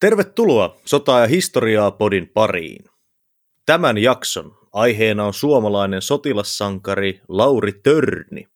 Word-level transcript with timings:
Tervetuloa 0.00 0.76
Sota- 0.84 1.20
ja 1.20 1.26
historiaa 1.26 1.90
podin 1.90 2.28
pariin. 2.34 2.84
Tämän 3.66 3.98
jakson 3.98 4.58
aiheena 4.72 5.24
on 5.24 5.34
suomalainen 5.34 6.02
sotilassankari 6.02 7.20
Lauri 7.28 7.72
Törni, 7.82 8.48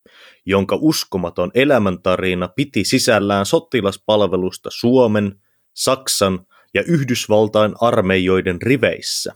jonka 0.46 0.78
uskomaton 0.80 1.50
elämäntarina 1.54 2.48
piti 2.48 2.84
sisällään 2.84 3.46
sotilaspalvelusta 3.46 4.70
Suomen, 4.72 5.40
Saksan 5.74 6.46
ja 6.74 6.82
Yhdysvaltain 6.82 7.74
armeijoiden 7.80 8.62
riveissä. 8.62 9.34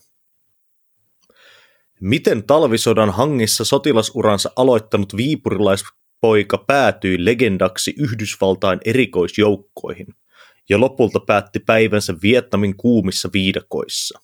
Miten 2.00 2.44
talvisodan 2.46 3.10
hangissa 3.10 3.64
sotilasuransa 3.64 4.50
aloittanut 4.56 5.16
viipurilaispoika 5.16 6.64
päätyi 6.66 7.24
legendaksi 7.24 7.94
Yhdysvaltain 7.98 8.80
erikoisjoukkoihin– 8.84 10.06
ja 10.68 10.80
lopulta 10.80 11.20
päätti 11.20 11.58
päivänsä 11.58 12.14
Vietnamin 12.22 12.76
kuumissa 12.76 13.28
viidakoissa. 13.32 14.20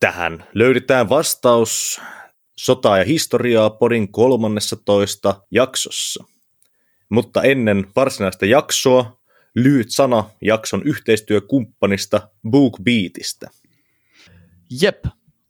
Tähän 0.00 0.44
löydetään 0.54 1.08
vastaus 1.08 2.00
Sota 2.58 2.98
ja 2.98 3.04
historiaa 3.04 3.70
podin 3.70 4.12
13 4.12 5.42
jaksossa. 5.50 6.24
Mutta 7.08 7.42
ennen 7.42 7.86
varsinaista 7.96 8.46
jaksoa, 8.46 9.20
lyhyt 9.54 9.90
sana 9.90 10.30
jakson 10.42 10.82
yhteistyökumppanista 10.82 12.28
BookBeatista. 12.50 13.50
Jep, 14.82 15.04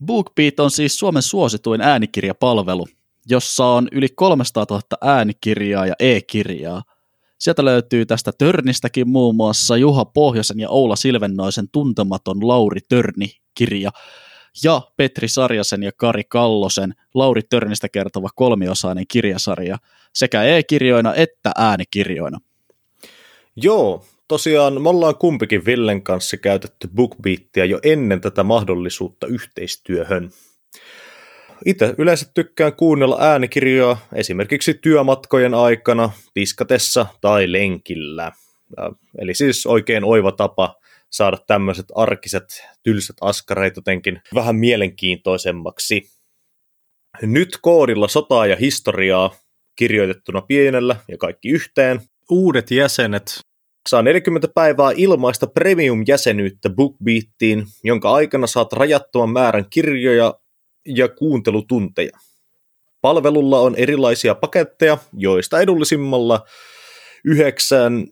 BookBeat 0.04 0.60
on 0.60 0.70
siis 0.70 0.98
Suomen 0.98 1.22
suosituin 1.22 1.80
äänikirjapalvelu, 1.80 2.86
jossa 3.26 3.66
on 3.66 3.88
yli 3.92 4.08
300 4.08 4.66
000 4.70 4.82
äänikirjaa 5.00 5.86
ja 5.86 5.94
e-kirjaa– 5.98 6.82
Sieltä 7.38 7.64
löytyy 7.64 8.06
tästä 8.06 8.32
Törnistäkin 8.38 9.08
muun 9.08 9.36
muassa 9.36 9.76
Juha 9.76 10.04
Pohjosen 10.04 10.60
ja 10.60 10.68
Oula 10.68 10.96
Silvennoisen 10.96 11.66
tuntematon 11.72 12.48
Lauri 12.48 12.80
Törni-kirja 12.88 13.90
ja 14.64 14.80
Petri 14.96 15.28
Sarjasen 15.28 15.82
ja 15.82 15.92
Kari 15.96 16.24
Kallosen 16.24 16.94
Lauri 17.14 17.42
Törnistä 17.42 17.88
kertova 17.88 18.28
kolmiosainen 18.34 19.04
kirjasarja 19.08 19.78
sekä 20.14 20.42
e-kirjoina 20.42 21.14
että 21.14 21.52
äänikirjoina. 21.56 22.38
Joo, 23.56 24.04
tosiaan 24.28 24.82
me 24.82 24.88
ollaan 24.88 25.16
kumpikin 25.16 25.64
Villen 25.64 26.02
kanssa 26.02 26.36
käytetty 26.36 26.88
BookBeatia 26.88 27.64
jo 27.64 27.80
ennen 27.82 28.20
tätä 28.20 28.42
mahdollisuutta 28.42 29.26
yhteistyöhön. 29.26 30.30
Itse 31.64 31.94
yleensä 31.98 32.30
tykkään 32.34 32.72
kuunnella 32.72 33.16
äänikirjoja 33.20 33.96
esimerkiksi 34.14 34.74
työmatkojen 34.74 35.54
aikana, 35.54 36.10
tiskatessa 36.34 37.06
tai 37.20 37.52
lenkillä. 37.52 38.32
Eli 39.18 39.34
siis 39.34 39.66
oikein 39.66 40.04
oiva 40.04 40.32
tapa 40.32 40.74
saada 41.10 41.36
tämmöiset 41.46 41.86
arkiset, 41.94 42.44
tylsät 42.82 43.16
askareet 43.20 43.76
jotenkin 43.76 44.20
vähän 44.34 44.56
mielenkiintoisemmaksi. 44.56 46.10
Nyt 47.22 47.58
koodilla 47.62 48.08
sotaa 48.08 48.46
ja 48.46 48.56
historiaa 48.56 49.34
kirjoitettuna 49.76 50.42
pienellä 50.42 50.96
ja 51.08 51.18
kaikki 51.18 51.48
yhteen. 51.48 52.00
Uudet 52.30 52.70
jäsenet 52.70 53.40
saa 53.88 54.02
40 54.02 54.48
päivää 54.54 54.92
ilmaista 54.96 55.46
premium-jäsenyyttä 55.46 56.70
BookBeatiin, 56.70 57.66
jonka 57.84 58.12
aikana 58.12 58.46
saat 58.46 58.72
rajattoman 58.72 59.30
määrän 59.30 59.66
kirjoja 59.70 60.34
ja 60.86 61.08
kuuntelutunteja. 61.08 62.18
Palvelulla 63.00 63.60
on 63.60 63.74
erilaisia 63.74 64.34
paketteja, 64.34 64.98
joista 65.12 65.60
edullisimmalla 65.60 66.46
999 67.24 68.06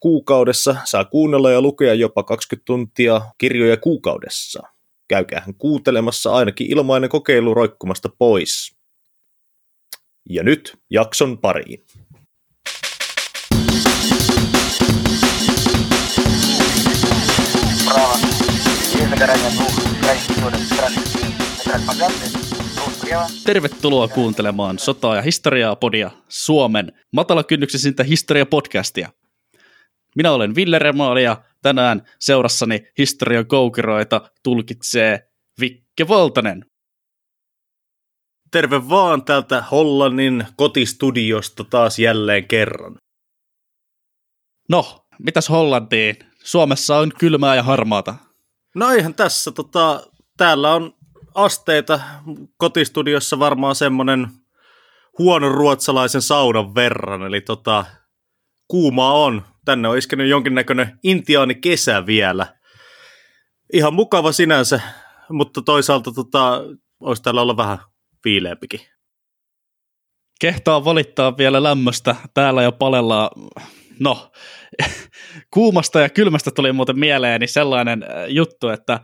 kuukaudessa 0.00 0.76
saa 0.84 1.04
kuunnella 1.04 1.50
ja 1.50 1.60
lukea 1.60 1.94
jopa 1.94 2.22
20 2.22 2.64
tuntia 2.64 3.20
kirjoja 3.38 3.76
kuukaudessa. 3.76 4.62
Käykäähän 5.08 5.54
kuuntelemassa 5.54 6.32
ainakin 6.32 6.70
ilmainen 6.70 7.10
kokeilu 7.10 7.54
roikkumasta 7.54 8.08
pois. 8.18 8.76
Ja 10.30 10.42
nyt 10.42 10.78
jakson 10.90 11.38
pariin. 11.38 11.84
Bravo. 17.84 18.32
Tervetuloa 23.44 24.08
kuuntelemaan 24.08 24.78
Sotaa 24.78 25.16
ja 25.16 25.22
historiaa 25.22 25.76
podia 25.76 26.10
Suomen 26.28 26.92
matalakynnyksisintä 27.12 28.02
historia-podcastia. 28.02 29.08
Minä 30.16 30.32
olen 30.32 30.54
Ville 30.54 30.78
Remaali 30.78 31.24
ja 31.24 31.44
tänään 31.62 32.02
seurassani 32.20 32.86
historian 32.98 33.46
koukeroita 33.46 34.30
tulkitsee 34.42 35.28
Vikke 35.60 36.08
Valtanen. 36.08 36.64
Terve 38.50 38.88
vaan 38.88 39.24
täältä 39.24 39.62
Hollannin 39.62 40.46
kotistudiosta 40.56 41.64
taas 41.64 41.98
jälleen 41.98 42.48
kerran. 42.48 42.96
No, 44.68 45.06
mitäs 45.18 45.48
Hollantiin? 45.48 46.16
Suomessa 46.44 46.96
on 46.96 47.12
kylmää 47.18 47.56
ja 47.56 47.62
harmaata. 47.62 48.14
No 48.74 48.90
eihän 48.90 49.14
tässä, 49.14 49.52
tota, 49.52 50.06
täällä 50.36 50.74
on 50.74 51.01
asteita 51.34 52.00
kotistudiossa 52.56 53.38
varmaan 53.38 53.74
semmoinen 53.74 54.28
huonon 55.18 55.54
ruotsalaisen 55.54 56.22
saunan 56.22 56.74
verran, 56.74 57.22
eli 57.22 57.40
tota, 57.40 57.84
kuumaa 58.68 59.12
on. 59.12 59.42
Tänne 59.64 59.88
on 59.88 59.98
iskenyt 59.98 60.28
jonkinnäköinen 60.28 60.98
intiaani 61.02 61.54
kesä 61.54 62.06
vielä. 62.06 62.46
Ihan 63.72 63.94
mukava 63.94 64.32
sinänsä, 64.32 64.80
mutta 65.28 65.62
toisaalta 65.62 66.12
tota, 66.12 66.62
olisi 67.00 67.22
täällä 67.22 67.42
olla 67.42 67.56
vähän 67.56 67.78
viileämpikin. 68.24 68.80
Kehtaa 70.40 70.84
valittaa 70.84 71.36
vielä 71.36 71.62
lämmöstä. 71.62 72.16
Täällä 72.34 72.62
jo 72.62 72.72
palellaan, 72.72 73.30
no, 74.00 74.32
kuumasta 75.54 76.00
ja 76.00 76.08
kylmästä 76.08 76.50
tuli 76.50 76.72
muuten 76.72 76.98
mieleeni 76.98 77.46
sellainen 77.46 78.02
äh, 78.02 78.08
juttu, 78.28 78.68
että 78.68 79.00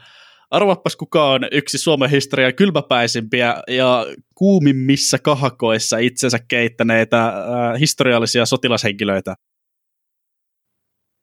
Arvappas 0.51 0.97
kuka 0.97 1.31
on 1.31 1.41
yksi 1.53 1.79
Suomen 1.79 2.11
historian 2.11 2.55
kylmäpäisimpiä 2.55 3.63
ja 3.69 4.07
kuumimmissa 4.35 5.19
kahakoissa 5.19 5.99
itsensä 5.99 6.39
keittäneitä 6.49 7.27
äh, 7.27 7.35
historiallisia 7.81 8.47
sotilashenkilöitä. 8.47 9.35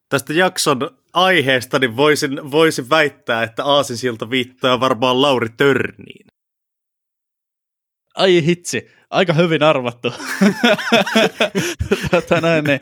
Tästä 0.09 0.33
jakson 0.33 0.97
aiheesta 1.13 1.79
niin 1.79 1.95
voisin, 1.95 2.51
voisin 2.51 2.89
väittää, 2.89 3.43
että 3.43 3.65
Aasinsilta 3.65 4.29
viittaa 4.29 4.79
varmaan 4.79 5.21
Lauri 5.21 5.49
Törniin. 5.57 6.27
Ai 8.15 8.45
hitsi, 8.45 8.87
aika 9.09 9.33
hyvin 9.33 9.63
arvattu. 9.63 10.13
Tätä 12.11 12.41
näin, 12.41 12.63
niin. 12.63 12.79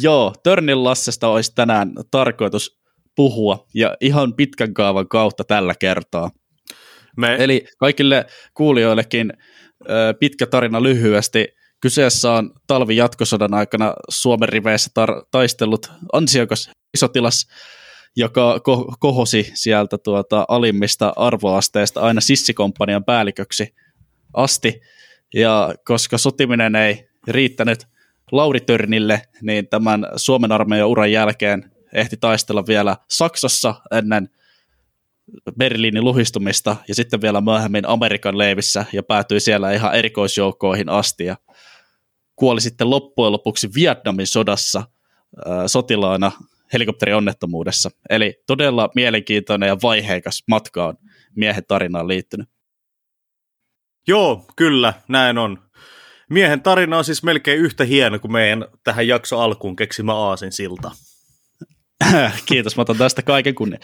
Joo, 0.00 0.34
Törnin 0.42 0.84
Lassesta 0.84 1.28
olisi 1.28 1.54
tänään 1.54 1.92
tarkoitus 2.10 2.79
puhua 3.20 3.66
ja 3.74 3.96
ihan 4.00 4.34
pitkän 4.34 4.74
kaavan 4.74 5.08
kautta 5.08 5.44
tällä 5.44 5.74
kertaa. 5.74 6.30
Me... 7.16 7.36
Eli 7.38 7.64
kaikille 7.78 8.26
kuulijoillekin 8.54 9.32
pitkä 10.20 10.46
tarina 10.46 10.82
lyhyesti. 10.82 11.48
Kyseessä 11.80 12.32
on 12.32 12.50
talvi 12.66 12.96
jatkosodan 12.96 13.54
aikana 13.54 13.94
Suomen 14.08 14.48
riveissä 14.48 14.90
tar- 15.00 15.26
taistellut 15.30 15.92
ansiokas 16.12 16.70
isotilas, 16.94 17.46
joka 18.16 18.56
ko- 18.56 18.94
kohosi 19.00 19.50
sieltä 19.54 19.98
tuota 19.98 20.44
alimmista 20.48 21.12
arvoasteista 21.16 22.00
aina 22.00 22.20
sissikomppanian 22.20 23.04
päälliköksi 23.04 23.74
asti. 24.34 24.80
Ja 25.34 25.74
koska 25.84 26.18
sotiminen 26.18 26.76
ei 26.76 27.08
riittänyt 27.28 27.86
Lauri 28.32 28.60
Törnille, 28.60 29.22
niin 29.42 29.68
tämän 29.68 30.06
Suomen 30.16 30.52
armeijan 30.52 30.88
uran 30.88 31.12
jälkeen 31.12 31.79
ehti 31.92 32.16
taistella 32.16 32.66
vielä 32.66 32.96
Saksassa 33.10 33.74
ennen 33.90 34.28
Berliinin 35.58 36.04
luhistumista 36.04 36.76
ja 36.88 36.94
sitten 36.94 37.20
vielä 37.20 37.40
myöhemmin 37.40 37.88
Amerikan 37.88 38.38
leivissä 38.38 38.84
ja 38.92 39.02
päätyi 39.02 39.40
siellä 39.40 39.72
ihan 39.72 39.94
erikoisjoukkoihin 39.94 40.88
asti 40.88 41.24
ja 41.24 41.36
kuoli 42.36 42.60
sitten 42.60 42.90
loppujen 42.90 43.32
lopuksi 43.32 43.68
Vietnamin 43.74 44.26
sodassa 44.26 44.78
äh, 44.78 44.86
sotilaana 45.66 46.32
helikopterionnettomuudessa. 46.72 47.90
Eli 48.10 48.42
todella 48.46 48.90
mielenkiintoinen 48.94 49.66
ja 49.66 49.76
vaiheikas 49.82 50.44
matka 50.48 50.86
on 50.86 50.94
miehen 51.36 51.64
tarinaan 51.68 52.08
liittynyt. 52.08 52.48
Joo, 54.08 54.44
kyllä, 54.56 54.94
näin 55.08 55.38
on. 55.38 55.58
Miehen 56.30 56.62
tarina 56.62 56.98
on 56.98 57.04
siis 57.04 57.22
melkein 57.22 57.58
yhtä 57.58 57.84
hieno 57.84 58.18
kuin 58.18 58.32
meidän 58.32 58.64
tähän 58.84 59.08
jakso 59.08 59.40
alkuun 59.40 59.76
keksimä 59.76 60.14
Aasin 60.14 60.52
silta. 60.52 60.90
Kiitos, 62.46 62.76
mä 62.76 62.82
otan 62.82 62.96
tästä 62.96 63.22
kaiken 63.22 63.54
kunnia. 63.54 63.78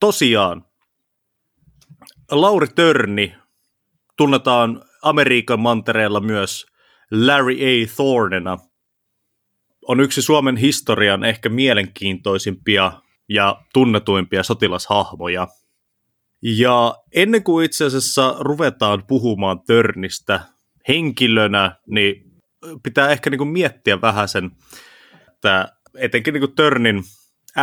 Tosiaan, 0.00 0.64
Lauri 2.30 2.66
Törni 2.68 3.34
tunnetaan 4.16 4.82
Amerikan 5.02 5.60
mantereella 5.60 6.20
myös 6.20 6.66
Larry 7.10 7.54
A. 7.54 7.86
Thornena. 7.96 8.58
on 9.88 10.00
yksi 10.00 10.22
Suomen 10.22 10.56
historian 10.56 11.24
ehkä 11.24 11.48
mielenkiintoisimpia 11.48 12.92
ja 13.28 13.62
tunnetuimpia 13.72 14.42
sotilashahmoja. 14.42 15.48
Ja 16.42 16.94
ennen 17.14 17.42
kuin 17.42 17.64
itse 17.64 17.84
asiassa 17.84 18.36
ruvetaan 18.38 19.06
puhumaan 19.06 19.60
Törnistä 19.60 20.40
henkilönä, 20.88 21.76
niin 21.86 22.25
pitää 22.82 23.10
ehkä 23.10 23.30
niin 23.30 23.38
kuin 23.38 23.48
miettiä 23.48 24.00
vähän 24.00 24.28
sen, 24.28 24.50
että 25.28 25.68
etenkin 25.94 26.34
niin 26.34 26.42
kuin 26.42 26.54
Törnin 26.54 27.02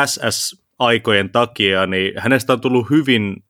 SS-aikojen 0.05 1.29
takia, 1.31 1.85
niin 1.85 2.13
hänestä 2.17 2.53
on 2.53 2.61
tullut 2.61 2.89
hyvin 2.89 3.43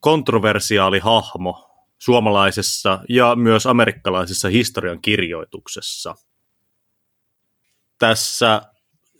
kontroversiaali 0.00 0.98
hahmo 0.98 1.66
suomalaisessa 1.98 3.00
ja 3.08 3.36
myös 3.36 3.66
amerikkalaisessa 3.66 4.48
historian 4.48 5.02
kirjoituksessa. 5.02 6.14
Tässä 7.98 8.62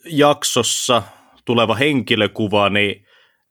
jaksossa 0.05 1.03
tuleva 1.45 1.75
henkilökuva, 1.75 2.69
niin 2.69 3.05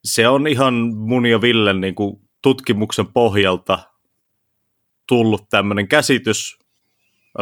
se 0.04 0.28
on 0.28 0.46
ihan 0.46 0.74
mun 0.94 1.26
ja 1.26 1.40
Villen 1.40 1.80
niin 1.80 1.94
kuin 1.94 2.16
tutkimuksen 2.42 3.06
pohjalta 3.06 3.78
tullut 5.08 5.48
tämmöinen 5.50 5.88
käsitys, 5.88 6.58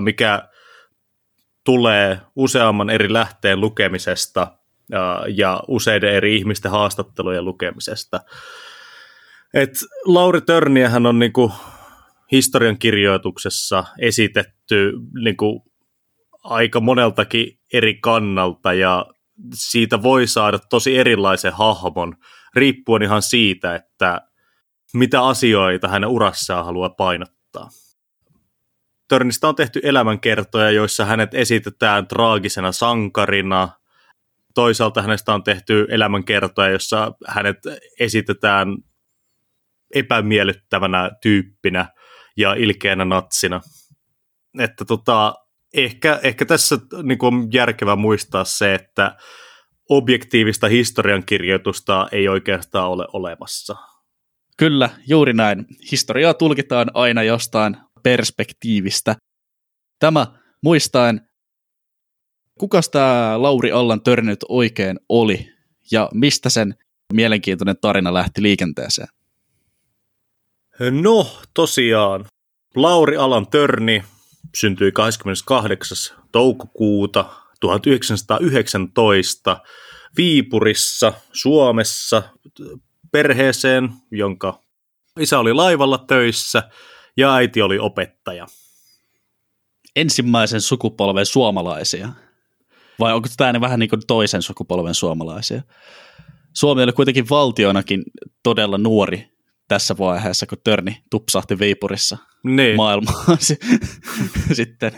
mikä 0.01 0.49
tulee 1.65 2.21
useamman 2.37 2.91
eri 2.91 3.13
lähteen 3.13 3.61
lukemisesta 3.61 4.59
ja, 5.37 5.63
useiden 5.69 6.13
eri 6.13 6.37
ihmisten 6.37 6.71
haastattelujen 6.71 7.45
lukemisesta. 7.45 8.21
Et 9.55 9.73
Lauri 10.05 10.41
Törniähän 10.41 11.07
on 11.07 11.19
niinku 11.19 11.53
historian 12.33 12.79
kirjoituksessa 12.79 13.85
esitetty 13.99 14.93
niinku 15.23 15.65
aika 16.45 16.81
moneltakin 16.81 17.59
eri 17.73 17.95
kannalta 17.95 18.73
ja 18.73 19.07
siitä 19.55 20.03
voi 20.03 20.27
saada 20.27 20.59
tosi 20.59 20.99
erilaisen 20.99 21.53
hahmon 21.53 22.17
riippuen 22.55 23.03
ihan 23.03 23.23
siitä, 23.23 23.75
että 23.75 24.21
mitä 24.95 25.27
asioita 25.27 25.89
hänen 25.89 26.11
urassaan 26.11 26.65
haluaa 26.65 26.91
painottaa. 26.91 27.69
Törnistä 29.09 29.49
on 29.49 29.55
tehty 29.55 29.81
elämänkertoja, 29.83 30.71
joissa 30.71 31.05
hänet 31.05 31.35
esitetään 31.35 32.07
traagisena 32.07 32.73
sankarina. 32.73 33.69
Toisaalta 34.55 35.03
hänestä 35.03 35.35
on 35.35 35.43
tehty 35.43 35.87
elämänkertoja, 35.91 36.71
jossa 36.71 37.13
hänet 37.27 37.59
esitetään 38.01 38.69
epämiellyttävänä 39.95 41.11
tyyppinä 41.23 41.87
ja 42.37 42.55
ilkeänä 42.55 43.05
natsina. 43.05 43.61
Että 44.59 44.85
tota, 44.85 45.35
ehkä, 45.75 46.21
ehkä 46.23 46.45
tässä 46.45 46.79
niin 47.03 47.19
on 47.23 47.49
järkevää 47.53 47.97
muistaa 47.97 48.45
se, 48.45 48.75
että 48.75 49.17
objektiivista 49.89 50.69
historiankirjoitusta 50.69 52.09
ei 52.13 52.29
oikeastaan 52.29 52.91
ole 52.91 53.07
olemassa. 53.13 53.77
Kyllä, 54.57 54.91
juuri 55.07 55.33
näin. 55.33 55.67
Historiaa 55.91 56.35
tulkitaan 56.35 56.91
aina 56.95 57.23
jostain 57.23 57.77
perspektiivistä. 58.05 59.17
Tämä 59.99 60.27
muistaen, 60.63 61.21
kuka 62.59 62.81
tämä 62.93 63.43
Lauri 63.43 63.73
Allan 63.73 64.03
törnyt 64.03 64.39
oikein 64.49 65.01
oli 65.09 65.49
ja 65.91 66.09
mistä 66.15 66.51
sen 66.51 66.75
mielenkiintoinen 67.13 67.77
tarina 67.81 68.15
lähti 68.15 68.43
liikenteeseen? 68.43 69.09
No, 71.03 71.27
tosiaan. 71.55 72.25
Lauri 72.77 73.17
Alan 73.17 73.47
Törni 73.47 74.05
syntyi 74.57 74.93
28. 74.93 76.17
toukokuuta 76.33 77.35
1919 77.61 79.61
Viipurissa, 80.17 81.13
Suomessa, 81.33 82.23
perheeseen, 83.13 83.89
jonka 84.11 84.61
isä 85.21 85.39
oli 85.39 85.53
laivalla 85.53 85.99
töissä 85.99 86.63
ja 87.17 87.35
äiti 87.35 87.63
oli 87.63 87.79
opettaja. 87.79 88.47
Ensimmäisen 89.97 90.61
sukupolven 90.61 91.27
suomalaisia? 91.27 92.09
Vai 93.01 93.13
onko 93.13 93.29
tämä 93.37 93.61
vähän 93.61 93.81
niin 93.81 93.91
kuin 93.91 94.03
toisen 94.07 94.43
sukupolven 94.43 94.95
suomalaisia? 94.95 95.63
Suomi 96.53 96.83
oli 96.83 96.93
kuitenkin 96.93 97.29
valtionakin 97.31 98.03
todella 98.43 98.79
nuori 98.79 99.29
tässä 99.69 99.99
vaiheessa, 99.99 100.47
kun 100.47 100.59
Törni 100.65 101.03
tupsahti 101.11 101.59
Viipurissa 101.59 102.19
niin. 102.45 102.77
maailmaan 102.77 103.39
sitten. 104.53 104.93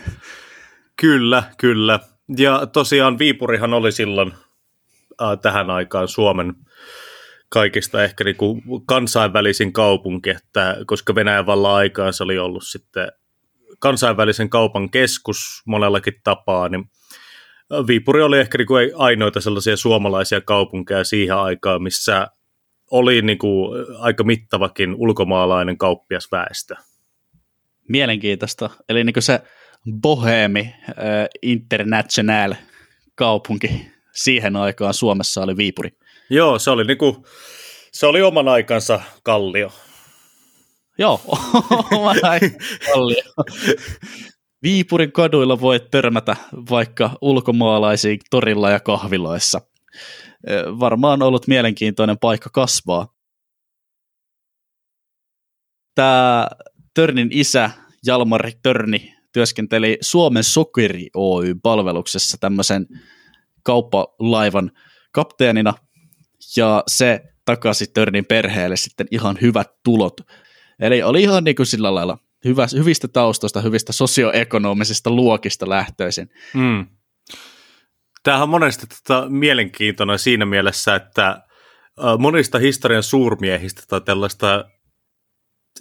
Kyllä, 1.01 1.43
kyllä. 1.57 1.99
Ja 2.37 2.65
tosiaan 2.65 3.19
Viipurihan 3.19 3.73
oli 3.73 3.91
silloin 3.91 4.33
äh, 5.21 5.39
tähän 5.41 5.69
aikaan 5.69 6.07
Suomen 6.07 6.53
kaikista 7.49 8.03
ehkä 8.03 8.23
niin 8.23 8.35
kuin 8.35 8.61
kansainvälisin 8.85 9.73
kaupunki, 9.73 10.29
että 10.29 10.77
koska 10.85 11.15
Venäjän 11.15 11.45
vallan 11.45 11.75
aikaan 11.75 12.13
se 12.13 12.23
oli 12.23 12.37
ollut 12.37 12.63
sitten 12.65 13.11
kansainvälisen 13.79 14.49
kaupan 14.49 14.89
keskus 14.89 15.61
monellakin 15.65 16.13
tapaa, 16.23 16.69
niin 16.69 16.83
Viipuri 17.87 18.21
oli 18.21 18.39
ehkä 18.39 18.57
niin 18.57 18.67
kuin 18.67 18.91
ainoita 18.95 19.41
sellaisia 19.41 19.77
suomalaisia 19.77 20.41
kaupunkeja 20.41 21.03
siihen 21.03 21.35
aikaan, 21.35 21.83
missä 21.83 22.27
oli 22.91 23.21
niin 23.21 23.37
kuin 23.37 23.85
aika 23.99 24.23
mittavakin 24.23 24.95
ulkomaalainen 24.95 25.77
kauppiasväestö. 25.77 26.75
Mielenkiintoista. 27.89 28.69
Eli 28.89 29.03
niin 29.03 29.13
kuin 29.13 29.23
se 29.23 29.41
Bohemi 30.01 30.73
äh, 30.89 30.95
International 31.41 32.53
kaupunki 33.15 33.87
siihen 34.13 34.55
aikaan 34.55 34.93
Suomessa 34.93 35.43
oli 35.43 35.57
Viipuri. 35.57 35.89
Joo, 36.29 36.59
se 36.59 36.71
oli, 36.71 36.83
niin 36.83 36.97
kuin, 36.97 37.15
se 37.91 38.05
oli 38.05 38.21
oman 38.21 38.47
aikansa 38.47 39.01
kallio. 39.23 39.71
Joo, 40.97 41.21
oman 41.97 42.17
kallio. 42.93 43.23
Viipurin 44.63 45.11
kaduilla 45.11 45.61
voit 45.61 45.91
törmätä 45.91 46.35
vaikka 46.69 47.11
ulkomaalaisiin 47.21 48.19
torilla 48.29 48.69
ja 48.69 48.79
kahviloissa– 48.79 49.61
varmaan 50.79 51.21
ollut 51.21 51.47
mielenkiintoinen 51.47 52.17
paikka 52.19 52.49
kasvaa. 52.53 53.07
Tämä 55.95 56.47
Törnin 56.93 57.29
isä, 57.31 57.71
Jalmari 58.05 58.51
Törni, 58.63 59.15
työskenteli 59.33 59.97
Suomen 60.01 60.43
Sokeri 60.43 61.09
Oy 61.13 61.55
palveluksessa 61.63 62.37
tämmöisen 62.39 62.87
kauppalaivan 63.63 64.71
kapteenina, 65.11 65.73
se 66.87 67.21
takasi 67.45 67.87
Törnin 67.93 68.25
perheelle 68.25 68.77
sitten 68.77 69.07
ihan 69.11 69.37
hyvät 69.41 69.67
tulot. 69.83 70.21
Eli 70.79 71.03
oli 71.03 71.21
ihan 71.21 71.43
niin 71.43 71.55
kuin 71.55 71.65
sillä 71.65 71.95
lailla 71.95 72.17
hyvä, 72.45 72.67
hyvistä 72.73 73.07
taustoista, 73.07 73.61
hyvistä 73.61 73.93
sosioekonomisista 73.93 75.09
luokista 75.11 75.69
lähtöisin. 75.69 76.29
Mm. 76.53 76.87
Tämähän 78.23 78.43
on 78.43 78.49
monesti 78.49 78.87
tota 78.87 79.25
mielenkiintoinen 79.29 80.19
siinä 80.19 80.45
mielessä, 80.45 80.95
että 80.95 81.41
monista 82.19 82.59
historian 82.59 83.03
suurmiehistä 83.03 83.81
tai 83.87 84.01
tällaista 84.01 84.65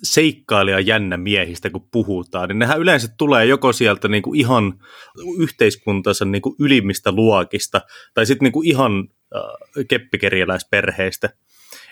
seikkailija 0.03 0.81
jännä 0.81 1.17
miehistä, 1.17 1.71
kun 1.71 1.89
puhutaan, 1.93 2.49
niin 2.49 2.59
nehän 2.59 2.81
yleensä 2.81 3.09
tulee 3.19 3.47
joko 3.47 3.73
sieltä 3.73 4.09
niin 4.09 4.23
kuin 4.23 4.41
ihan 4.41 4.75
yhteiskuntansa 5.39 6.25
niin 6.25 6.43
kuin 6.43 6.57
ylimmistä 6.61 7.13
luokista, 7.13 7.81
tai 8.15 8.27
sitten 8.27 8.53
niin 8.53 8.67
ihan 8.67 9.09
keppikerjäläisperheistä. 9.89 11.29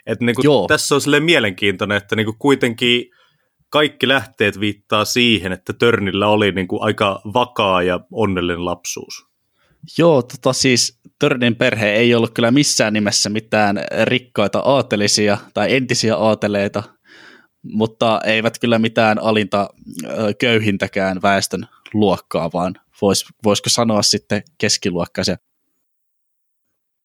Et 0.07 0.21
niin 0.21 0.35
kuin 0.35 0.69
tässä 0.69 0.95
on 0.95 1.01
silleen 1.01 1.23
mielenkiintoinen, 1.23 1.97
että 1.97 2.17
niin 2.17 2.25
kuin 2.25 2.39
kuitenkin 2.39 3.11
kaikki 3.69 4.09
lähteet 4.09 4.61
viittaa 4.61 5.05
siihen, 5.05 5.53
että 5.53 5.73
Törnillä 5.73 6.29
oli 6.29 6.53
niin 6.53 6.69
kuin 6.69 6.83
aika 6.83 7.21
vakaa 7.35 7.83
ja 7.83 8.01
onnellinen 8.13 8.65
lapsuus. 8.65 9.27
Joo, 9.99 10.23
tota 10.23 10.53
siis 10.53 11.01
Törnin 11.19 11.57
perhe 11.57 11.93
ei 11.93 12.15
ollut 12.15 12.35
kyllä 12.35 12.51
missään 12.51 12.93
nimessä 12.93 13.31
mitään 13.31 13.81
rikkaita 14.05 14.59
aatelisia 14.59 15.39
tai 15.55 15.75
entisiä 15.75 16.17
aateleita, 16.17 16.83
mutta 17.63 18.21
eivät 18.25 18.59
kyllä 18.59 18.79
mitään 18.79 19.19
alinta 19.19 19.69
köyhintäkään 20.39 21.23
väestön 21.23 21.67
luokkaa, 21.95 22.51
vaan 22.53 22.75
vois, 23.03 23.25
voisiko 23.45 23.71
sanoa 23.71 24.03
sitten 24.03 24.43
keskiluokkaisia. 24.59 25.37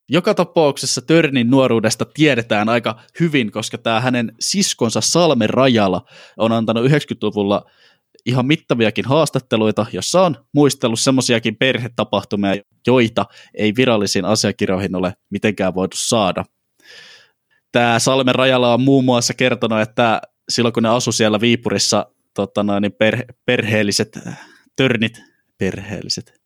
Joka 0.09 0.33
tapauksessa 0.33 1.01
Törnin 1.01 1.49
nuoruudesta 1.49 2.05
tiedetään 2.13 2.69
aika 2.69 3.01
hyvin, 3.19 3.51
koska 3.51 3.77
tämä 3.77 4.01
hänen 4.01 4.31
siskonsa 4.39 5.01
Salme 5.01 5.47
Rajala 5.47 6.05
on 6.37 6.51
antanut 6.51 6.85
90-luvulla 6.85 7.65
ihan 8.25 8.45
mittaviakin 8.45 9.05
haastatteluita, 9.05 9.85
jossa 9.93 10.21
on 10.21 10.35
muistellut 10.53 10.99
semmoisiakin 10.99 11.55
perhetapahtumia, 11.55 12.55
joita 12.87 13.25
ei 13.53 13.73
virallisiin 13.77 14.25
asiakirjoihin 14.25 14.95
ole 14.95 15.13
mitenkään 15.29 15.75
voitu 15.75 15.97
saada. 15.97 16.45
Tämä 17.71 17.99
Salmen 17.99 18.35
Rajala 18.35 18.73
on 18.73 18.81
muun 18.81 19.05
muassa 19.05 19.33
kertonut, 19.33 19.81
että 19.81 20.21
silloin 20.49 20.73
kun 20.73 20.83
ne 20.83 20.89
asu 20.89 21.11
siellä 21.11 21.41
Viipurissa 21.41 22.05
tota 22.33 22.63
noin, 22.63 22.81
niin 22.81 22.93
per, 22.93 23.23
perheelliset 23.45 24.19
törnit, 24.75 25.21
perheelliset, 25.57 26.38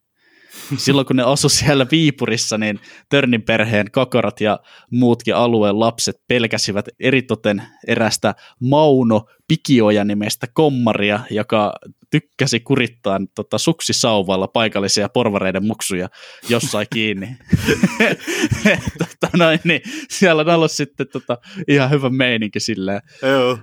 silloin 0.77 1.07
kun 1.07 1.15
ne 1.15 1.23
asu 1.23 1.49
siellä 1.49 1.87
Viipurissa, 1.91 2.57
niin 2.57 2.79
Törnin 3.09 3.41
perheen 3.41 3.91
kakarat 3.91 4.41
ja 4.41 4.59
muutkin 4.91 5.35
alueen 5.35 5.79
lapset 5.79 6.15
pelkäsivät 6.27 6.85
eritoten 6.99 7.63
erästä 7.87 8.35
Mauno 8.59 9.25
Pikioja 9.47 10.03
nimestä 10.03 10.47
kommaria, 10.53 11.19
joka 11.29 11.73
tykkäsi 12.11 12.59
kurittaa 12.59 13.19
tota, 13.35 13.57
suksisauvalla 13.57 14.47
paikallisia 14.47 15.09
porvareiden 15.09 15.65
muksuja 15.65 16.09
jossain 16.49 16.87
kiinni. 16.93 17.27
tota, 18.97 19.37
noin, 19.37 19.59
niin, 19.63 19.81
siellä 20.09 20.41
on 20.41 20.49
ollut 20.49 20.71
sitten 20.71 21.07
tota, 21.11 21.37
ihan 21.67 21.89
hyvä 21.89 22.09
meininki 22.09 22.59
silleen. 22.59 23.01
Joo. 23.21 23.57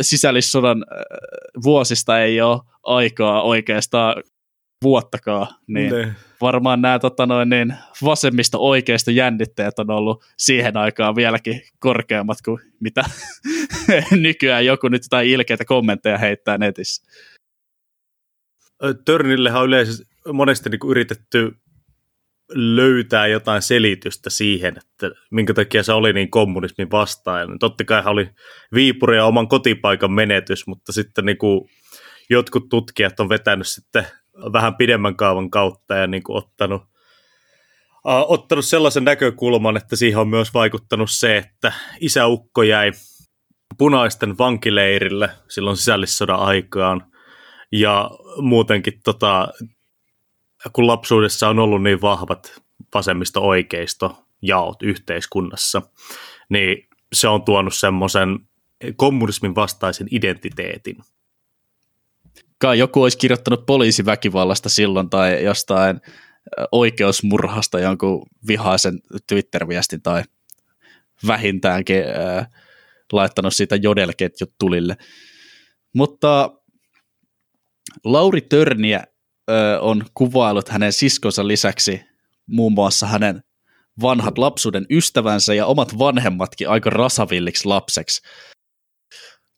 Sisällissodan 0.00 0.84
vuosista 1.62 2.20
ei 2.20 2.40
ole 2.40 2.60
aikaa 2.82 3.42
oikeastaan 3.42 4.14
vuottakaan, 4.84 5.46
niin 5.66 5.92
ne. 5.92 6.14
varmaan 6.40 6.82
nämä 6.82 6.98
tota 6.98 7.26
noin, 7.26 7.48
niin 7.48 7.74
vasemmista 8.04 8.58
oikeista 8.58 9.10
jännitteet 9.10 9.78
on 9.78 9.90
ollut 9.90 10.24
siihen 10.38 10.76
aikaan 10.76 11.16
vieläkin 11.16 11.62
korkeammat 11.78 12.38
kuin 12.44 12.60
mitä 12.80 13.04
nykyään 14.10 14.66
joku 14.66 14.88
nyt 14.88 15.02
jotain 15.02 15.28
ilkeitä 15.28 15.64
kommentteja 15.64 16.18
heittää 16.18 16.58
netissä. 16.58 17.02
Törnillehän 19.04 19.60
on 19.60 19.68
yleensä 19.68 20.04
monesti 20.32 20.70
niin 20.70 20.90
yritetty 20.90 21.52
löytää 22.54 23.26
jotain 23.26 23.62
selitystä 23.62 24.30
siihen, 24.30 24.74
että 24.76 25.10
minkä 25.30 25.54
takia 25.54 25.82
se 25.82 25.92
oli 25.92 26.12
niin 26.12 26.30
kommunismin 26.30 26.90
vastaan. 26.90 27.58
Totta 27.58 27.84
kai 27.84 28.02
oli 28.06 28.30
Viipuri 28.74 29.16
ja 29.16 29.24
oman 29.24 29.48
kotipaikan 29.48 30.12
menetys, 30.12 30.66
mutta 30.66 30.92
sitten 30.92 31.24
niin 31.24 31.38
kuin 31.38 31.70
jotkut 32.30 32.68
tutkijat 32.68 33.20
on 33.20 33.28
vetänyt 33.28 33.66
sitten 33.66 34.06
vähän 34.52 34.76
pidemmän 34.76 35.16
kaavan 35.16 35.50
kautta 35.50 35.94
ja 35.94 36.06
niin 36.06 36.22
kuin 36.22 36.36
ottanut, 36.36 36.82
uh, 38.06 38.24
ottanut 38.28 38.64
sellaisen 38.64 39.04
näkökulman, 39.04 39.76
että 39.76 39.96
siihen 39.96 40.18
on 40.18 40.28
myös 40.28 40.54
vaikuttanut 40.54 41.10
se, 41.10 41.36
että 41.36 41.72
isäukko 42.00 42.62
jäi 42.62 42.92
punaisten 43.78 44.38
vankileirille 44.38 45.30
silloin 45.48 45.76
sisällissodan 45.76 46.38
aikaan. 46.38 47.04
Ja 47.72 48.10
muutenkin 48.42 49.00
tota, 49.04 49.48
kun 50.72 50.86
lapsuudessa 50.86 51.48
on 51.48 51.58
ollut 51.58 51.82
niin 51.82 52.00
vahvat 52.00 52.62
vasemmista 52.94 53.40
oikeisto 53.40 54.24
jaot 54.42 54.82
yhteiskunnassa, 54.82 55.82
niin 56.48 56.88
se 57.12 57.28
on 57.28 57.42
tuonut 57.42 57.74
semmoisen 57.74 58.38
kommunismin 58.96 59.54
vastaisen 59.54 60.06
identiteetin 60.10 60.96
kai 62.60 62.78
joku 62.78 63.02
olisi 63.02 63.18
kirjoittanut 63.18 63.66
poliisiväkivallasta 63.66 64.68
silloin 64.68 65.10
tai 65.10 65.44
jostain 65.44 66.00
oikeusmurhasta 66.72 67.80
jonkun 67.80 68.26
vihaisen 68.46 68.98
Twitter-viestin 69.26 70.02
tai 70.02 70.22
vähintäänkin 71.26 72.04
äh, 72.04 72.48
laittanut 73.12 73.54
siitä 73.54 73.76
jodelketjut 73.76 74.52
tulille. 74.58 74.96
Mutta 75.94 76.50
Lauri 78.04 78.40
Törniä 78.40 78.98
äh, 78.98 79.04
on 79.80 80.04
kuvailut 80.14 80.68
hänen 80.68 80.92
siskonsa 80.92 81.46
lisäksi 81.46 82.00
muun 82.46 82.72
muassa 82.72 83.06
hänen 83.06 83.42
vanhat 84.00 84.38
lapsuuden 84.38 84.86
ystävänsä 84.90 85.54
ja 85.54 85.66
omat 85.66 85.98
vanhemmatkin 85.98 86.68
aika 86.68 86.90
rasavilliksi 86.90 87.68
lapseksi. 87.68 88.22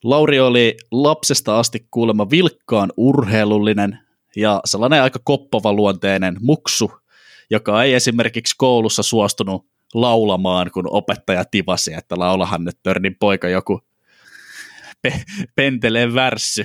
Lauri 0.04 0.40
oli 0.40 0.76
lapsesta 0.90 1.58
asti 1.58 1.86
kuulemma 1.90 2.30
vilkkaan 2.30 2.92
urheilullinen 2.96 3.98
ja 4.36 4.60
sellainen 4.64 5.02
aika 5.02 5.18
koppava 5.24 5.72
luonteinen 5.72 6.36
muksu, 6.40 6.92
joka 7.50 7.82
ei 7.82 7.94
esimerkiksi 7.94 8.54
koulussa 8.58 9.02
suostunut 9.02 9.66
laulamaan, 9.94 10.70
kun 10.70 10.86
opettaja 10.90 11.44
tivasi, 11.44 11.94
että 11.94 12.18
laulahan 12.18 12.64
nyt 12.64 12.78
Törnin 12.82 13.16
poika 13.20 13.48
joku 13.48 13.80
pe- 15.02 15.24
penteleen 15.54 16.14
värssy. 16.14 16.64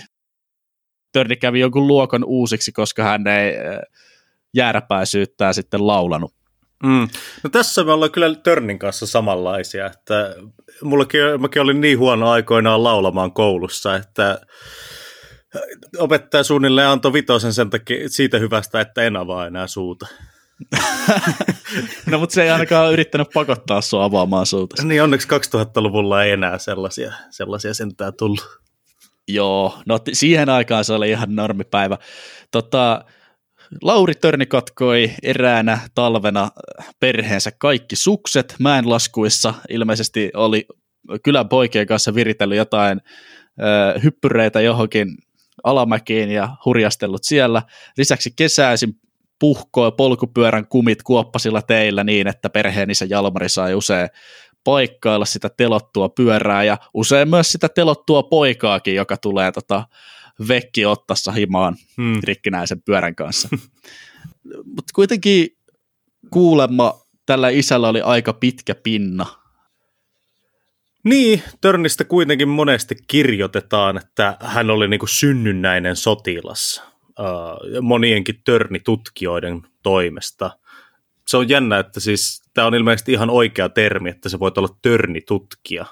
Törni 1.12 1.36
kävi 1.36 1.60
jonkun 1.60 1.88
luokan 1.88 2.24
uusiksi, 2.24 2.72
koska 2.72 3.04
hän 3.04 3.28
ei 3.28 3.54
jääräpäisyyttää 4.54 5.54
sitten 5.54 5.88
laulanut. 5.88 6.37
Mm. 6.84 7.08
No 7.44 7.50
tässä 7.52 7.84
me 7.84 7.92
ollaan 7.92 8.12
kyllä 8.12 8.36
Törnin 8.36 8.80
kanssa 8.80 9.06
samanlaisia, 9.06 9.86
että 9.86 10.36
mullakin, 10.84 11.22
mäkin 11.40 11.62
olin 11.62 11.82
niin 11.82 12.00
huono 12.00 12.30
aikoinaan 12.30 12.84
laulamaan 12.84 13.32
koulussa, 13.32 13.96
että 13.96 14.42
opettaja 15.98 16.44
suunnilleen 16.44 16.88
antoi 16.88 17.14
vitosen 17.14 17.54
sen 17.54 17.70
takia 17.70 18.10
siitä 18.10 18.40
hyvästä, 18.40 18.82
että 18.82 19.02
en 19.02 19.16
avaa 19.16 19.48
enää 19.48 19.68
suuta. 19.68 20.08
no 22.12 22.20
mutta 22.20 22.34
se 22.34 22.44
ei 22.44 22.50
ainakaan 22.50 22.94
yrittänyt 22.94 23.28
pakottaa 23.34 23.82
sua 23.82 24.04
avaamaan 24.04 24.46
suuta. 24.46 24.84
Niin 24.84 25.04
onneksi 25.04 25.28
2000-luvulla 25.28 26.24
ei 26.24 26.32
enää 26.32 26.58
sellaisia, 26.58 27.14
sellaisia 27.30 27.74
sentään 27.74 28.14
tullut. 28.18 28.60
Joo, 29.28 29.82
no 29.86 30.00
siihen 30.14 30.50
aikaan 30.50 30.86
se 30.86 30.94
oli 30.94 31.10
ihan 31.10 31.36
normipäivä. 31.36 31.98
Tota, 32.52 33.06
Lauri 33.82 34.14
Törni 34.16 34.46
katkoi 34.46 35.12
eräänä 35.24 35.80
talvena 35.96 36.50
perheensä 37.00 37.52
kaikki 37.52 37.96
sukset 37.96 38.56
mäenlaskuissa. 38.60 39.54
Ilmeisesti 39.70 40.32
oli 40.34 40.66
kylän 41.24 41.50
poikien 41.50 41.88
kanssa 41.88 42.16
viritellyt 42.16 42.58
jotain 42.58 43.02
ö, 43.60 44.00
hyppyreitä 44.00 44.62
johonkin 44.62 45.08
alamäkiin 45.64 46.30
ja 46.30 46.50
hurjastellut 46.66 47.24
siellä. 47.24 47.62
Lisäksi 47.98 48.34
kesäisin 48.36 48.94
puhkoi 49.40 49.92
polkupyörän 49.92 50.68
kumit 50.68 51.04
kuoppasilla 51.04 51.62
teillä 51.62 52.04
niin, 52.04 52.28
että 52.28 52.50
perheenissä 52.50 53.06
Jalmari 53.10 53.50
sai 53.50 53.74
usein 53.74 54.10
paikkailla 54.64 55.26
sitä 55.26 55.50
telottua 55.50 56.10
pyörää 56.10 56.64
ja 56.64 56.78
usein 56.94 57.30
myös 57.30 57.52
sitä 57.52 57.70
telottua 57.70 58.24
poikaakin, 58.24 58.96
joka 58.96 59.18
tulee 59.18 59.52
tota, 59.52 59.84
vekki 60.48 60.86
ottassa 60.86 61.32
himaan 61.32 61.76
hmm. 61.98 62.20
rikkinäisen 62.24 62.82
pyörän 62.82 63.16
kanssa. 63.16 63.50
Mutta 64.76 64.92
kuitenkin 64.96 65.58
kuulemma 66.30 67.02
tällä 67.26 67.50
isällä 67.50 67.88
oli 67.88 68.02
aika 68.02 68.34
pitkä 68.34 68.76
pinna. 68.76 69.26
Niin, 71.04 71.44
Törnistä 71.62 72.04
kuitenkin 72.04 72.50
monesti 72.50 72.96
kirjoitetaan, 73.08 73.98
että 73.98 74.38
hän 74.40 74.70
oli 74.70 74.88
niin 74.88 75.00
kuin 75.00 75.10
synnynnäinen 75.10 75.96
sotilas 75.96 76.84
uh, 77.20 77.82
monienkin 77.82 78.42
törnitutkijoiden 78.44 79.62
toimesta. 79.84 80.58
Se 81.28 81.38
on 81.38 81.50
jännä, 81.50 81.80
että 81.80 82.00
siis 82.00 82.44
tämä 82.54 82.68
on 82.68 82.76
ilmeisesti 82.76 83.12
ihan 83.12 83.30
oikea 83.30 83.70
termi, 83.70 84.10
että 84.10 84.30
se 84.30 84.40
voi 84.40 84.52
olla 84.58 84.78
törnitutkija. 84.82 85.86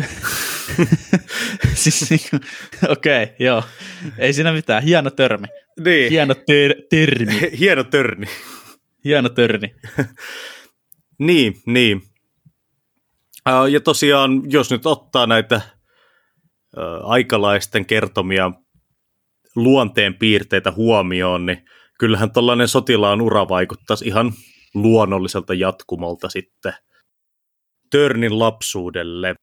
siis 1.74 2.10
niinku, 2.10 2.46
okei, 2.88 3.22
okay, 3.22 3.36
joo. 3.38 3.62
Ei 4.18 4.32
siinä 4.32 4.52
mitään. 4.52 4.82
Hieno 4.82 5.10
törmi. 5.10 5.46
Niin. 5.84 6.10
Hieno 6.10 6.34
ter- 6.34 6.82
termi. 6.90 7.58
Hieno 7.58 7.84
törni. 7.84 8.26
Hieno 9.04 9.28
törni. 9.28 9.74
niin, 11.18 11.54
niin. 11.66 12.02
ja 13.70 13.80
tosiaan, 13.80 14.42
jos 14.50 14.70
nyt 14.70 14.86
ottaa 14.86 15.26
näitä 15.26 15.60
aikalaisten 17.02 17.86
kertomia 17.86 18.52
luonteen 19.56 20.14
piirteitä 20.14 20.70
huomioon, 20.72 21.46
niin 21.46 21.64
kyllähän 21.98 22.32
tällainen 22.32 22.68
sotilaan 22.68 23.20
ura 23.20 23.48
vaikuttaisi 23.48 24.06
ihan 24.06 24.32
luonnolliselta 24.74 25.54
jatkumolta 25.54 26.28
sitten 26.28 26.72
Törnin 27.90 28.38
lapsuudelle. 28.38 29.34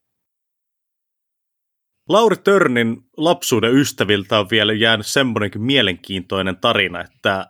Lauri 2.10 2.36
Törnin 2.44 2.98
lapsuuden 3.18 3.74
ystäviltä 3.74 4.40
on 4.40 4.50
vielä 4.52 4.74
jäänyt 4.74 5.08
semmoinenkin 5.08 5.62
mielenkiintoinen 5.62 6.58
tarina, 6.58 7.02
että 7.02 7.48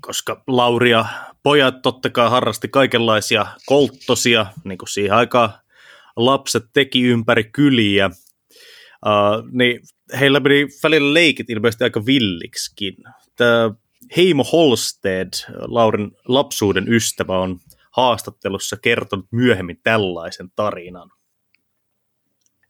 koska 0.00 0.42
Lauria 0.46 1.04
pojat 1.42 1.82
totta 1.82 2.10
kai 2.10 2.30
harrasti 2.30 2.68
kaikenlaisia 2.68 3.46
kolttosia, 3.66 4.46
niin 4.64 4.78
kuin 4.78 4.88
siihen 4.88 5.12
aikaan 5.12 5.50
lapset 6.16 6.64
teki 6.72 7.02
ympäri 7.02 7.44
kyliä, 7.44 8.06
uh, 8.06 9.50
niin 9.52 9.80
heillä 10.20 10.40
meni 10.40 10.66
välillä 10.82 11.14
leikit 11.14 11.50
ilmeisesti 11.50 11.84
aika 11.84 12.06
villiksikin. 12.06 12.94
Tämä 13.36 13.70
Heimo 14.16 14.44
Holsted, 14.44 15.28
Laurin 15.58 16.10
lapsuuden 16.28 16.92
ystävä, 16.92 17.38
on 17.38 17.58
haastattelussa 17.90 18.76
kertonut 18.76 19.26
myöhemmin 19.32 19.80
tällaisen 19.82 20.50
tarinan. 20.56 21.10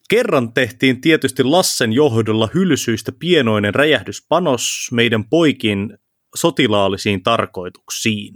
Kerran 0.09 0.53
tehtiin 0.53 1.01
tietysti 1.01 1.45
Lassen 1.45 1.93
johdolla 1.93 2.49
hylsyistä 2.55 3.13
pienoinen 3.19 3.75
räjähdyspanos 3.75 4.89
meidän 4.93 5.25
poikin 5.25 5.99
sotilaallisiin 6.35 7.23
tarkoituksiin. 7.23 8.35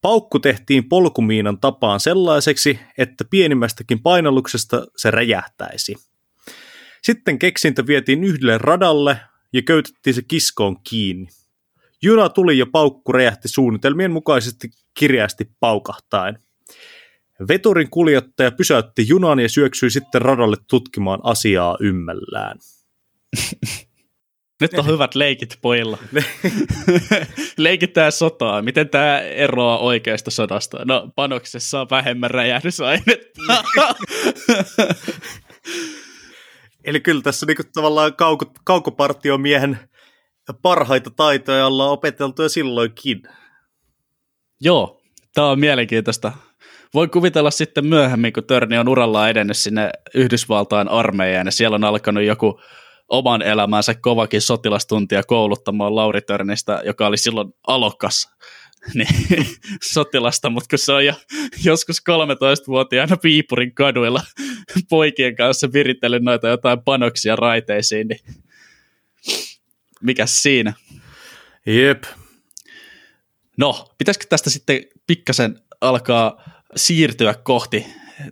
Paukku 0.00 0.38
tehtiin 0.38 0.88
polkumiinan 0.88 1.60
tapaan 1.60 2.00
sellaiseksi, 2.00 2.78
että 2.98 3.24
pienimmästäkin 3.24 4.02
painalluksesta 4.02 4.86
se 4.96 5.10
räjähtäisi. 5.10 5.96
Sitten 7.02 7.38
keksintä 7.38 7.86
vietiin 7.86 8.24
yhdelle 8.24 8.58
radalle 8.58 9.20
ja 9.52 9.62
köytettiin 9.62 10.14
se 10.14 10.22
kiskoon 10.22 10.76
kiinni. 10.82 11.28
Juna 12.02 12.28
tuli 12.28 12.58
ja 12.58 12.66
paukku 12.66 13.12
räjähti 13.12 13.48
suunnitelmien 13.48 14.12
mukaisesti 14.12 14.70
kirjaasti 14.94 15.50
paukahtaen. 15.60 16.38
Veturin 17.48 17.90
kuljettaja 17.90 18.52
pysäytti 18.52 19.08
junan 19.08 19.40
ja 19.40 19.48
syöksyi 19.48 19.90
sitten 19.90 20.22
radalle 20.22 20.56
tutkimaan 20.68 21.20
asiaa 21.22 21.76
ymmällään. 21.80 22.58
Nyt 24.60 24.74
on 24.74 24.86
hyvät 24.86 25.14
leikit 25.14 25.58
pojilla. 25.62 25.98
Leikitään 27.56 28.12
sotaa. 28.12 28.62
Miten 28.62 28.88
tämä 28.88 29.20
eroaa 29.20 29.78
oikeasta 29.78 30.30
sodasta? 30.30 30.84
No, 30.84 31.12
panoksessa 31.16 31.80
on 31.80 31.86
vähemmän 31.90 32.30
räjähdysainetta. 32.30 33.64
Eli 36.84 37.00
kyllä 37.00 37.22
tässä 37.22 37.46
niinku 37.46 37.62
tavallaan 37.74 38.16
kauko, 38.16 38.52
kaukopartiomiehen 38.64 39.78
parhaita 40.62 41.10
taitoja 41.10 41.66
ollaan 41.66 41.90
opeteltu 41.90 42.42
jo 42.42 42.48
silloinkin. 42.48 43.22
Joo, 44.60 45.02
tämä 45.34 45.46
on 45.46 45.60
mielenkiintoista. 45.60 46.32
Voi 46.94 47.08
kuvitella 47.08 47.50
sitten 47.50 47.86
myöhemmin, 47.86 48.32
kun 48.32 48.44
Törni 48.44 48.78
on 48.78 48.88
urallaan 48.88 49.30
edennyt 49.30 49.56
sinne 49.56 49.90
Yhdysvaltain 50.14 50.88
armeijaan, 50.88 51.46
ja 51.46 51.50
siellä 51.50 51.74
on 51.74 51.84
alkanut 51.84 52.22
joku 52.22 52.60
oman 53.08 53.42
elämänsä 53.42 53.94
kovakin 53.94 54.40
sotilastuntia 54.40 55.22
kouluttamaan 55.22 55.96
Lauri 55.96 56.20
Törnistä, 56.22 56.82
joka 56.84 57.06
oli 57.06 57.16
silloin 57.16 57.54
alokas 57.66 58.28
niin, 58.94 59.46
sotilasta, 59.82 60.50
mutta 60.50 60.68
kun 60.70 60.78
se 60.78 60.92
on 60.92 61.06
jo 61.06 61.14
joskus 61.64 62.02
13-vuotiaana 62.10 63.16
Piipurin 63.16 63.74
kaduilla 63.74 64.22
poikien 64.90 65.36
kanssa 65.36 65.72
viritellyt 65.72 66.22
noita 66.22 66.48
jotain 66.48 66.82
panoksia 66.82 67.36
raiteisiin, 67.36 68.08
niin 68.08 68.20
mikä 70.02 70.26
siinä? 70.26 70.72
Jep. 71.66 72.04
No, 73.58 73.94
pitäisikö 73.98 74.26
tästä 74.28 74.50
sitten 74.50 74.80
pikkasen 75.06 75.60
alkaa 75.80 76.42
siirtyä 76.76 77.34
kohti 77.34 77.86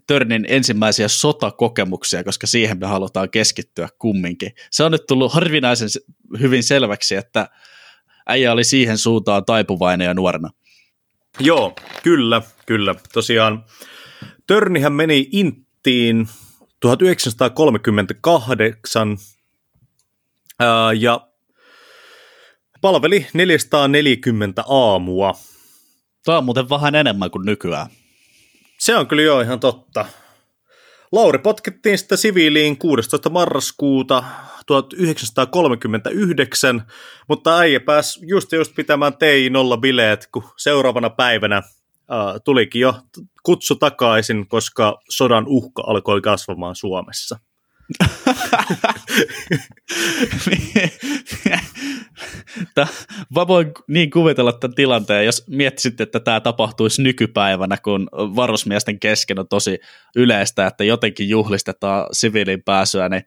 Törnin 0.07 0.47
ensimmäisiä 0.49 1.09
sotakokemuksia, 1.09 2.25
koska 2.25 2.47
siihen 2.47 2.79
me 2.79 2.87
halutaan 2.87 3.31
keskittyä 3.31 3.89
kumminkin. 3.99 4.53
Se 4.71 4.85
on 4.85 4.93
nyt 4.93 5.07
tullut 5.07 5.33
harvinaisen 5.33 5.89
hyvin 6.41 6.63
selväksi, 6.63 7.15
että 7.15 7.49
äijä 8.27 8.53
oli 8.53 8.65
siihen 8.65 8.99
suuntaan 8.99 9.45
taipuvainen 9.45 10.05
ja 10.05 10.15
nuorena. 10.15 10.51
Joo, 11.41 11.75
kyllä, 12.03 12.43
kyllä. 12.67 12.95
Tosiaan 13.13 13.65
Törnihän 14.47 14.93
meni 14.93 15.29
Inttiin 15.33 16.29
1938 16.81 19.19
ää, 20.61 20.93
ja 20.93 21.29
palveli 22.81 23.27
440 23.35 24.65
aamua. 24.69 25.35
Tämä 26.25 26.39
on 26.39 26.45
muuten 26.45 26.69
vähän 26.69 26.95
enemmän 26.95 27.31
kuin 27.31 27.47
nykyään. 27.47 27.87
Se 28.81 28.97
on 28.97 29.07
kyllä 29.07 29.23
jo 29.23 29.41
ihan 29.41 29.61
totta. 29.61 30.07
Lauri 31.13 31.39
potkittiin 31.39 31.99
sitten 31.99 32.19
siviiliin 32.19 32.79
16. 32.79 33.31
marraskuuta 33.31 34.25
1939, 34.67 36.83
mutta 37.29 37.59
äijä 37.59 37.81
pääsi 37.81 38.21
just 38.27 38.53
just 38.53 38.75
pitämään 38.75 39.13
TI-0-bileet, 39.13 40.29
kun 40.33 40.45
seuraavana 40.57 41.11
päivänä 41.11 41.57
äh, 41.57 41.65
tulikin 42.45 42.81
jo 42.81 42.95
kutsu 43.43 43.75
takaisin, 43.75 44.49
koska 44.49 45.01
sodan 45.11 45.45
uhka 45.47 45.83
alkoi 45.87 46.21
kasvamaan 46.21 46.77
Suomessa. 46.77 47.39
Mä 53.37 53.47
voin 53.49 53.73
niin 53.89 54.11
kuvitella 54.11 54.53
tämän 54.53 54.75
tilanteen, 54.75 55.27
jos 55.27 55.45
miettisit, 55.47 56.01
että 56.01 56.21
tämä 56.21 56.41
tapahtuisi 56.41 57.03
nykypäivänä, 57.03 57.77
kun 57.77 58.09
varusmiesten 58.13 59.01
kesken 59.01 59.39
on 59.39 59.49
tosi 59.49 59.79
yleistä, 60.17 60.67
että 60.67 60.85
jotenkin 60.85 61.29
juhlistetaan 61.29 62.07
siviilin 62.13 62.63
pääsyä, 62.63 63.09
niin 63.09 63.25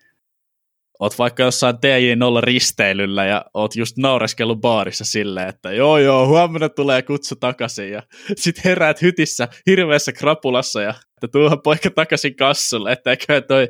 oot 1.04 1.20
vaikka 1.20 1.44
jossain 1.44 1.76
TJ0 1.76 2.42
risteilyllä 2.44 3.26
ja 3.26 3.46
oot 3.54 3.76
just 3.76 3.98
naureskellut 3.98 4.62
baarissa 4.62 5.06
silleen, 5.06 5.50
että 5.50 5.72
joo 5.72 5.98
joo, 5.98 6.28
huomenna 6.28 6.70
tulee 6.70 7.02
kutsu 7.02 7.36
takaisin 7.36 7.92
ja 7.92 8.04
sit 8.36 8.66
heräät 8.66 9.02
hytissä 9.02 9.48
hirveässä 9.66 10.12
krapulassa 10.12 10.82
ja 10.82 10.90
että 10.90 11.28
tuohon 11.32 11.62
poika 11.62 11.90
takaisin 11.90 12.36
kassulle, 12.36 12.92
että 12.92 13.12
eikö 13.12 13.42
toi 13.42 13.68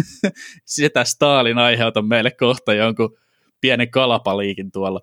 sitä 0.64 1.04
Stalin 1.04 1.58
aiheuta 1.58 2.02
meille 2.02 2.30
kohta 2.30 2.74
jonkun 2.74 3.16
pienen 3.60 3.90
kalapaliikin 3.90 4.72
tuolla. 4.72 5.00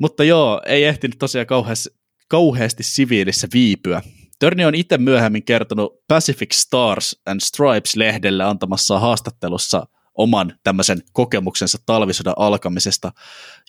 Mutta 0.00 0.24
joo, 0.24 0.62
ei 0.66 0.84
ehtinyt 0.84 1.18
tosiaan 1.18 1.46
kauheasti, 1.46 1.90
kauheasti 2.28 2.82
siviilissä 2.82 3.48
viipyä. 3.54 4.02
Törni 4.38 4.64
on 4.64 4.74
itse 4.74 4.98
myöhemmin 4.98 5.44
kertonut 5.44 5.92
Pacific 6.08 6.54
Stars 6.54 7.20
and 7.26 7.40
Stripes-lehdelle 7.40 8.44
antamassa 8.44 8.98
haastattelussa 8.98 9.86
oman 10.14 10.58
tämmöisen 10.64 10.98
kokemuksensa 11.12 11.78
talvisodan 11.86 12.34
alkamisesta, 12.36 13.12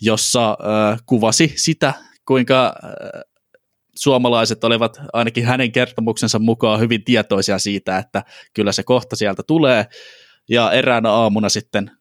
jossa 0.01 0.49
äh, 0.49 0.99
kuvasi 1.05 1.53
sitä, 1.55 1.93
kuinka 2.25 2.65
äh, 2.65 3.21
suomalaiset 3.95 4.63
olivat 4.63 5.01
ainakin 5.13 5.45
hänen 5.45 5.71
kertomuksensa 5.71 6.39
mukaan 6.39 6.79
hyvin 6.79 7.03
tietoisia 7.03 7.59
siitä, 7.59 7.97
että 7.97 8.23
kyllä 8.53 8.71
se 8.71 8.83
kohta 8.83 9.15
sieltä 9.15 9.43
tulee. 9.47 9.85
Ja 10.49 10.71
eräänä 10.71 11.11
aamuna 11.11 11.49
sitten 11.49 11.91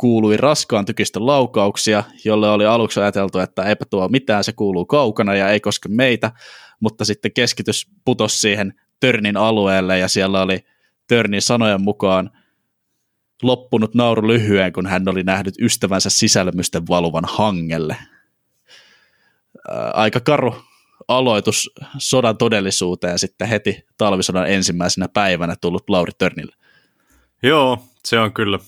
kuului 0.00 0.36
raskaan 0.36 0.84
tykistön 0.84 1.26
laukauksia, 1.26 2.04
jolle 2.24 2.50
oli 2.50 2.66
aluksi 2.66 3.00
ajateltu, 3.00 3.38
että 3.38 3.62
eipä 3.62 3.84
tuo 3.84 4.08
mitään, 4.08 4.44
se 4.44 4.52
kuuluu 4.52 4.86
kaukana 4.86 5.34
ja 5.34 5.48
ei 5.48 5.60
koske 5.60 5.88
meitä, 5.88 6.32
mutta 6.80 7.04
sitten 7.04 7.32
keskitys 7.32 7.86
putosi 8.04 8.40
siihen 8.40 8.74
Törnin 9.00 9.36
alueelle 9.36 9.98
ja 9.98 10.08
siellä 10.08 10.42
oli 10.42 10.64
Törnin 11.08 11.42
sanojen 11.42 11.82
mukaan 11.82 12.30
loppunut 13.42 13.94
nauru 13.94 14.28
lyhyen, 14.28 14.72
kun 14.72 14.86
hän 14.86 15.08
oli 15.08 15.22
nähnyt 15.22 15.54
ystävänsä 15.60 16.10
sisälmysten 16.10 16.86
valuvan 16.88 17.24
hangelle. 17.26 17.96
Aika 19.94 20.20
karu 20.20 20.54
aloitus 21.08 21.70
sodan 21.98 22.36
todellisuuteen 22.36 23.18
sitten 23.18 23.48
heti 23.48 23.84
talvisodan 23.98 24.50
ensimmäisenä 24.50 25.08
päivänä 25.08 25.54
tullut 25.60 25.90
Lauri 25.90 26.12
Törnille. 26.18 26.56
Joo, 27.42 27.84
se 28.04 28.20
on 28.20 28.32
kyllä. 28.32 28.58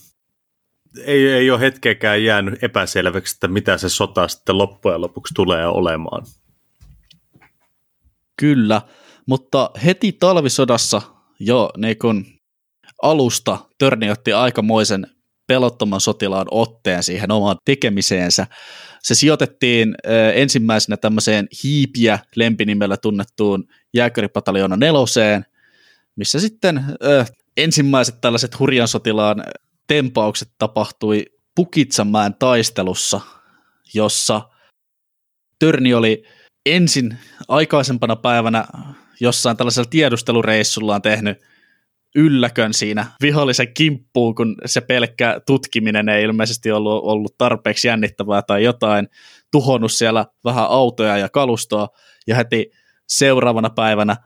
Ei, 1.04 1.28
ei 1.28 1.50
ole 1.50 1.60
hetkeäkään 1.60 2.24
jäänyt 2.24 2.64
epäselväksi, 2.64 3.36
että 3.36 3.48
mitä 3.48 3.78
se 3.78 3.88
sota 3.88 4.28
sitten 4.28 4.58
loppujen 4.58 5.00
lopuksi 5.00 5.34
tulee 5.34 5.66
olemaan. 5.66 6.26
Kyllä, 8.36 8.82
mutta 9.26 9.70
heti 9.84 10.12
talvisodassa 10.12 11.02
jo 11.40 11.70
niin 11.76 11.98
kun 11.98 12.24
alusta 13.02 13.58
Törni 13.78 14.10
otti 14.10 14.32
aikamoisen 14.32 15.06
pelottoman 15.46 16.00
sotilaan 16.00 16.46
otteen 16.50 17.02
siihen 17.02 17.30
omaan 17.30 17.56
tekemiseensä. 17.64 18.46
Se 19.02 19.14
sijoitettiin 19.14 19.94
ensimmäisenä 20.34 20.96
tämmöiseen 20.96 21.48
hiipiä 21.64 22.18
lempinimellä 22.36 22.96
tunnettuun 22.96 23.64
jääkäripataljoona 23.94 24.76
neloseen, 24.76 25.46
missä 26.16 26.40
sitten 26.40 26.84
ensimmäiset 27.56 28.20
tällaiset 28.20 28.58
hurjan 28.58 28.88
sotilaan 28.88 29.44
tempaukset 29.86 30.48
tapahtui 30.58 31.24
Pukitsamäen 31.54 32.34
taistelussa, 32.38 33.20
jossa 33.94 34.48
Törni 35.58 35.94
oli 35.94 36.24
ensin 36.66 37.18
aikaisempana 37.48 38.16
päivänä 38.16 38.64
jossain 39.20 39.56
tällaisella 39.56 39.88
tiedustelureissullaan 39.90 41.02
tehnyt 41.02 41.51
ylläkön 42.14 42.74
siinä 42.74 43.06
vihollisen 43.22 43.74
kimppuun, 43.74 44.34
kun 44.34 44.56
se 44.66 44.80
pelkkä 44.80 45.40
tutkiminen 45.46 46.08
ei 46.08 46.24
ilmeisesti 46.24 46.72
ollut, 46.72 47.04
ollut 47.04 47.38
tarpeeksi 47.38 47.88
jännittävää 47.88 48.42
tai 48.42 48.64
jotain, 48.64 49.08
tuhonnut 49.50 49.92
siellä 49.92 50.26
vähän 50.44 50.66
autoja 50.68 51.18
ja 51.18 51.28
kalustoa, 51.28 51.88
ja 52.26 52.36
heti 52.36 52.70
seuraavana 53.08 53.70
päivänä 53.70 54.16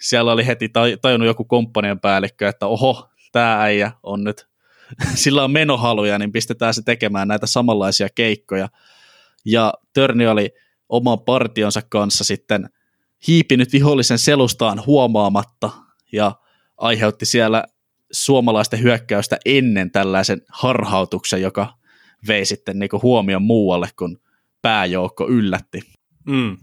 siellä 0.00 0.32
oli 0.32 0.46
heti 0.46 0.68
tajunnut 1.02 1.26
joku 1.26 1.44
komppanian 1.44 2.00
päällikkö, 2.00 2.48
että 2.48 2.66
oho, 2.66 3.08
tämä 3.32 3.62
äijä 3.62 3.92
on 4.02 4.24
nyt, 4.24 4.46
sillä 5.14 5.44
on 5.44 5.50
menohaluja, 5.50 6.18
niin 6.18 6.32
pistetään 6.32 6.74
se 6.74 6.82
tekemään 6.82 7.28
näitä 7.28 7.46
samanlaisia 7.46 8.08
keikkoja. 8.14 8.68
Ja 9.44 9.74
Törni 9.92 10.26
oli 10.26 10.50
oman 10.88 11.20
partionsa 11.20 11.82
kanssa 11.88 12.24
sitten 12.24 12.68
hiipinyt 13.26 13.72
vihollisen 13.72 14.18
selustaan 14.18 14.86
huomaamatta, 14.86 15.70
ja 16.12 16.32
aiheutti 16.76 17.26
siellä 17.26 17.64
suomalaisten 18.12 18.82
hyökkäystä 18.82 19.38
ennen 19.44 19.90
tällaisen 19.90 20.42
harhautuksen, 20.48 21.42
joka 21.42 21.74
vei 22.28 22.44
sitten 22.44 22.78
niin 22.78 22.90
huomion 23.02 23.42
muualle, 23.42 23.88
kun 23.98 24.18
pääjoukko 24.62 25.28
yllätti. 25.28 25.80
Mm. 26.26 26.56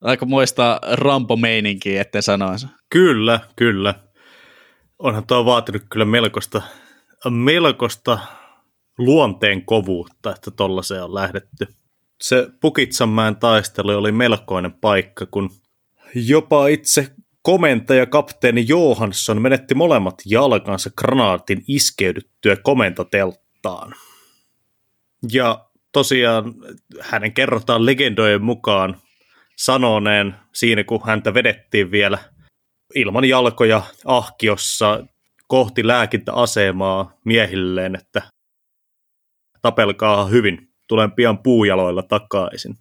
Aika 0.00 0.26
muista 0.26 0.80
Rampo-meininkiä, 0.92 2.00
ettei 2.00 2.22
sanoisi. 2.22 2.66
Kyllä, 2.90 3.40
kyllä. 3.56 3.94
Onhan 4.98 5.26
tuo 5.26 5.44
vaatinut 5.44 5.82
kyllä 5.90 6.04
melkoista, 6.04 6.62
melkoista 7.30 8.18
luonteen 8.98 9.64
kovuutta, 9.64 10.30
että 10.30 10.50
se 10.82 11.02
on 11.02 11.14
lähdetty. 11.14 11.66
se 12.22 12.48
Pukitsanmäen 12.60 13.36
taistelu 13.36 13.90
oli 13.90 14.12
melkoinen 14.12 14.72
paikka, 14.72 15.26
kun 15.26 15.50
jopa 16.14 16.66
itse 16.68 17.14
komentaja 17.42 18.06
kapteeni 18.06 18.64
Johansson 18.68 19.42
menetti 19.42 19.74
molemmat 19.74 20.14
jalkansa 20.26 20.90
granaatin 20.96 21.64
iskeydyttyä 21.68 22.56
komentotelttaan. 22.56 23.94
Ja 25.32 25.64
tosiaan 25.92 26.54
hänen 27.00 27.32
kerrotaan 27.32 27.86
legendojen 27.86 28.42
mukaan 28.42 28.96
sanoneen 29.56 30.34
siinä, 30.54 30.84
kun 30.84 31.00
häntä 31.06 31.34
vedettiin 31.34 31.90
vielä 31.90 32.18
ilman 32.94 33.24
jalkoja 33.24 33.82
ahkiossa 34.04 35.04
kohti 35.46 35.86
lääkintäasemaa 35.86 37.12
miehilleen, 37.24 37.94
että 37.94 38.22
tapelkaa 39.62 40.26
hyvin, 40.26 40.68
tulen 40.88 41.12
pian 41.12 41.38
puujaloilla 41.38 42.02
takaisin. 42.02 42.74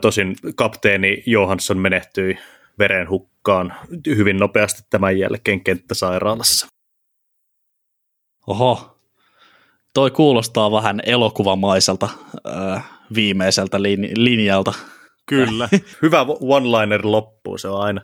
Tosin 0.00 0.36
kapteeni 0.54 1.22
Johansson 1.26 1.78
menehtyi 1.78 2.38
verenhukkaan 2.78 3.74
hyvin 4.06 4.36
nopeasti 4.36 4.82
tämän 4.90 5.18
jälkeen 5.18 5.64
kenttäsairaalassa. 5.64 6.66
Oho, 8.46 8.98
toi 9.94 10.10
kuulostaa 10.10 10.72
vähän 10.72 11.00
elokuvamaiselta 11.06 12.08
äh, 12.48 12.90
viimeiseltä 13.14 13.78
lin- 13.78 14.12
linjalta. 14.16 14.72
Kyllä, 15.26 15.68
hyvä 16.02 16.26
one-liner 16.40 17.00
loppuun, 17.02 17.58
se 17.58 17.68
on 17.68 17.80
aina, 17.80 18.00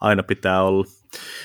aina 0.00 0.22
pitää 0.22 0.62
olla. 0.62 0.84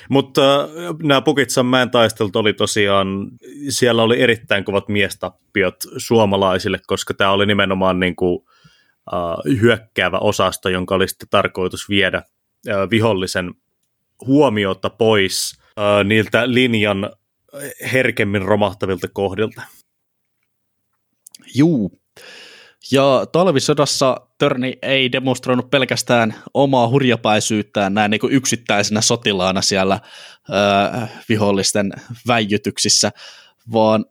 Mutta 0.10 0.62
äh, 0.62 0.70
nämä 1.04 1.22
Pukitsanmäen 1.22 1.92
taistelut 1.92 2.36
oli 2.36 2.54
tosiaan, 2.54 3.28
siellä 3.70 4.04
oli 4.04 4.22
erittäin 4.22 4.64
kovat 4.64 4.90
miestappiot 4.90 5.76
suomalaisille, 5.98 6.80
koska 6.88 7.14
tämä 7.14 7.32
oli 7.32 7.46
nimenomaan 7.46 8.00
niin 8.00 8.16
kuin, 8.16 8.40
hyökkäävä 9.62 10.18
osasto, 10.18 10.70
jonka 10.70 10.96
oli 10.96 11.08
sitten 11.08 11.30
tarkoitus 11.30 11.90
viedä 11.90 12.22
uh, 12.68 12.90
vihollisen 12.90 13.54
huomiota 14.26 14.90
pois 14.90 15.60
uh, 15.60 16.04
niiltä 16.04 16.54
linjan 16.54 17.10
herkemmin 17.94 18.42
romahtavilta 18.42 19.08
kohdilta. 19.08 19.62
Juu. 21.56 21.92
Ja 22.92 23.26
talvisodassa 23.32 24.22
Törni 24.38 24.78
ei 24.82 25.12
demonstroinut 25.12 25.70
pelkästään 25.70 26.36
omaa 26.54 26.90
hurjapäisyyttään 26.90 27.94
näin 27.94 28.12
niin 28.12 28.20
kuin 28.20 28.34
yksittäisenä 28.34 29.02
sotilaana 29.02 29.62
siellä 29.62 30.00
ö, 30.50 31.08
vihollisten 31.30 31.94
väijytyksissä, 32.28 33.12
vaan 33.74 34.06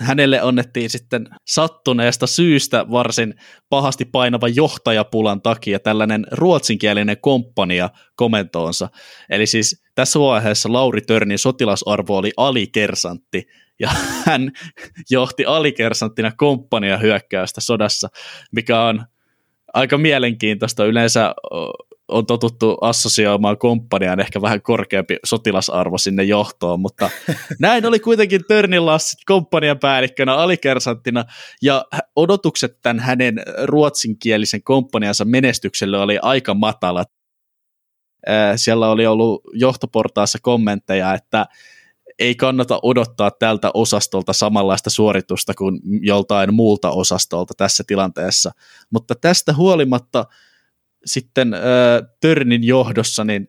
hänelle 0.00 0.42
onnettiin 0.42 0.90
sitten 0.90 1.28
sattuneesta 1.46 2.26
syystä 2.26 2.90
varsin 2.90 3.34
pahasti 3.68 4.04
painava 4.04 4.48
johtajapulan 4.48 5.42
takia 5.42 5.78
tällainen 5.78 6.26
ruotsinkielinen 6.32 7.16
komppania 7.20 7.90
komentoonsa. 8.16 8.88
Eli 9.30 9.46
siis 9.46 9.84
tässä 9.94 10.20
vaiheessa 10.20 10.72
Lauri 10.72 11.00
Törnin 11.00 11.38
sotilasarvo 11.38 12.16
oli 12.16 12.32
alikersantti, 12.36 13.46
ja 13.80 13.90
hän 14.26 14.50
johti 15.10 15.44
alikersanttina 15.44 16.32
komppania 16.36 16.96
hyökkäystä 16.96 17.60
sodassa, 17.60 18.08
mikä 18.52 18.82
on 18.82 19.04
aika 19.74 19.98
mielenkiintoista. 19.98 20.84
Yleensä 20.84 21.34
on 22.08 22.26
totuttu 22.26 22.76
assosioimaan 22.80 23.58
komppaniaan 23.58 24.20
ehkä 24.20 24.42
vähän 24.42 24.62
korkeampi 24.62 25.16
sotilasarvo 25.24 25.98
sinne 25.98 26.22
johtoon, 26.22 26.80
mutta 26.80 27.10
näin 27.60 27.86
oli 27.86 28.00
kuitenkin 28.00 28.40
Törnin 28.48 28.86
Lassit 28.86 29.18
komppanian 29.26 29.78
päällikkönä 29.78 30.34
alikersanttina, 30.34 31.24
ja 31.62 31.84
odotukset 32.16 32.78
tämän 32.82 33.00
hänen 33.00 33.42
ruotsinkielisen 33.64 34.62
komppaniansa 34.62 35.24
menestykselle 35.24 35.98
oli 35.98 36.18
aika 36.22 36.54
matalat. 36.54 37.08
Siellä 38.56 38.90
oli 38.90 39.06
ollut 39.06 39.42
johtoportaassa 39.52 40.38
kommentteja, 40.42 41.14
että 41.14 41.46
ei 42.18 42.34
kannata 42.34 42.80
odottaa 42.82 43.30
tältä 43.30 43.70
osastolta 43.74 44.32
samanlaista 44.32 44.90
suoritusta 44.90 45.54
kuin 45.54 45.80
joltain 46.00 46.54
muulta 46.54 46.90
osastolta 46.90 47.54
tässä 47.56 47.84
tilanteessa. 47.86 48.50
Mutta 48.90 49.14
tästä 49.14 49.54
huolimatta 49.54 50.24
sitten 51.06 51.54
äh, 51.54 51.60
Törnin 52.20 52.64
johdossa 52.64 53.24
niin 53.24 53.48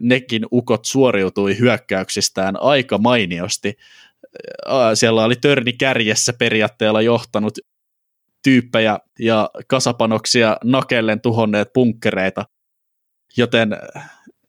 nekin 0.00 0.46
ukot 0.52 0.84
suoriutui 0.84 1.58
hyökkäyksistään 1.58 2.60
aika 2.60 2.98
mainiosti. 2.98 3.76
Äh, 4.66 4.74
siellä 4.94 5.24
oli 5.24 5.36
Törni 5.36 5.72
kärjessä 5.72 6.32
periaatteella 6.32 7.02
johtanut 7.02 7.58
tyyppejä 8.42 8.98
ja 9.18 9.50
kasapanoksia 9.66 10.56
nakellen 10.64 11.20
tuhonneet 11.20 11.72
punkkereita, 11.72 12.44
joten 13.36 13.76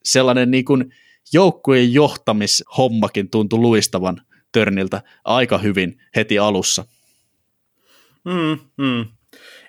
sellainen 0.04 0.52
niin 0.52 0.65
kuin 0.65 0.94
joukkueen 1.34 1.94
johtamishommakin 1.94 3.30
tuntui 3.30 3.60
luistavan 3.60 4.22
Törniltä 4.52 5.02
aika 5.24 5.58
hyvin 5.58 6.02
heti 6.15 6.39
alussa. 6.39 6.86
Mm, 8.26 8.60
mm. 8.78 9.06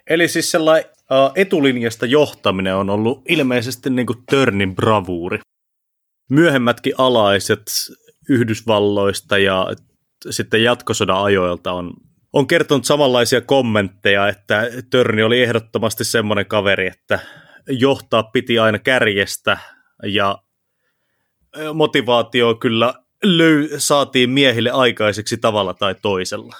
Eli 0.07 0.29
siis 0.29 0.51
sellainen 0.51 0.91
etulinjasta 1.35 2.07
johtaminen 2.07 2.77
on 2.77 2.91
ollut 2.91 3.23
ilmeisesti 3.29 3.91
niin 3.91 4.07
kuin 4.07 4.19
Törnin 4.31 4.75
bravuuri. 4.75 5.39
Myöhemmätkin 6.31 6.95
alaiset 6.99 7.63
Yhdysvalloista 8.29 9.39
ja 9.39 9.67
sitten 10.31 10.63
jatkosodan 10.63 11.23
ajoilta 11.23 11.73
on, 11.73 11.93
on 12.33 12.47
kertonut 12.47 12.85
samanlaisia 12.85 13.41
kommentteja, 13.41 14.29
että 14.29 14.63
Törni 14.91 15.23
oli 15.23 15.43
ehdottomasti 15.43 16.05
semmoinen 16.05 16.47
kaveri, 16.47 16.87
että 16.87 17.19
johtaa 17.69 18.23
piti 18.23 18.59
aina 18.59 18.79
kärjestä 18.79 19.59
ja 20.05 20.39
motivaatio 21.75 22.55
kyllä 22.55 22.95
löy- 23.27 23.75
saatiin 23.79 24.31
miehille 24.31 24.71
aikaiseksi 24.71 25.37
tavalla 25.37 25.75
tai 25.75 25.95
toisella. 26.03 26.57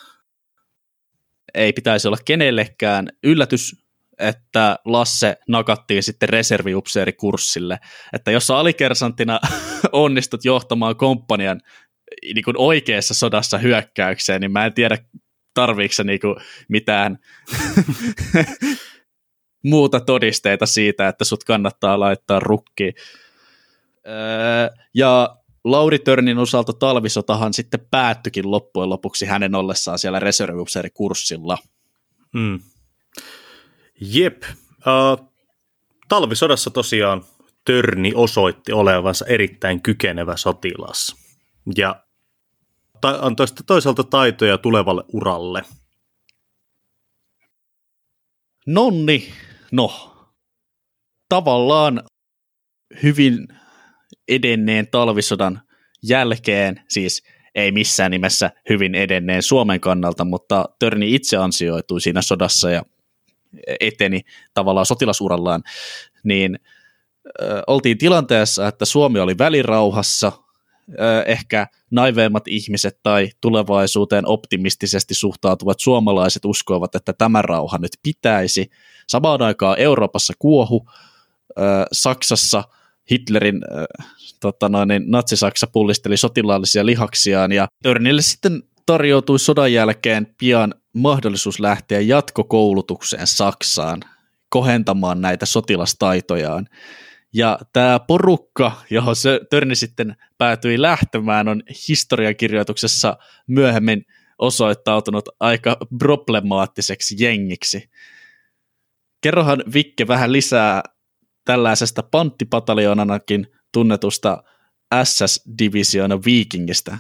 Ei 1.55 1.73
pitäisi 1.73 2.09
olla 2.09 2.19
kenellekään 2.25 3.09
yllätys, 3.25 3.86
että 4.19 4.79
Lasse 4.85 5.37
nakattiin 5.49 6.03
sitten 6.03 6.29
reserviupseerikurssille. 6.29 7.79
Että 8.13 8.31
jos 8.31 8.51
alikersantina 8.51 9.41
onnistut 9.93 10.45
johtamaan 10.45 10.97
komppanian 10.97 11.61
niin 12.35 12.45
kuin 12.45 12.59
oikeassa 12.59 13.15
sodassa 13.15 13.59
hyökkäykseen, 13.59 14.41
niin 14.41 14.53
mä 14.53 14.67
en 14.67 14.75
tiedä, 14.75 14.99
tarviiko 15.55 16.03
niin 16.05 16.21
kuin 16.21 16.37
mitään 16.69 17.19
muuta 19.65 20.01
todisteita 20.01 20.67
siitä, 20.67 21.09
että 21.09 21.25
sut 21.25 21.45
kannattaa 21.45 22.01
laittaa 22.01 22.41
rukkiin. 22.41 22.95
Öö, 24.07 24.85
ja 24.95 25.37
Lauri 25.65 25.99
Törnin 25.99 26.39
osalta 26.39 26.73
talvisotahan 26.73 27.55
sitten 27.55 27.87
päättyikin 27.91 28.51
loppujen 28.51 28.91
lopuksi 28.91 29.27
hänen 29.27 29.55
ollessaan 29.55 29.99
siellä 29.99 30.21
reserviupseerikurssilla. 30.21 31.59
Mm. 32.35 32.61
Jep. 34.01 34.43
Uh, 34.77 35.33
talvisodassa 36.09 36.71
tosiaan 36.71 37.25
Törni 37.65 38.13
osoitti 38.15 38.73
olevansa 38.73 39.27
erittäin 39.27 39.83
kykenevä 39.83 40.37
sotilas 40.37 41.17
ja 41.77 42.05
ta- 43.01 43.19
antoi 43.23 43.49
sitten 43.49 43.67
toisaalta 43.67 44.05
taitoja 44.05 44.59
tulevalle 44.59 45.05
uralle. 45.13 45.65
Nonni, 48.67 49.33
no, 49.73 50.17
tavallaan 51.29 52.03
hyvin 53.03 53.49
edenneen 54.29 54.89
talvisodan 54.91 55.61
jälkeen, 56.03 56.81
siis 56.89 57.23
ei 57.55 57.73
missään 57.73 58.11
nimessä 58.11 58.51
hyvin 58.69 58.95
edenneen 58.95 59.43
Suomen 59.43 59.81
kannalta, 59.81 60.25
mutta 60.25 60.65
Törni 60.79 61.15
itse 61.15 61.37
ansioitui 61.37 62.01
siinä 62.01 62.23
sodassa 62.23 62.71
ja 62.71 62.83
eteni 63.81 64.21
tavallaan 64.55 64.87
sotilasurallaan, 64.87 65.63
niin 66.25 66.59
oltiin 67.67 67.99
tilanteessa, 67.99 68.69
että 68.69 68.85
Suomi 68.85 69.21
oli 69.21 69.39
välirauhassa, 69.39 70.33
ehkä 71.27 71.67
naiveimmat 71.91 72.49
ihmiset 72.49 72.99
tai 73.03 73.29
tulevaisuuteen 73.41 74.27
optimistisesti 74.27 75.15
suhtautuvat 75.15 75.81
suomalaiset 75.81 76.45
uskoivat, 76.45 76.95
että 76.95 77.13
tämä 77.13 77.43
rauha 77.43 77.79
nyt 77.79 77.91
pitäisi. 78.03 78.71
Samaan 79.07 79.43
aikaan 79.43 79.79
Euroopassa 79.79 80.33
kuohu, 80.39 80.89
Saksassa 81.93 82.65
Hitlerin 83.11 83.61
tota 84.41 84.69
noin, 84.69 84.89
niin 84.89 85.03
Natsi-Saksa 85.07 85.67
pullisteli 85.67 86.17
sotilaallisia 86.17 86.87
lihaksiaan 86.87 87.53
ja 87.53 87.69
Törnille 87.83 88.23
sitten 88.23 88.63
tarjoutui 88.87 89.39
sodan 89.39 89.73
jälkeen 89.73 90.35
pian 90.39 90.75
mahdollisuus 90.93 91.61
lähteä 91.61 92.01
jatkokoulutukseen 92.01 93.27
Saksaan 93.27 94.01
kohentamaan 94.49 95.21
näitä 95.21 95.47
sotilastaitojaan. 95.47 96.69
Ja 97.33 97.59
tämä 97.73 98.01
porukka, 98.01 98.73
johon 98.91 99.17
se 99.17 99.41
Törni 99.51 99.75
sitten 99.75 100.17
päätyi 100.39 100.83
lähtemään, 100.83 101.49
on 101.49 101.63
historiakirjoituksessa 101.89 103.17
myöhemmin 103.47 104.07
osoittautunut 104.39 105.29
aika 105.41 105.77
problemaattiseksi 105.99 107.17
jengiksi. 107.19 107.91
Kerrohan 109.21 109.65
Vikke 109.75 110.09
vähän 110.09 110.33
lisää 110.33 110.83
tällaisesta 111.45 112.03
panttipataljoonanakin 112.03 113.47
tunnetusta 113.73 114.43
SS-divisioona 115.05 116.25
Vikingistä. 116.25 116.99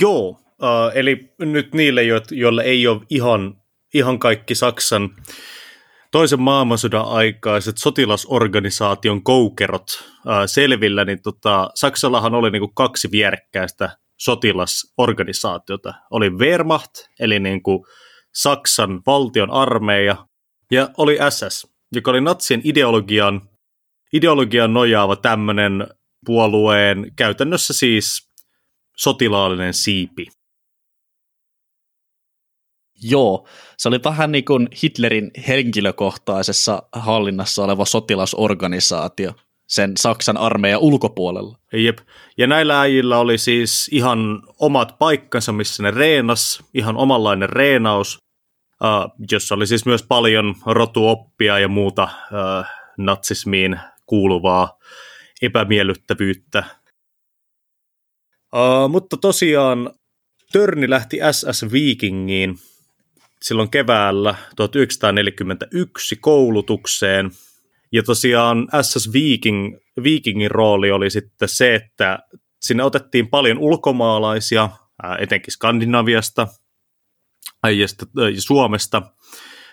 Joo, 0.00 0.40
eli 0.94 1.32
nyt 1.38 1.74
niille, 1.74 2.02
joille 2.30 2.62
ei 2.62 2.86
ole 2.86 3.00
ihan, 3.10 3.56
ihan 3.94 4.18
kaikki 4.18 4.54
Saksan 4.54 5.10
toisen 6.10 6.40
maailmansodan 6.40 7.04
aikaiset 7.04 7.78
sotilasorganisaation 7.78 9.22
koukerot 9.22 10.04
öö, 10.26 10.46
selvillä, 10.46 11.04
niin 11.04 11.22
tota, 11.22 11.70
Saksallahan 11.74 12.34
oli 12.34 12.50
niinku 12.50 12.68
kaksi 12.68 13.08
vierekkäistä 13.10 13.90
sotilasorganisaatiota. 14.20 15.94
Oli 16.10 16.30
Wehrmacht, 16.30 16.90
eli 17.20 17.40
niinku 17.40 17.86
Saksan 18.34 19.00
valtion 19.06 19.50
armeija, 19.50 20.26
ja 20.70 20.88
oli 20.96 21.18
SS, 21.30 21.66
joka 21.92 22.10
oli 22.10 22.20
natsien 22.20 22.60
ideologian, 22.64 23.40
ideologian 24.12 24.74
nojaava 24.74 25.16
tämmöinen 25.16 25.86
puolueen 26.26 27.12
käytännössä 27.16 27.72
siis 27.72 28.29
sotilaallinen 28.96 29.74
siipi. 29.74 30.26
Joo, 33.02 33.48
se 33.76 33.88
oli 33.88 34.00
vähän 34.04 34.32
niin 34.32 34.44
kuin 34.44 34.68
Hitlerin 34.82 35.30
henkilökohtaisessa 35.48 36.82
hallinnassa 36.92 37.64
oleva 37.64 37.84
sotilasorganisaatio 37.84 39.32
sen 39.70 39.92
Saksan 39.96 40.36
armeijan 40.36 40.80
ulkopuolella. 40.80 41.58
Jep. 41.72 41.98
Ja 42.38 42.46
näillä 42.46 42.80
äijillä 42.80 43.18
oli 43.18 43.38
siis 43.38 43.88
ihan 43.92 44.42
omat 44.58 44.98
paikkansa, 44.98 45.52
missä 45.52 45.82
ne 45.82 45.90
reenas, 45.90 46.64
ihan 46.74 46.96
omanlainen 46.96 47.48
reenaus, 47.48 48.18
uh, 48.84 49.26
jossa 49.30 49.54
oli 49.54 49.66
siis 49.66 49.86
myös 49.86 50.02
paljon 50.02 50.54
rotuoppia 50.66 51.58
ja 51.58 51.68
muuta 51.68 52.02
uh, 52.02 52.64
natsismiin 52.98 53.80
kuuluvaa 54.06 54.78
epämiellyttävyyttä. 55.42 56.64
Uh, 58.54 58.88
mutta 58.88 59.16
tosiaan 59.16 59.90
Törni 60.52 60.90
lähti 60.90 61.18
SS 61.32 61.72
Vikingiin 61.72 62.58
silloin 63.42 63.70
keväällä 63.70 64.34
1941 64.56 66.16
koulutukseen. 66.16 67.30
Ja 67.92 68.02
tosiaan 68.02 68.68
SS 68.82 69.12
Viking, 69.12 69.76
Vikingin 70.02 70.50
rooli 70.50 70.90
oli 70.90 71.10
sitten 71.10 71.48
se, 71.48 71.74
että 71.74 72.18
sinne 72.60 72.84
otettiin 72.84 73.28
paljon 73.28 73.58
ulkomaalaisia, 73.58 74.68
etenkin 75.18 75.52
Skandinaviasta 75.52 76.48
ja 77.68 77.86
Suomesta, 78.38 79.02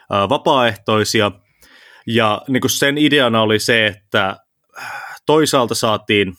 vapaaehtoisia. 0.10 1.32
Ja 2.08 2.42
niin 2.48 2.62
kuin 2.62 2.72
sen 2.72 2.98
ideana 2.98 3.42
oli 3.42 3.60
se, 3.60 3.88
että 3.88 4.38
toisaalta 5.26 5.76
saatiin 5.76 6.34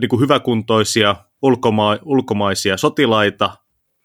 niin 0.00 0.08
kuin 0.08 0.20
hyväkuntoisia 0.20 1.16
ulkoma- 1.42 1.98
ulkomaisia 2.04 2.76
sotilaita 2.76 3.50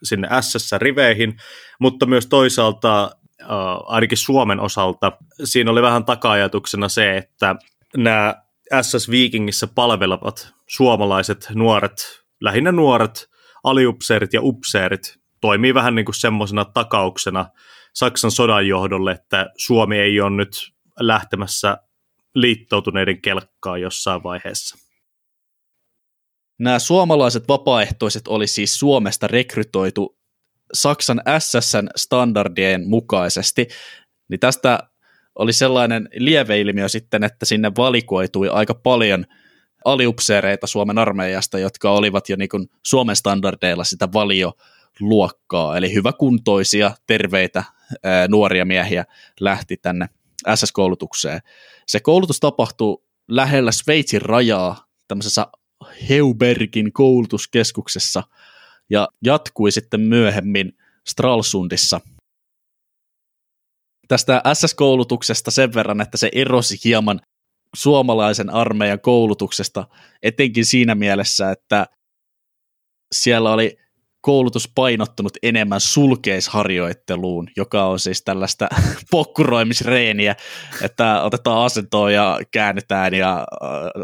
sinne 0.03 0.27
SS-riveihin, 0.41 1.37
mutta 1.79 2.05
myös 2.05 2.27
toisaalta 2.27 3.03
äh, 3.41 3.47
ainakin 3.85 4.17
Suomen 4.17 4.59
osalta 4.59 5.11
siinä 5.43 5.71
oli 5.71 5.81
vähän 5.81 6.05
taka-ajatuksena 6.05 6.89
se, 6.89 7.17
että 7.17 7.55
nämä 7.97 8.35
SS 8.81 9.09
Vikingissä 9.09 9.67
palvelevat 9.67 10.53
suomalaiset 10.67 11.47
nuoret, 11.53 12.23
lähinnä 12.41 12.71
nuoret 12.71 13.29
aliupseerit 13.63 14.33
ja 14.33 14.41
upseerit 14.43 15.19
toimii 15.41 15.73
vähän 15.73 15.95
niin 15.95 16.05
kuin 16.05 16.15
semmoisena 16.15 16.65
takauksena 16.65 17.45
Saksan 17.93 18.31
sodan 18.31 18.67
johdolle, 18.67 19.11
että 19.11 19.49
Suomi 19.57 19.99
ei 19.99 20.21
ole 20.21 20.29
nyt 20.29 20.73
lähtemässä 20.99 21.77
liittoutuneiden 22.35 23.21
kelkkaa 23.21 23.77
jossain 23.77 24.23
vaiheessa. 24.23 24.90
Nämä 26.61 26.79
suomalaiset 26.79 27.47
vapaaehtoiset 27.47 28.27
oli 28.27 28.47
siis 28.47 28.79
Suomesta 28.79 29.27
rekrytoitu 29.27 30.17
Saksan 30.73 31.21
SSN 31.39 31.87
standardien 31.95 32.89
mukaisesti, 32.89 33.67
niin 34.29 34.39
tästä 34.39 34.79
oli 35.35 35.53
sellainen 35.53 36.09
lieveilmiö 36.15 36.89
sitten, 36.89 37.23
että 37.23 37.45
sinne 37.45 37.71
valikoitui 37.77 38.49
aika 38.49 38.73
paljon 38.73 39.25
aliupseereita 39.85 40.67
Suomen 40.67 40.97
armeijasta, 40.97 41.59
jotka 41.59 41.91
olivat 41.91 42.29
jo 42.29 42.35
niin 42.35 42.69
Suomen 42.83 43.15
standardeilla 43.15 43.83
sitä 43.83 44.07
valioluokkaa, 44.13 45.77
eli 45.77 45.93
hyväkuntoisia, 45.93 46.91
terveitä 47.07 47.63
ää, 48.03 48.27
nuoria 48.27 48.65
miehiä 48.65 49.05
lähti 49.39 49.77
tänne 49.77 50.09
SS-koulutukseen. 50.55 51.39
Se 51.87 51.99
koulutus 51.99 52.39
tapahtui 52.39 53.03
lähellä 53.27 53.71
Sveitsin 53.71 54.21
rajaa 54.21 54.85
tämmöisessä 55.07 55.47
Heubergin 56.09 56.93
koulutuskeskuksessa 56.93 58.23
ja 58.89 59.07
jatkui 59.23 59.71
sitten 59.71 60.01
myöhemmin 60.01 60.73
Stralsundissa. 61.07 62.01
Tästä 64.07 64.41
SS-koulutuksesta 64.53 65.51
sen 65.51 65.73
verran, 65.73 66.01
että 66.01 66.17
se 66.17 66.29
erosi 66.33 66.77
hieman 66.83 67.19
suomalaisen 67.75 68.49
armeijan 68.49 68.99
koulutuksesta, 68.99 69.87
etenkin 70.23 70.65
siinä 70.65 70.95
mielessä, 70.95 71.51
että 71.51 71.87
siellä 73.11 73.53
oli 73.53 73.77
koulutus 74.21 74.71
painottunut 74.75 75.37
enemmän 75.43 75.81
sulkeisharjoitteluun, 75.81 77.47
joka 77.57 77.85
on 77.85 77.99
siis 77.99 78.23
tällaista 78.23 78.67
pokkuroimisreeniä, 79.11 80.35
että 80.81 81.21
otetaan 81.21 81.65
asentoa 81.65 82.11
ja 82.11 82.39
käännytään 82.51 83.13
ja 83.13 83.47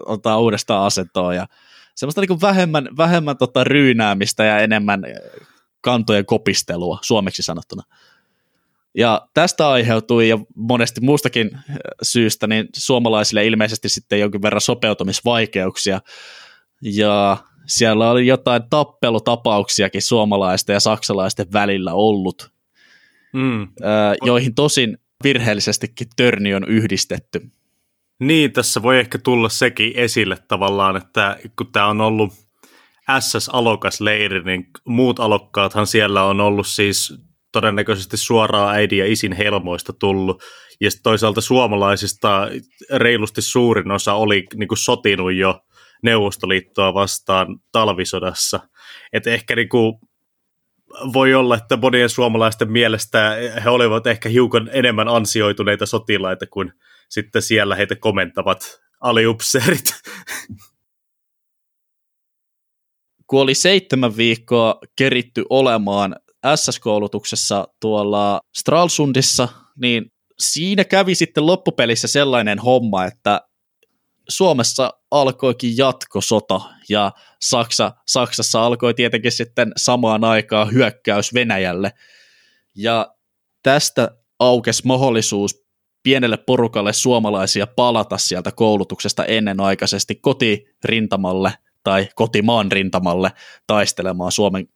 otetaan 0.05 0.39
uudestaan 0.39 0.85
asentoa 0.85 1.33
ja 1.33 1.47
semmoista 1.97 2.21
niin 2.21 2.41
vähemmän, 2.41 2.89
vähemmän 2.97 3.37
tota 3.37 3.63
ryynäämistä 3.63 4.43
ja 4.43 4.59
enemmän 4.59 5.01
kantojen 5.81 6.25
kopistelua 6.25 6.99
suomeksi 7.01 7.43
sanottuna. 7.43 7.83
Ja 8.95 9.27
tästä 9.33 9.69
aiheutui 9.69 10.29
ja 10.29 10.39
monesti 10.55 11.01
muustakin 11.01 11.55
äh, 11.55 11.63
syystä 12.01 12.47
niin 12.47 12.67
suomalaisille 12.75 13.45
ilmeisesti 13.45 13.89
sitten 13.89 14.19
jonkin 14.19 14.41
verran 14.41 14.61
sopeutumisvaikeuksia 14.61 16.01
ja 16.81 17.37
siellä 17.67 18.11
oli 18.11 18.27
jotain 18.27 18.63
tappelutapauksiakin 18.69 20.01
suomalaisten 20.01 20.73
ja 20.73 20.79
saksalaisten 20.79 21.53
välillä 21.53 21.93
ollut, 21.93 22.51
mm. 23.33 23.67
joihin 24.25 24.55
tosin 24.55 24.97
virheellisestikin 25.23 26.07
törni 26.15 26.55
on 26.55 26.67
yhdistetty. 26.67 27.41
Niin, 28.19 28.53
tässä 28.53 28.81
voi 28.81 28.99
ehkä 28.99 29.17
tulla 29.17 29.49
sekin 29.49 29.91
esille 29.95 30.37
tavallaan, 30.47 30.97
että 30.97 31.39
kun 31.57 31.71
tämä 31.71 31.87
on 31.87 32.01
ollut 32.01 32.33
SS-alokas-leiri, 33.19 34.43
niin 34.43 34.67
muut 34.87 35.19
alokkaathan 35.19 35.87
siellä 35.87 36.23
on 36.23 36.41
ollut 36.41 36.67
siis 36.67 37.13
todennäköisesti 37.51 38.17
suoraan 38.17 38.75
äidin 38.75 38.99
ja 38.99 39.11
isin 39.11 39.33
helmoista 39.33 39.93
tullut, 39.93 40.43
ja 40.81 40.89
toisaalta 41.03 41.41
suomalaisista 41.41 42.47
reilusti 42.93 43.41
suurin 43.41 43.91
osa 43.91 44.13
oli 44.13 44.45
niin 44.55 44.67
kuin 44.67 44.77
sotinut 44.77 45.33
jo 45.33 45.59
Neuvostoliittoa 46.03 46.93
vastaan 46.93 47.59
talvisodassa. 47.71 48.59
Et 49.13 49.27
ehkä 49.27 49.55
niinku 49.55 49.99
voi 51.13 51.33
olla, 51.33 51.55
että 51.55 51.77
monien 51.77 52.09
suomalaisten 52.09 52.71
mielestä 52.71 53.35
he 53.63 53.69
olivat 53.69 54.07
ehkä 54.07 54.29
hiukan 54.29 54.69
enemmän 54.73 55.07
ansioituneita 55.07 55.85
sotilaita 55.85 56.45
kuin 56.47 56.73
sitten 57.09 57.41
siellä 57.41 57.75
heitä 57.75 57.95
komentavat 57.95 58.79
aliupseerit. 59.01 59.93
Kun 63.27 63.41
oli 63.41 63.53
seitsemän 63.53 64.17
viikkoa 64.17 64.79
keritty 64.97 65.43
olemaan 65.49 66.15
SS-koulutuksessa 66.55 67.67
tuolla 67.81 68.41
Stralsundissa, 68.57 69.47
niin 69.81 70.11
siinä 70.39 70.83
kävi 70.83 71.15
sitten 71.15 71.45
loppupelissä 71.45 72.07
sellainen 72.07 72.59
homma, 72.59 73.05
että 73.05 73.41
Suomessa 74.29 74.93
alkoikin 75.11 75.77
jatkosota 75.77 76.61
ja 76.89 77.11
Saksa, 77.41 77.91
Saksassa 78.07 78.65
alkoi 78.65 78.93
tietenkin 78.93 79.31
sitten 79.31 79.71
samaan 79.77 80.23
aikaan 80.23 80.73
hyökkäys 80.73 81.33
Venäjälle. 81.33 81.91
Ja 82.75 83.15
tästä 83.63 84.17
aukesi 84.39 84.81
mahdollisuus 84.85 85.66
pienelle 86.03 86.37
porukalle 86.37 86.93
suomalaisia 86.93 87.67
palata 87.67 88.17
sieltä 88.17 88.51
koulutuksesta 88.51 89.25
ennenaikaisesti 89.25 90.15
kotirintamalle 90.15 91.53
tai 91.83 92.07
kotimaan 92.15 92.71
rintamalle 92.71 93.31
taistelemaan 93.67 94.31
Suomen 94.31 94.69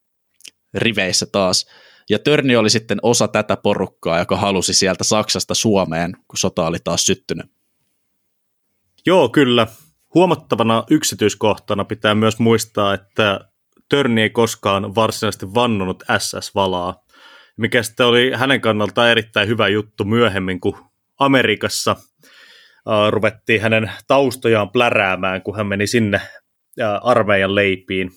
riveissä 0.73 1.25
taas. 1.25 1.65
Ja 2.09 2.19
Törni 2.19 2.55
oli 2.55 2.69
sitten 2.69 2.99
osa 3.01 3.27
tätä 3.27 3.57
porukkaa, 3.57 4.19
joka 4.19 4.37
halusi 4.37 4.73
sieltä 4.73 5.03
Saksasta 5.03 5.55
Suomeen, 5.55 6.13
kun 6.27 6.37
sota 6.37 6.67
oli 6.67 6.77
taas 6.83 7.05
syttynyt. 7.05 7.45
Joo, 9.05 9.29
kyllä. 9.29 9.67
Huomattavana 10.13 10.83
yksityiskohtana 10.89 11.85
pitää 11.85 12.15
myös 12.15 12.39
muistaa, 12.39 12.93
että 12.93 13.39
Törni 13.89 14.21
ei 14.21 14.29
koskaan 14.29 14.95
varsinaisesti 14.95 15.53
vannonut 15.53 16.03
SS-valaa, 16.17 17.05
mikä 17.57 17.83
sitten 17.83 18.05
oli 18.05 18.31
hänen 18.35 18.61
kannaltaan 18.61 19.09
erittäin 19.09 19.47
hyvä 19.47 19.67
juttu 19.67 20.03
myöhemmin, 20.03 20.59
kun 20.59 20.90
Amerikassa 21.21 21.91
uh, 21.91 23.09
ruvettiin 23.09 23.61
hänen 23.61 23.91
taustojaan 24.07 24.71
pläräämään, 24.71 25.41
kun 25.41 25.57
hän 25.57 25.67
meni 25.67 25.87
sinne 25.87 26.17
uh, 26.17 27.09
armeijan 27.09 27.55
leipiin. 27.55 28.11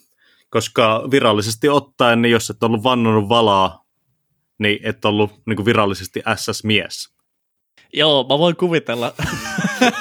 Koska 0.51 1.09
virallisesti 1.11 1.69
ottaen, 1.69 2.23
niin 2.23 2.33
jos 2.33 2.51
et 2.51 2.63
ollut 2.63 2.83
vannonut 2.83 3.29
valaa, 3.29 3.85
niin 4.59 4.79
et 4.83 5.05
ollut 5.05 5.33
niin 5.47 5.57
kuin 5.57 5.67
virallisesti 5.67 6.23
SS-mies. 6.37 7.15
Joo, 7.93 8.27
mä 8.29 8.39
voin 8.39 8.57
kuvitella, 8.57 9.15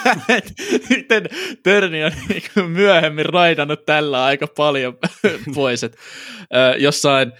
miten 0.90 1.24
Törni 1.64 2.04
on 2.04 2.12
niin 2.30 2.72
myöhemmin 2.72 3.26
raidannut 3.26 3.86
tällä 3.86 4.26
aika 4.26 4.48
paljon 4.48 4.98
pois. 5.56 5.84
Et, 5.84 5.98
jossain 6.78 7.32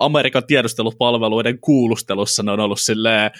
Amerikan 0.00 0.46
tiedustelupalveluiden 0.46 1.60
kuulustelussa 1.60 2.42
ne 2.42 2.52
on 2.52 2.60
ollut 2.60 2.80
silleen, 2.80 3.30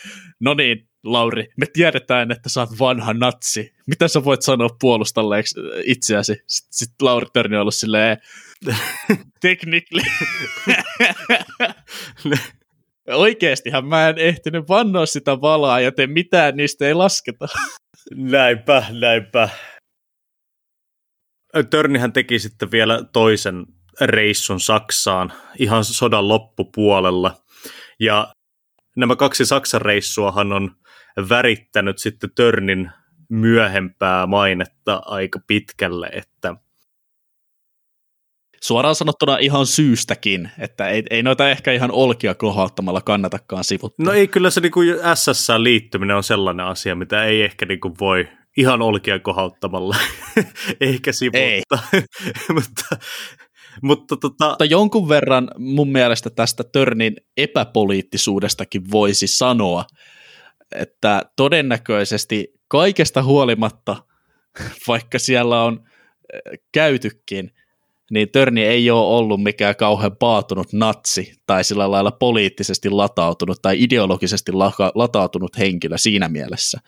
no 0.40 0.54
niin, 0.54 0.88
Lauri, 1.04 1.48
me 1.56 1.66
tiedetään, 1.72 2.32
että 2.32 2.48
sä 2.48 2.60
oot 2.60 2.78
vanha 2.78 3.14
natsi. 3.14 3.74
Mitä 3.86 4.08
sä 4.08 4.24
voit 4.24 4.42
sanoa 4.42 4.68
puolustalleeksi 4.80 5.60
itseäsi? 5.84 6.32
Sitten 6.46 6.72
sit 6.72 7.02
Lauri 7.02 7.26
Törni 7.32 7.56
on 7.56 7.60
ollut 7.60 7.74
silleen, 7.74 8.16
technically. 9.42 10.02
Oikeestihan 13.08 13.86
mä 13.86 14.08
en 14.08 14.18
ehtinyt 14.18 14.68
vannoa 14.68 15.06
sitä 15.06 15.40
valaa, 15.40 15.80
joten 15.80 16.10
mitään 16.10 16.56
niistä 16.56 16.86
ei 16.86 16.94
lasketa. 16.94 17.46
Näinpä, 18.14 18.84
näinpä. 19.00 19.48
Törnihän 21.70 22.12
teki 22.12 22.38
sitten 22.38 22.70
vielä 22.70 23.04
toisen 23.12 23.66
reissun 24.00 24.60
Saksaan 24.60 25.32
ihan 25.58 25.84
sodan 25.84 26.28
loppupuolella. 26.28 27.36
Ja 28.00 28.34
nämä 28.96 29.16
kaksi 29.16 29.46
Saksan 29.46 29.82
reissuahan 29.82 30.52
on 30.52 30.70
värittänyt 31.28 31.98
sitten 31.98 32.30
Törnin 32.34 32.90
myöhempää 33.28 34.26
mainetta 34.26 35.02
aika 35.04 35.40
pitkälle, 35.46 36.06
että 36.12 36.54
suoraan 38.62 38.94
sanottuna 38.94 39.38
ihan 39.38 39.66
syystäkin, 39.66 40.50
että 40.58 40.88
ei, 40.88 41.02
ei 41.10 41.22
noita 41.22 41.50
ehkä 41.50 41.72
ihan 41.72 41.90
olkia 41.90 42.34
kohauttamalla 42.34 43.00
kannatakaan 43.00 43.64
sivuttaa. 43.64 44.06
No 44.06 44.12
ei, 44.12 44.28
kyllä 44.28 44.50
se 44.50 44.60
niin 44.60 44.72
SS 45.14 45.48
liittyminen 45.58 46.16
on 46.16 46.22
sellainen 46.22 46.66
asia, 46.66 46.94
mitä 46.94 47.24
ei 47.24 47.42
ehkä 47.42 47.66
niin 47.66 47.80
kuin 47.80 47.94
voi 48.00 48.28
ihan 48.56 48.82
olkia 48.82 49.18
kohauttamalla 49.18 49.96
ehkä 50.80 51.12
sivuttaa. 51.12 51.88
Ei. 51.92 52.02
mutta, 52.54 52.96
mutta, 53.82 54.16
tota... 54.16 54.48
mutta 54.48 54.64
jonkun 54.64 55.08
verran 55.08 55.50
mun 55.58 55.92
mielestä 55.92 56.30
tästä 56.30 56.64
Törnin 56.64 57.16
epäpoliittisuudestakin 57.36 58.90
voisi 58.90 59.26
sanoa, 59.26 59.84
että 60.74 61.22
todennäköisesti 61.36 62.54
kaikesta 62.68 63.22
huolimatta, 63.22 63.96
vaikka 64.88 65.18
siellä 65.18 65.62
on 65.62 65.84
käytykin, 66.72 67.52
niin 68.10 68.30
Törni 68.30 68.64
ei 68.64 68.90
ole 68.90 69.16
ollut 69.16 69.42
mikään 69.42 69.76
kauhean 69.76 70.16
paatunut 70.16 70.72
natsi 70.72 71.32
tai 71.46 71.64
sillä 71.64 71.90
lailla 71.90 72.10
poliittisesti 72.10 72.90
latautunut 72.90 73.62
tai 73.62 73.82
ideologisesti 73.82 74.52
latautunut 74.94 75.58
henkilö 75.58 75.98
siinä 75.98 76.28
mielessä. 76.28 76.80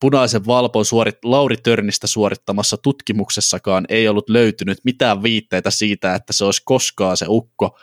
Punaisen 0.00 0.46
valpon 0.46 0.84
suorit, 0.84 1.24
Lauri 1.24 1.56
Törnistä 1.56 2.06
suorittamassa 2.06 2.76
tutkimuksessakaan 2.76 3.84
ei 3.88 4.08
ollut 4.08 4.28
löytynyt 4.28 4.78
mitään 4.84 5.22
viitteitä 5.22 5.70
siitä, 5.70 6.14
että 6.14 6.32
se 6.32 6.44
olisi 6.44 6.62
koskaan 6.64 7.16
se 7.16 7.26
ukko 7.28 7.78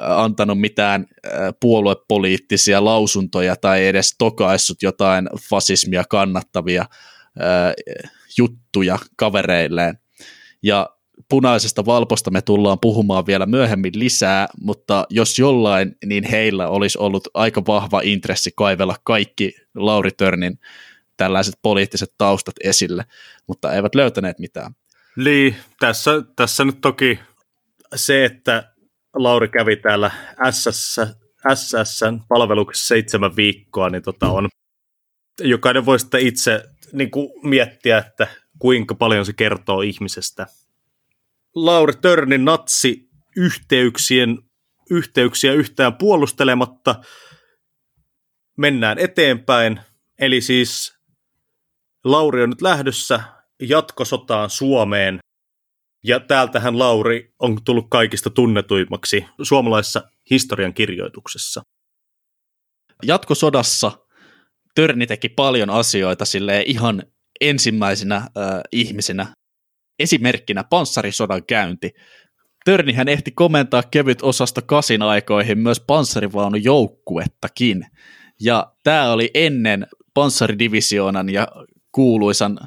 antanut 0.00 0.60
mitään 0.60 1.06
puoluepoliittisia 1.60 2.84
lausuntoja 2.84 3.56
tai 3.56 3.86
edes 3.86 4.14
tokaissut 4.18 4.82
jotain 4.82 5.28
fasismia 5.50 6.04
kannattavia 6.10 6.84
juttuja 8.38 8.98
kavereilleen. 9.16 9.98
Ja 10.62 10.90
punaisesta 11.28 11.86
valposta 11.86 12.30
me 12.30 12.42
tullaan 12.42 12.78
puhumaan 12.80 13.26
vielä 13.26 13.46
myöhemmin 13.46 13.92
lisää, 13.94 14.48
mutta 14.60 15.06
jos 15.10 15.38
jollain, 15.38 15.96
niin 16.04 16.24
heillä 16.24 16.68
olisi 16.68 16.98
ollut 16.98 17.28
aika 17.34 17.62
vahva 17.66 18.00
intressi 18.04 18.50
kaivella 18.56 18.96
kaikki 19.04 19.54
Lauri 19.74 20.10
Törnin 20.10 20.58
tällaiset 21.20 21.54
poliittiset 21.62 22.14
taustat 22.18 22.54
esille, 22.64 23.04
mutta 23.46 23.72
eivät 23.72 23.94
löytäneet 23.94 24.38
mitään. 24.38 24.72
Niin, 25.16 25.56
tässä, 25.80 26.10
tässä 26.36 26.64
nyt 26.64 26.80
toki 26.80 27.18
se, 27.94 28.24
että 28.24 28.72
Lauri 29.14 29.48
kävi 29.48 29.76
täällä 29.76 30.10
SS, 30.50 31.00
SS 31.54 32.00
palveluksessa 32.28 32.88
seitsemän 32.88 33.36
viikkoa, 33.36 33.90
niin 33.90 34.02
tota 34.02 34.28
on, 34.28 34.48
jokainen 35.40 35.86
voi 35.86 35.98
sitten 35.98 36.26
itse 36.26 36.64
niin 36.92 37.10
kuin 37.10 37.28
miettiä, 37.42 37.98
että 37.98 38.26
kuinka 38.58 38.94
paljon 38.94 39.26
se 39.26 39.32
kertoo 39.32 39.80
ihmisestä– 39.80 40.46
Lauri 41.54 41.92
Törnin 42.02 42.44
natsi 42.44 43.08
yhteyksien, 43.36 44.38
yhteyksiä 44.90 45.52
yhtään 45.52 45.94
puolustelematta. 45.94 46.94
Mennään 48.58 48.98
eteenpäin. 48.98 49.80
Eli 50.18 50.40
siis 50.40 50.99
Lauri 52.04 52.42
on 52.42 52.50
nyt 52.50 52.62
lähdössä 52.62 53.20
jatkosotaan 53.62 54.50
Suomeen. 54.50 55.18
Ja 56.04 56.20
täältähän 56.20 56.78
Lauri 56.78 57.34
on 57.38 57.64
tullut 57.64 57.86
kaikista 57.90 58.30
tunnetuimmaksi 58.30 59.26
suomalaisessa 59.42 60.02
historian 60.30 60.74
kirjoituksessa. 60.74 61.62
Jatkosodassa 63.02 63.92
Törni 64.74 65.06
teki 65.06 65.28
paljon 65.28 65.70
asioita 65.70 66.24
sille 66.24 66.62
ihan 66.66 67.02
ensimmäisenä 67.40 68.16
äh, 68.16 68.26
ihmisenä 68.72 69.26
Esimerkkinä 69.98 70.64
panssarisodan 70.64 71.44
käynti. 71.44 71.90
Törnihän 72.64 73.08
ehti 73.08 73.30
komentaa 73.30 73.82
kevyt 73.82 74.22
osasta 74.22 74.62
kasin 74.62 75.02
aikoihin 75.02 75.58
myös 75.58 75.80
panssarivaunujoukkuettakin. 75.80 77.86
Ja 78.40 78.72
tämä 78.82 79.12
oli 79.12 79.30
ennen 79.34 79.86
panssaridivisionan 80.14 81.28
ja 81.28 81.48
kuuluisan 81.92 82.58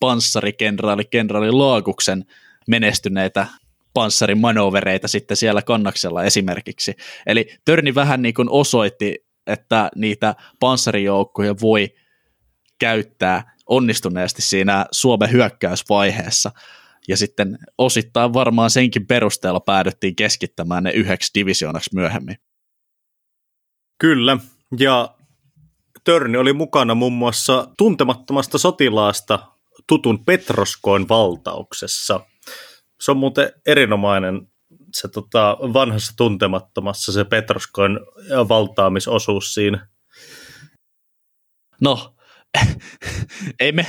panssarikenraali 0.00 1.04
kenraali 1.04 1.50
Laaguksen 1.50 2.24
menestyneitä 2.68 3.46
panssarimanövereitä 3.94 5.08
sitten 5.08 5.36
siellä 5.36 5.62
kannaksella 5.62 6.24
esimerkiksi. 6.24 6.94
Eli 7.26 7.48
Törni 7.64 7.94
vähän 7.94 8.22
niin 8.22 8.34
kuin 8.34 8.50
osoitti, 8.50 9.26
että 9.46 9.90
niitä 9.96 10.34
panssarijoukkoja 10.60 11.54
voi 11.60 11.88
käyttää 12.78 13.56
onnistuneesti 13.66 14.42
siinä 14.42 14.86
Suomen 14.92 15.32
hyökkäysvaiheessa 15.32 16.50
ja 17.08 17.16
sitten 17.16 17.58
osittain 17.78 18.32
varmaan 18.32 18.70
senkin 18.70 19.06
perusteella 19.06 19.60
päädyttiin 19.60 20.16
keskittämään 20.16 20.82
ne 20.84 20.90
yhdeksi 20.90 21.30
divisioonaksi 21.34 21.90
myöhemmin. 21.94 22.36
Kyllä, 23.98 24.38
ja 24.78 25.14
Törni 26.04 26.38
oli 26.38 26.52
mukana 26.52 26.94
muun 26.94 27.12
muassa 27.12 27.68
tuntemattomasta 27.78 28.58
sotilaasta 28.58 29.38
tutun 29.86 30.24
Petroskoin 30.24 31.08
valtauksessa. 31.08 32.20
Se 33.00 33.10
on 33.10 33.16
muuten 33.16 33.52
erinomainen 33.66 34.50
se 34.94 35.08
tota, 35.08 35.58
vanhassa 35.60 36.12
tuntemattomassa 36.16 37.12
se 37.12 37.24
Petroskoin 37.24 38.00
valtaamisosuus 38.48 39.54
siinä. 39.54 39.88
No, 41.80 42.14
ei 43.60 43.72
me 43.72 43.86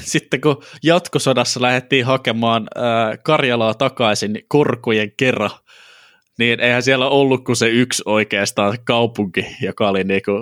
sitten 0.00 0.40
kun 0.40 0.62
jatkosodassa 0.82 1.62
lähdettiin 1.62 2.06
hakemaan 2.06 2.68
ää, 2.74 3.16
Karjalaa 3.16 3.74
takaisin 3.74 4.42
korkujen 4.48 5.12
kerran, 5.16 5.50
niin 6.38 6.60
eihän 6.60 6.82
siellä 6.82 7.08
ollut 7.08 7.44
kuin 7.44 7.56
se 7.56 7.68
yksi 7.68 8.02
oikeastaan 8.06 8.78
kaupunki, 8.84 9.46
joka 9.62 9.88
oli 9.88 10.04
niinku 10.04 10.32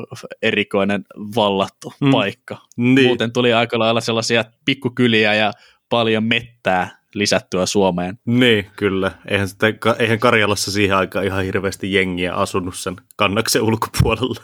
erikoinen 0.43 1.05
vallattu 1.37 1.93
mm. 2.01 2.11
paikka. 2.11 2.59
Niin. 2.77 3.07
Muuten 3.07 3.33
tuli 3.33 3.53
aika 3.53 3.79
lailla 3.79 4.01
sellaisia 4.01 4.45
pikkukyliä 4.65 5.35
ja 5.35 5.53
paljon 5.89 6.25
mettää 6.25 6.99
lisättyä 7.15 7.67
Suomeen. 7.67 8.19
Niin, 8.27 8.67
kyllä. 8.77 9.11
Eihän, 9.29 9.49
sitten, 9.49 9.79
eihän 9.99 10.19
Karjalassa 10.19 10.71
siihen 10.71 10.97
aikaan 10.97 11.25
ihan 11.25 11.45
hirveästi 11.45 11.93
jengiä 11.93 12.35
asunut 12.35 12.77
sen 12.77 12.97
kannaksen 13.17 13.63
ulkopuolella 13.63 14.41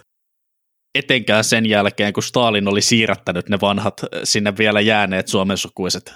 etenkään 0.95 1.45
sen 1.45 1.67
jälkeen, 1.67 2.13
kun 2.13 2.23
Stalin 2.23 2.69
oli 2.69 2.81
siirrättänyt 2.81 3.49
ne 3.49 3.59
vanhat 3.61 4.01
sinne 4.25 4.57
vielä 4.59 4.81
jääneet 4.81 5.29
suomensukuiset 5.29 6.15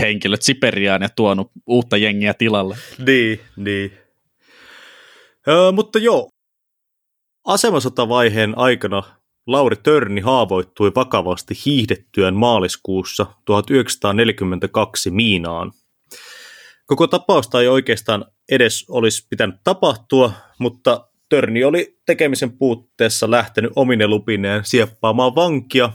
henkilöt 0.00 0.42
Siperiaan 0.42 1.02
ja 1.02 1.08
tuonut 1.08 1.50
uutta 1.66 1.96
jengiä 1.96 2.34
tilalle. 2.34 2.76
Niin, 3.06 3.40
niin. 3.56 3.92
Ö, 5.48 5.72
mutta 5.72 5.98
joo, 5.98 6.28
asemasotavaiheen 7.44 8.58
aikana 8.58 9.02
Lauri 9.46 9.76
Törni 9.76 10.20
haavoittui 10.20 10.92
vakavasti 10.94 11.54
hiihdettyön 11.66 12.34
maaliskuussa 12.34 13.26
1942 13.44 15.10
Miinaan. 15.10 15.72
Koko 16.86 17.06
tapausta 17.06 17.60
ei 17.60 17.68
oikeastaan 17.68 18.24
edes 18.50 18.84
olisi 18.88 19.26
pitänyt 19.30 19.56
tapahtua, 19.64 20.32
mutta 20.58 21.08
Törni 21.28 21.64
oli 21.64 21.98
tekemisen 22.06 22.58
puutteessa 22.58 23.30
lähtenyt 23.30 23.72
omine 23.76 24.06
lupineen 24.06 24.64
sieppaamaan 24.64 25.34
vankia, 25.34 25.90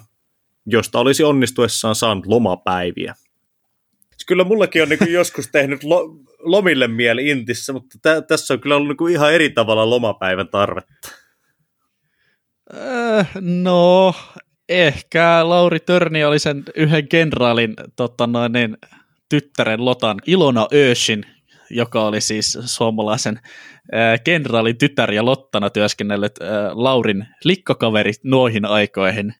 josta 0.65 0.99
olisi 0.99 1.23
onnistuessaan 1.23 1.95
saanut 1.95 2.25
lomapäiviä. 2.25 3.15
Kyllä 4.25 4.43
mullekin 4.43 4.81
on 4.81 4.89
niin 4.89 5.13
joskus 5.13 5.49
tehnyt 5.51 5.83
lo- 5.83 6.09
lomille 6.39 6.87
mieli 6.87 7.29
Intissä, 7.29 7.73
mutta 7.73 7.97
tä- 8.01 8.21
tässä 8.21 8.53
on 8.53 8.59
kyllä 8.59 8.75
ollut 8.75 8.99
niin 8.99 9.11
ihan 9.11 9.33
eri 9.33 9.49
tavalla 9.49 9.89
lomapäivän 9.89 10.47
tarvetta. 10.47 11.09
Äh, 12.77 13.29
no, 13.41 14.13
ehkä 14.69 15.49
Lauri 15.49 15.79
Törni 15.79 16.23
oli 16.23 16.39
sen 16.39 16.63
yhden 16.75 17.07
kenraalin 17.07 17.73
tota 17.95 18.27
noin, 18.27 18.51
niin, 18.51 18.77
tyttären 19.29 19.85
Lotan 19.85 20.17
Ilona 20.27 20.67
Öshin, 20.73 21.25
joka 21.69 22.05
oli 22.05 22.21
siis 22.21 22.57
suomalaisen 22.65 23.39
äh, 23.95 24.19
kenraalin 24.23 24.77
tytär 24.77 25.11
ja 25.11 25.25
Lottana 25.25 25.69
työskennellyt 25.69 26.41
äh, 26.41 26.47
Laurin 26.73 27.27
likkokaveri 27.43 28.11
noihin 28.23 28.65
aikoihin 28.65 29.33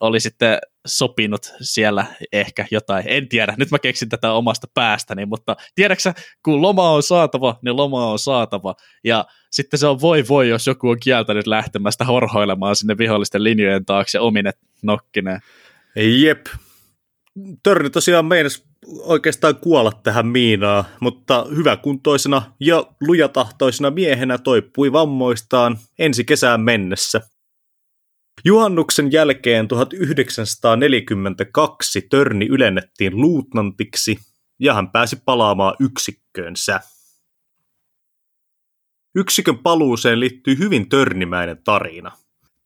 oli 0.00 0.20
sitten 0.20 0.58
sopinut 0.86 1.52
siellä 1.60 2.06
ehkä 2.32 2.66
jotain. 2.70 3.04
En 3.06 3.28
tiedä, 3.28 3.54
nyt 3.58 3.70
mä 3.70 3.78
keksin 3.78 4.08
tätä 4.08 4.32
omasta 4.32 4.66
päästäni, 4.74 5.26
mutta 5.26 5.56
tiedäksä, 5.74 6.14
kun 6.42 6.62
loma 6.62 6.90
on 6.90 7.02
saatava, 7.02 7.58
niin 7.62 7.76
loma 7.76 8.10
on 8.10 8.18
saatava. 8.18 8.74
Ja 9.04 9.24
sitten 9.50 9.78
se 9.78 9.86
on 9.86 10.00
voi 10.00 10.24
voi, 10.28 10.48
jos 10.48 10.66
joku 10.66 10.88
on 10.88 11.00
kieltänyt 11.00 11.46
lähtemästä 11.46 12.04
horhoilemaan 12.04 12.76
sinne 12.76 12.98
vihollisten 12.98 13.44
linjojen 13.44 13.84
taakse 13.84 14.20
omine 14.20 14.52
nokkineen. 14.82 15.40
Jep. 15.96 16.46
Törni 17.62 17.90
tosiaan 17.90 18.24
meinas 18.24 18.64
oikeastaan 18.86 19.56
kuolla 19.56 19.92
tähän 20.02 20.26
miinaan, 20.26 20.84
mutta 21.00 21.46
hyväkuntoisena 21.56 22.42
ja 22.60 22.86
lujatahtoisena 23.00 23.90
miehenä 23.90 24.38
toipui 24.38 24.92
vammoistaan 24.92 25.78
ensi 25.98 26.24
kesään 26.24 26.60
mennessä. 26.60 27.20
Juhannuksen 28.44 29.12
jälkeen 29.12 29.68
1942 29.68 32.02
Törni 32.10 32.46
ylennettiin 32.46 33.20
luutnantiksi 33.20 34.18
ja 34.58 34.74
hän 34.74 34.90
pääsi 34.90 35.16
palaamaan 35.24 35.74
yksikköönsä. 35.80 36.80
Yksikön 39.14 39.58
paluuseen 39.58 40.20
liittyy 40.20 40.58
hyvin 40.58 40.88
törnimäinen 40.88 41.64
tarina. 41.64 42.12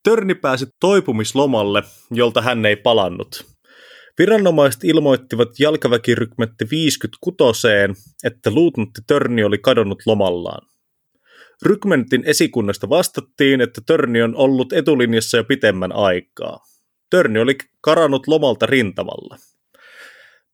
Törni 0.03 0.35
pääsi 0.35 0.67
toipumislomalle, 0.81 1.83
jolta 2.11 2.43
hän 2.43 2.67
ei 2.67 2.77
palannut. 2.77 3.47
Viranomaiset 4.19 4.85
ilmoittivat 4.85 5.49
jalkaväkirykmetti 5.59 6.67
56, 6.71 7.69
että 8.25 8.51
luutnantti 8.51 9.01
Törni 9.07 9.45
oli 9.45 9.59
kadonnut 9.59 10.03
lomallaan. 10.07 10.70
Rykmentin 11.63 12.23
esikunnasta 12.27 12.89
vastattiin, 12.89 13.61
että 13.61 13.81
Törni 13.87 14.23
on 14.23 14.37
ollut 14.37 14.73
etulinjassa 14.73 15.37
jo 15.37 15.45
pitemmän 15.45 15.93
aikaa. 15.93 16.59
Törni 17.11 17.39
oli 17.39 17.57
karannut 17.81 18.27
lomalta 18.27 18.67
rintamalla. 18.67 19.37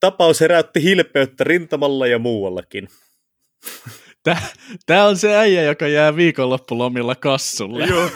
Tapaus 0.00 0.40
herätti 0.40 0.82
hilpeyttä 0.82 1.44
rintamalla 1.44 2.06
ja 2.06 2.18
muuallakin. 2.18 2.88
Tämä 4.86 5.04
on 5.04 5.16
se 5.16 5.36
äijä, 5.36 5.62
joka 5.62 5.88
jää 5.88 6.16
viikonloppulomilla 6.16 7.14
kassulle. 7.14 7.86
Joo. 7.86 8.10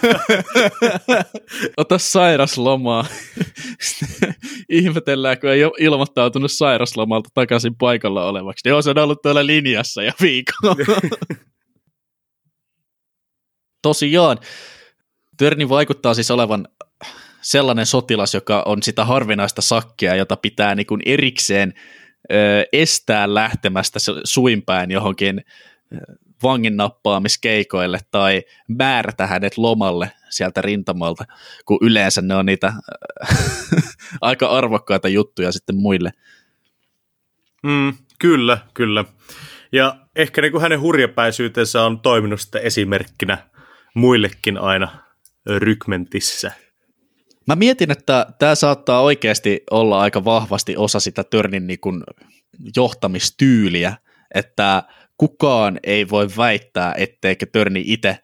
Ota 1.76 1.98
sairaslomaa. 1.98 3.06
ihmetellään, 4.68 5.40
kun 5.40 5.50
ei 5.50 5.64
ole 5.64 5.72
ilmoittautunut 5.78 6.52
sairaslomalta 6.52 7.28
takaisin 7.34 7.76
paikalla 7.76 8.28
olevaksi. 8.28 8.62
Niin 8.64 8.74
on 8.74 8.82
se 8.82 8.90
ollut 8.90 9.22
tuolla 9.22 9.46
linjassa 9.46 10.02
ja 10.02 10.12
viikolla 10.20 10.76
tosiaan, 13.82 14.38
Törni 15.36 15.68
vaikuttaa 15.68 16.14
siis 16.14 16.30
olevan 16.30 16.68
sellainen 17.42 17.86
sotilas, 17.86 18.34
joka 18.34 18.62
on 18.66 18.82
sitä 18.82 19.04
harvinaista 19.04 19.62
sakkia, 19.62 20.14
jota 20.14 20.36
pitää 20.36 20.74
niin 20.74 20.86
kuin 20.86 21.02
erikseen 21.06 21.74
ö, 22.32 22.34
estää 22.72 23.34
lähtemästä 23.34 23.98
suinpäin 24.24 24.90
johonkin 24.90 25.44
vangin 26.42 26.76
nappaamiskeikoille 26.76 27.98
tai 28.10 28.42
määrätä 28.68 29.26
hänet 29.26 29.58
lomalle 29.58 30.12
sieltä 30.30 30.62
rintamalta, 30.62 31.24
kun 31.64 31.78
yleensä 31.82 32.22
ne 32.22 32.34
on 32.34 32.46
niitä 32.46 32.72
aika 34.20 34.46
arvokkaita 34.46 35.08
juttuja 35.08 35.52
sitten 35.52 35.76
muille. 35.76 36.10
Mm, 37.62 37.92
kyllä, 38.18 38.58
kyllä. 38.74 39.04
Ja 39.72 39.96
ehkä 40.16 40.42
niin 40.42 40.52
kuin 40.52 40.62
hänen 40.62 40.80
hurjapäisyytensä 40.80 41.82
on 41.82 42.00
toiminut 42.00 42.40
sitten 42.40 42.62
esimerkkinä 42.62 43.49
muillekin 43.94 44.58
aina 44.58 44.98
rykmentissä. 45.46 46.52
Mä 47.46 47.56
mietin, 47.56 47.90
että 47.90 48.26
tämä 48.38 48.54
saattaa 48.54 49.00
oikeasti 49.00 49.62
olla 49.70 50.00
aika 50.00 50.24
vahvasti 50.24 50.76
osa 50.76 51.00
sitä 51.00 51.24
Törnin 51.24 51.66
niin 51.66 51.80
kuin 51.80 52.02
johtamistyyliä, 52.76 53.96
että 54.34 54.82
kukaan 55.18 55.80
ei 55.82 56.08
voi 56.08 56.28
väittää, 56.36 56.94
etteikö 56.96 57.46
Törni 57.46 57.82
itse 57.86 58.18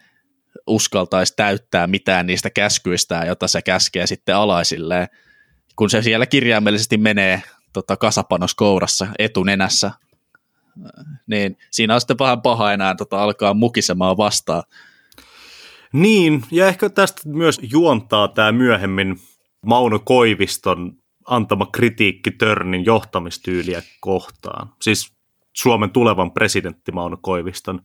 uskaltaisi 0.66 1.32
täyttää 1.36 1.86
mitään 1.86 2.26
niistä 2.26 2.50
käskyistä, 2.50 3.24
jota 3.26 3.48
se 3.48 3.62
käskee 3.62 4.06
sitten 4.06 4.36
alaisilleen, 4.36 5.08
kun 5.76 5.90
se 5.90 6.02
siellä 6.02 6.26
kirjaimellisesti 6.26 6.98
menee 6.98 7.42
tota, 7.72 7.96
kasapanos 7.96 8.54
kourassa 8.54 9.06
etunenässä, 9.18 9.90
niin 11.26 11.56
siinä 11.70 11.94
on 11.94 12.00
sitten 12.00 12.18
vähän 12.18 12.42
paha 12.42 12.72
enää 12.72 12.94
tota, 12.94 13.22
alkaa 13.22 13.54
mukisemaan 13.54 14.16
vastaan. 14.16 14.62
Niin, 15.92 16.42
ja 16.50 16.68
ehkä 16.68 16.90
tästä 16.90 17.20
myös 17.28 17.60
juontaa 17.72 18.28
tämä 18.28 18.52
myöhemmin 18.52 19.16
Mauno 19.66 19.98
Koiviston 19.98 20.92
antama 21.26 21.66
kritiikki 21.66 22.30
Törnin 22.30 22.84
johtamistyyliä 22.84 23.82
kohtaan. 24.00 24.72
Siis 24.82 25.12
Suomen 25.52 25.90
tulevan 25.90 26.32
presidentti 26.32 26.92
Mauno 26.92 27.16
Koiviston 27.16 27.80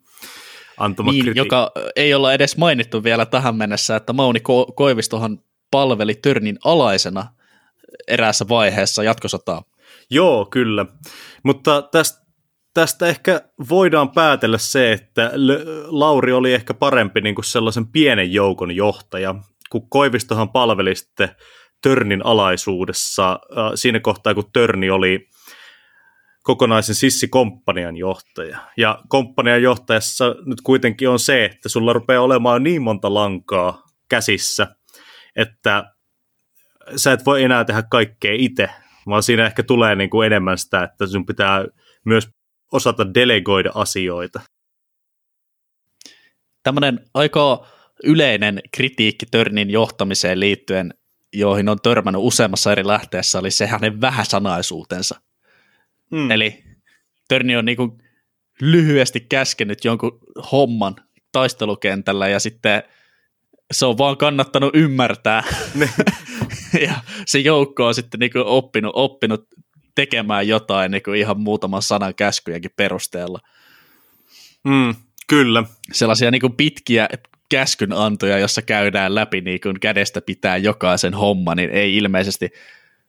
antama 0.77 1.11
niin, 1.11 1.23
kritiikki. 1.23 1.47
joka 1.47 1.71
ei 1.95 2.13
olla 2.13 2.33
edes 2.33 2.57
mainittu 2.57 3.03
vielä 3.03 3.25
tähän 3.25 3.55
mennessä, 3.55 3.95
että 3.95 4.13
Mauni 4.13 4.39
Ko- 4.39 4.73
Koivistohan 4.75 5.39
palveli 5.71 6.15
Törnin 6.15 6.59
alaisena 6.65 7.27
eräässä 8.07 8.47
vaiheessa 8.49 9.03
jatkosotaa. 9.03 9.63
Joo, 10.09 10.45
kyllä. 10.45 10.85
Mutta 11.43 11.81
tästä 11.81 12.20
tästä 12.73 13.07
ehkä 13.07 13.41
voidaan 13.69 14.11
päätellä 14.11 14.57
se, 14.57 14.91
että 14.91 15.31
Lauri 15.87 16.33
oli 16.33 16.53
ehkä 16.53 16.73
parempi 16.73 17.21
niin 17.21 17.35
kuin 17.35 17.45
sellaisen 17.45 17.87
pienen 17.87 18.33
joukon 18.33 18.75
johtaja, 18.75 19.35
kun 19.69 19.89
Koivistohan 19.89 20.49
palveli 20.49 20.95
sitten 20.95 21.29
Törnin 21.81 22.25
alaisuudessa 22.25 23.31
äh, 23.31 23.71
siinä 23.75 23.99
kohtaa, 23.99 24.33
kun 24.33 24.51
Törni 24.53 24.89
oli 24.89 25.29
kokonaisen 26.43 26.95
Sissi-komppanian 26.95 27.97
johtaja. 27.97 28.59
Ja 28.77 28.99
komppanian 29.07 29.61
johtajassa 29.61 30.35
nyt 30.45 30.61
kuitenkin 30.61 31.09
on 31.09 31.19
se, 31.19 31.45
että 31.45 31.69
sulla 31.69 31.93
rupeaa 31.93 32.23
olemaan 32.23 32.63
niin 32.63 32.81
monta 32.81 33.13
lankaa 33.13 33.83
käsissä, 34.09 34.67
että 35.35 35.93
sä 36.95 37.11
et 37.11 37.25
voi 37.25 37.43
enää 37.43 37.63
tehdä 37.63 37.83
kaikkea 37.91 38.33
itse, 38.33 38.69
vaan 39.07 39.23
siinä 39.23 39.45
ehkä 39.45 39.63
tulee 39.63 39.95
niin 39.95 40.09
kuin 40.09 40.25
enemmän 40.25 40.57
sitä, 40.57 40.83
että 40.83 41.07
sun 41.07 41.25
pitää 41.25 41.65
myös 42.05 42.29
osata 42.71 43.13
delegoida 43.13 43.71
asioita. 43.75 44.41
Tämmöinen 46.63 46.99
aika 47.13 47.67
yleinen 48.03 48.61
kritiikki 48.75 49.25
Törnin 49.25 49.69
johtamiseen 49.69 50.39
liittyen, 50.39 50.93
joihin 51.33 51.69
on 51.69 51.81
törmännyt 51.83 52.21
useammassa 52.25 52.71
eri 52.71 52.87
lähteessä, 52.87 53.39
oli 53.39 53.51
se 53.51 53.67
hänen 53.67 54.01
vähäsanaisuutensa. 54.01 55.21
Mm. 56.11 56.31
Eli 56.31 56.63
Törni 57.27 57.55
on 57.55 57.65
niinku 57.65 57.97
lyhyesti 58.61 59.19
käskenyt 59.19 59.85
jonkun 59.85 60.19
homman 60.51 60.95
taistelukentällä 61.31 62.27
ja 62.27 62.39
sitten 62.39 62.83
se 63.71 63.85
on 63.85 63.97
vaan 63.97 64.17
kannattanut 64.17 64.75
ymmärtää. 64.75 65.43
ja 66.85 66.93
se 67.25 67.39
joukko 67.39 67.87
on 67.87 67.95
sitten 67.95 68.19
niinku 68.19 68.43
oppinut, 68.45 68.91
oppinut 68.95 69.47
tekemään 69.95 70.47
jotain 70.47 70.91
niin 70.91 71.03
kuin 71.03 71.19
ihan 71.19 71.39
muutaman 71.39 71.81
sanan 71.81 72.15
käskyjenkin 72.15 72.71
perusteella. 72.75 73.39
Mm, 74.63 74.95
kyllä. 75.27 75.63
Sellaisia 75.91 76.31
niin 76.31 76.41
kuin 76.41 76.55
pitkiä 76.55 77.09
käskynantoja, 77.49 78.37
jossa 78.37 78.61
käydään 78.61 79.15
läpi 79.15 79.41
niin 79.41 79.59
kuin 79.61 79.79
kädestä 79.79 80.21
pitää 80.21 80.57
jokaisen 80.57 81.13
homma, 81.13 81.55
niin 81.55 81.69
ei 81.69 81.97
ilmeisesti 81.97 82.49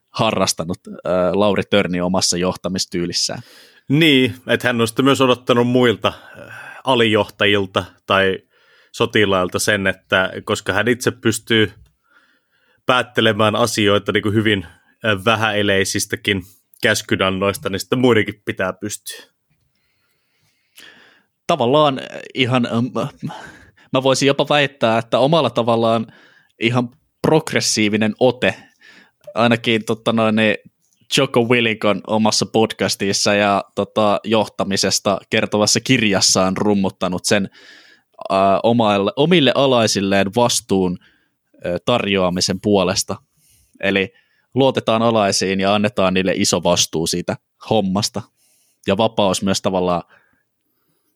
harrastanut 0.09 0.79
äh, 0.89 1.13
Lauri 1.33 1.63
Törni 1.71 2.01
omassa 2.01 2.37
johtamistyylissään. 2.37 3.43
Niin, 3.89 4.35
että 4.47 4.69
hän 4.69 4.81
on 4.81 4.89
sitten 4.89 5.05
myös 5.05 5.21
odottanut 5.21 5.67
muilta 5.67 6.13
alijohtajilta 6.85 7.85
tai 8.07 8.39
sotilailta 8.93 9.59
sen, 9.59 9.87
että 9.87 10.33
koska 10.45 10.73
hän 10.73 10.89
itse 10.89 11.11
pystyy 11.11 11.73
päättelemään 12.87 13.57
asioita 13.57 14.13
niin 14.13 14.23
kuin 14.23 14.35
hyvin 14.35 14.67
äh, 14.67 15.25
vähäeleisistäkin 15.25 16.43
käskynannoista, 16.83 17.71
niin 17.71 17.81
sitten 17.81 17.99
muidenkin 17.99 18.43
pitää 18.45 18.73
pystyä. 18.73 19.25
tavallaan 21.47 22.01
ihan, 22.35 22.69
mä 23.93 24.03
voisin 24.03 24.27
jopa 24.27 24.47
väittää, 24.49 24.99
että 24.99 25.19
omalla 25.19 25.51
tavallaan 25.51 26.07
ihan 26.61 26.89
progressiivinen 27.23 28.15
ote, 28.21 28.55
ainakin 29.35 29.85
totta 29.85 30.13
noin, 30.13 30.37
niin 30.37 30.57
Joko 31.19 31.43
Willikon 31.43 32.01
omassa 32.07 32.47
podcastissa 32.47 33.35
ja 33.35 33.65
tota, 33.75 34.21
johtamisesta 34.25 35.19
kertovassa 35.31 35.81
kirjassaan 35.81 36.57
rummuttanut 36.57 37.25
sen 37.25 37.49
äh, 38.33 38.39
omaille, 38.63 39.13
omille 39.17 39.53
alaisilleen 39.55 40.27
vastuun 40.37 40.99
äh, 41.01 41.73
tarjoamisen 41.85 42.61
puolesta. 42.61 43.17
Eli 43.81 44.13
luotetaan 44.55 45.03
alaisiin 45.03 45.61
ja 45.61 45.75
annetaan 45.75 46.15
niille 46.15 46.33
iso 46.37 46.63
vastuu 46.63 47.07
siitä 47.07 47.37
hommasta. 47.71 48.23
Ja 48.87 48.97
vapaus 48.97 49.43
myös 49.43 49.63
tavallaan 49.63 50.03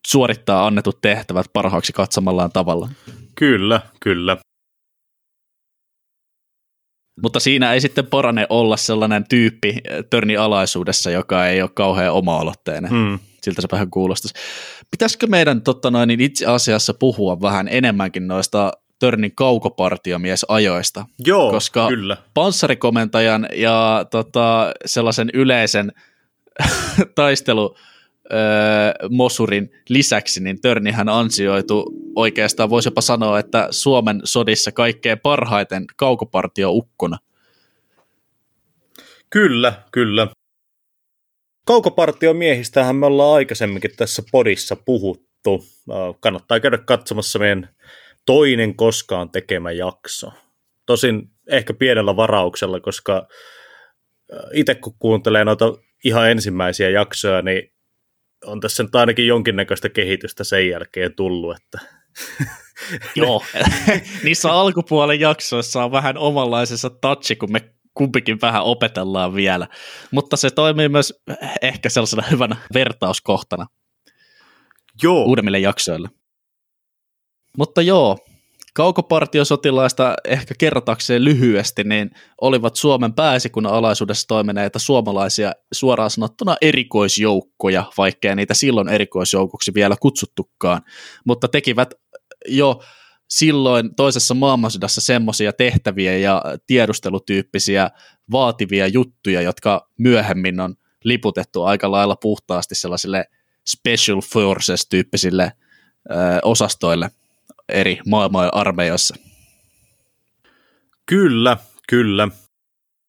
suorittaa 0.06 0.66
annetut 0.66 1.00
tehtävät 1.00 1.46
parhaaksi 1.52 1.92
katsomallaan 1.92 2.52
tavalla. 2.52 2.88
Kyllä, 3.34 3.80
kyllä. 4.00 4.36
Mutta 7.22 7.40
siinä 7.40 7.72
ei 7.72 7.80
sitten 7.80 8.06
parane 8.06 8.46
olla 8.48 8.76
sellainen 8.76 9.28
tyyppi 9.28 9.68
eh, 9.68 10.04
törni 10.10 10.36
alaisuudessa, 10.36 11.10
joka 11.10 11.46
ei 11.46 11.62
ole 11.62 11.70
kauhean 11.74 12.12
oma-aloitteinen. 12.12 12.92
Mm. 12.92 13.18
Siltä 13.42 13.62
se 13.62 13.68
vähän 13.72 13.90
kuulostaisi. 13.90 14.34
Pitäisikö 14.90 15.26
meidän 15.26 15.62
totta 15.62 15.90
noin, 15.90 16.08
niin 16.08 16.20
itse 16.20 16.46
asiassa 16.46 16.94
puhua 16.94 17.40
vähän 17.40 17.68
enemmänkin 17.68 18.28
noista 18.28 18.72
Törnin 18.98 19.34
kaukopartiomiesajoista? 19.34 21.04
Joo, 21.26 21.50
koska 21.50 21.88
kyllä. 21.88 22.16
panssarikomentajan 22.34 23.48
ja 23.52 24.06
tota, 24.10 24.72
sellaisen 24.86 25.30
yleisen 25.34 25.92
taistelu 27.14 27.76
Mosurin 29.10 29.70
lisäksi, 29.88 30.42
niin 30.42 30.60
Törnihän 30.60 31.08
ansioitu 31.08 31.92
oikeastaan, 32.16 32.70
voisi 32.70 32.88
jopa 32.88 33.00
sanoa, 33.00 33.38
että 33.38 33.68
Suomen 33.70 34.20
sodissa 34.24 34.72
kaikkein 34.72 35.20
parhaiten 35.20 35.84
kaukopartio-ukkona. 35.96 37.18
Kyllä, 39.30 39.72
kyllä. 39.92 40.28
Kaukopartiomiehistähän 41.66 42.96
me 42.96 43.06
ollaan 43.06 43.36
aikaisemminkin 43.36 43.90
tässä 43.96 44.22
podissa 44.32 44.76
puhuttu. 44.76 45.64
Kannattaa 46.20 46.60
käydä 46.60 46.78
katsomassa 46.78 47.38
meidän 47.38 47.68
toinen 48.26 48.76
koskaan 48.76 49.30
tekemä 49.30 49.72
jakso. 49.72 50.32
Tosin 50.86 51.30
ehkä 51.46 51.74
pienellä 51.74 52.16
varauksella, 52.16 52.80
koska 52.80 53.28
itse 54.52 54.74
kun 54.74 54.96
kuuntelee 54.98 55.44
noita 55.44 55.64
ihan 56.04 56.30
ensimmäisiä 56.30 56.90
jaksoja, 56.90 57.42
niin 57.42 57.72
on 58.44 58.60
tässä 58.60 58.82
nyt 58.82 58.94
ainakin 58.94 59.26
jonkinnäköistä 59.26 59.88
kehitystä 59.88 60.44
sen 60.44 60.68
jälkeen 60.68 61.14
tullut, 61.14 61.56
että 61.56 61.78
Joo, 63.16 63.42
niissä 64.24 64.52
alkupuolen 64.52 65.20
jaksoissa 65.20 65.84
on 65.84 65.92
vähän 65.92 66.18
omanlaisensa 66.18 66.90
touchi, 66.90 67.36
kun 67.36 67.52
me 67.52 67.74
kumpikin 67.94 68.38
vähän 68.42 68.62
opetellaan 68.62 69.34
vielä, 69.34 69.68
mutta 70.10 70.36
se 70.36 70.50
toimii 70.50 70.88
myös 70.88 71.22
ehkä 71.62 71.88
sellaisena 71.88 72.22
hyvänä 72.30 72.56
vertauskohtana 72.74 73.66
joo. 75.02 75.24
uudemmille 75.24 75.58
jaksoille. 75.58 76.08
Mutta 77.56 77.82
joo, 77.82 78.18
Kaukopartiosotilaista 78.76 80.14
ehkä 80.24 80.54
kerrotakseen 80.58 81.24
lyhyesti, 81.24 81.84
niin 81.84 82.10
olivat 82.40 82.76
Suomen 82.76 83.12
pääsikunnan 83.14 83.72
alaisuudessa 83.72 84.28
toimineita 84.28 84.78
suomalaisia 84.78 85.52
suoraan 85.72 86.10
sanottuna 86.10 86.56
erikoisjoukkoja, 86.60 87.84
vaikkei 87.98 88.36
niitä 88.36 88.54
silloin 88.54 88.88
erikoisjoukoksi 88.88 89.74
vielä 89.74 89.96
kutsuttukaan, 90.00 90.82
mutta 91.24 91.48
tekivät 91.48 91.94
jo 92.48 92.82
silloin 93.28 93.94
toisessa 93.94 94.34
maailmansodassa 94.34 95.00
semmoisia 95.00 95.52
tehtäviä 95.52 96.16
ja 96.16 96.42
tiedustelutyyppisiä 96.66 97.90
vaativia 98.32 98.86
juttuja, 98.86 99.40
jotka 99.40 99.88
myöhemmin 99.98 100.60
on 100.60 100.74
liputettu 101.04 101.62
aika 101.62 101.90
lailla 101.90 102.16
puhtaasti 102.16 102.74
sellaisille 102.74 103.24
special 103.66 104.20
forces-tyyppisille 104.20 105.52
ö, 106.10 106.14
osastoille– 106.42 107.10
eri 107.68 107.98
maailmojen 108.08 108.54
armeijoissa. 108.54 109.16
Kyllä, 111.06 111.56
kyllä. 111.88 112.28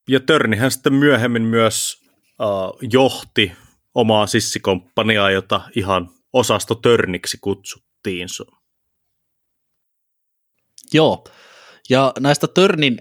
Ja 0.09 0.19
Törnihän 0.19 0.71
sitten 0.71 0.93
myöhemmin 0.93 1.41
myös 1.41 2.01
uh, 2.41 2.89
johti 2.91 3.51
omaa 3.95 4.27
sissikomppaniaa, 4.27 5.31
jota 5.31 5.61
ihan 5.75 6.09
osasto 6.33 6.75
Törniksi 6.75 7.37
kutsuttiin. 7.41 8.27
Joo, 10.93 11.23
ja 11.89 12.13
näistä 12.19 12.47
Törnin 12.47 12.97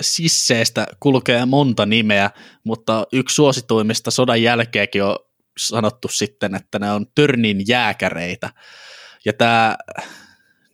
sisseistä 0.00 0.86
kulkee 1.00 1.46
monta 1.46 1.86
nimeä, 1.86 2.30
mutta 2.64 3.06
yksi 3.12 3.34
suosituimmista 3.34 4.10
sodan 4.10 4.42
jälkeenkin 4.42 5.04
on 5.04 5.16
sanottu 5.58 6.08
sitten, 6.08 6.54
että 6.54 6.78
ne 6.78 6.92
on 6.92 7.06
Törnin 7.14 7.64
jääkäreitä. 7.68 8.50
Ja 9.24 9.32
tämä 9.32 9.76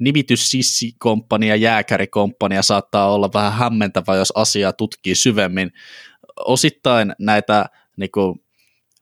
nimitys 0.00 0.50
sissikomppania, 0.50 1.56
jääkärikomppania 1.56 2.62
saattaa 2.62 3.14
olla 3.14 3.30
vähän 3.34 3.52
hämmentävä, 3.52 4.16
jos 4.16 4.32
asiaa 4.34 4.72
tutkii 4.72 5.14
syvemmin. 5.14 5.72
Osittain 6.36 7.12
näitä 7.18 7.66
niin 7.96 8.10
kuin, 8.10 8.40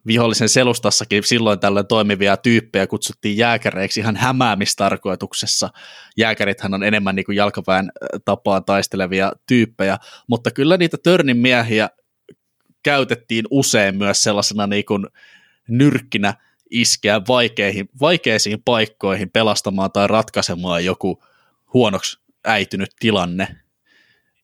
vihollisen 0.06 0.48
selustassakin 0.48 1.22
silloin 1.24 1.60
tällöin 1.60 1.86
toimivia 1.86 2.36
tyyppejä 2.36 2.86
kutsuttiin 2.86 3.36
jääkäreiksi 3.36 4.00
ihan 4.00 4.16
hämäämistarkoituksessa. 4.16 5.70
Jääkärithän 6.16 6.74
on 6.74 6.82
enemmän 6.82 7.16
niin 7.16 7.26
kuin 7.26 7.36
jalkaväen 7.36 7.92
tapaan 8.24 8.64
taistelevia 8.64 9.32
tyyppejä, 9.48 9.98
mutta 10.28 10.50
kyllä 10.50 10.76
niitä 10.76 10.96
törnin 11.02 11.36
miehiä 11.36 11.88
käytettiin 12.82 13.44
usein 13.50 13.96
myös 13.96 14.22
sellaisena 14.22 14.66
niin 14.66 14.84
kuin 14.84 15.06
nyrkkinä 15.68 16.34
iskeä 16.70 17.20
vaikeihin, 17.28 17.88
vaikeisiin 18.00 18.62
paikkoihin 18.64 19.30
pelastamaan 19.30 19.92
tai 19.92 20.06
ratkaisemaan 20.06 20.84
joku 20.84 21.22
huonoksi 21.74 22.18
äitynyt 22.44 22.90
tilanne. 23.00 23.48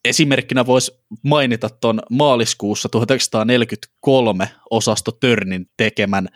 Esimerkkinä 0.05 0.67
voisi 0.67 0.93
mainita 1.23 1.71
tuon 1.71 2.01
maaliskuussa 2.11 2.89
1943 2.89 4.51
osasto 4.71 5.13
Törnin 5.13 5.71
tekemän 5.77 6.29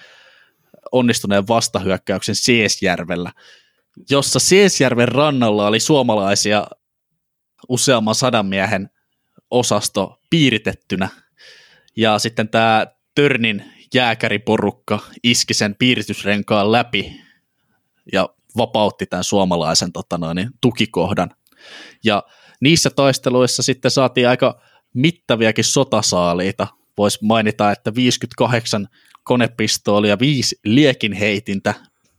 onnistuneen 0.92 1.48
vastahyökkäyksen 1.48 2.36
Seesjärvellä, 2.36 3.32
jossa 4.10 4.38
Seesjärven 4.38 5.08
rannalla 5.08 5.66
oli 5.66 5.80
suomalaisia 5.80 6.66
useamman 7.68 8.14
sadan 8.14 8.46
miehen 8.46 8.90
osasto 9.50 10.20
piiritettynä. 10.30 11.08
Ja 11.96 12.18
sitten 12.18 12.48
tämä 12.48 12.86
Törnin 13.14 13.64
jääkäriporukka 13.94 14.98
iski 15.22 15.54
sen 15.54 15.74
piiritysrenkaan 15.74 16.72
läpi 16.72 17.20
ja 18.12 18.28
vapautti 18.56 19.06
tämän 19.06 19.24
suomalaisen 19.24 19.92
tota 19.92 20.18
noin, 20.18 20.50
tukikohdan. 20.60 21.30
Ja 22.04 22.22
niissä 22.60 22.90
taisteluissa 22.90 23.62
sitten 23.62 23.90
saatiin 23.90 24.28
aika 24.28 24.60
mittaviakin 24.94 25.64
sotasaaliita. 25.64 26.66
Voisi 26.98 27.18
mainita, 27.22 27.70
että 27.70 27.94
58 27.94 28.88
konepistoolia, 29.24 30.18
5 30.18 30.60
liekinheitintä, 30.64 31.74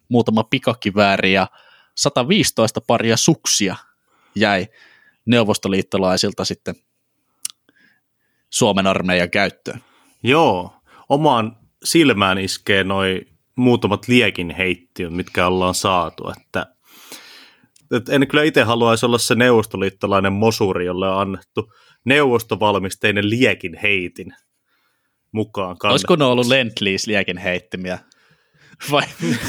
muutama 0.10 0.44
pikakivääri 0.44 1.34
ja 1.34 1.48
115 1.96 2.82
paria 2.82 3.18
suksia 3.18 3.76
jäi 4.36 4.68
neuvostoliittolaisilta 5.26 6.46
sitten 6.46 6.76
Suomen 8.50 8.88
armeijan 8.88 9.30
käyttöön. 9.30 9.84
Joo, 10.24 10.79
omaan 11.10 11.58
silmään 11.84 12.38
iskee 12.38 12.84
noin 12.84 13.22
muutamat 13.56 14.08
liekin 14.08 14.50
heittiöt, 14.50 15.14
mitkä 15.14 15.48
ollaan 15.48 15.76
saatu, 15.76 16.30
että, 16.38 16.66
että 17.96 18.14
en 18.14 18.28
kyllä 18.28 18.44
itse 18.44 18.64
haluaisi 18.64 19.06
olla 19.06 19.18
se 19.18 19.36
neuvostoliittolainen 19.36 20.34
mosuri, 20.34 20.86
jolle 20.86 21.10
on 21.10 21.22
annettu 21.22 21.74
neuvostovalmisteinen 22.06 23.30
liekin 23.30 23.80
heitin 23.84 24.34
mukaan. 25.32 25.78
Olisiko 25.84 26.16
ne 26.16 26.26
ollut 26.26 26.48
Lentleys 26.48 27.08
liekin 27.08 27.38
heittimiä? 27.38 28.00
Vai, 28.92 29.04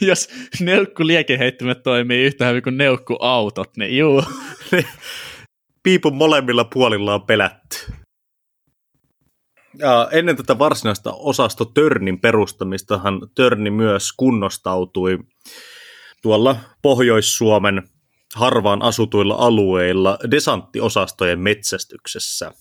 jos 0.00 0.28
neukku 0.60 1.02
heittimet 1.38 1.82
toimii 1.82 2.22
yhtä 2.24 2.48
hyvin 2.48 2.62
kuin 2.62 2.76
neukkuautot, 2.76 3.76
niin 3.76 3.98
juu. 3.98 4.24
Piipun 5.82 6.14
molemmilla 6.14 6.64
puolilla 6.64 7.14
on 7.14 7.26
pelätty. 7.26 7.76
Ja 9.78 10.08
ennen 10.12 10.36
tätä 10.36 10.58
varsinaista 10.58 11.12
osasto 11.12 11.64
Törnin 11.64 12.20
perustamistahan 12.20 13.20
Törni 13.34 13.70
myös 13.70 14.12
kunnostautui 14.12 15.18
tuolla 16.22 16.56
Pohjois-Suomen 16.82 17.82
harvaan 18.34 18.82
asutuilla 18.82 19.34
alueilla 19.34 20.18
desanttiosastojen 20.30 21.40
metsästyksessä. 21.40 22.52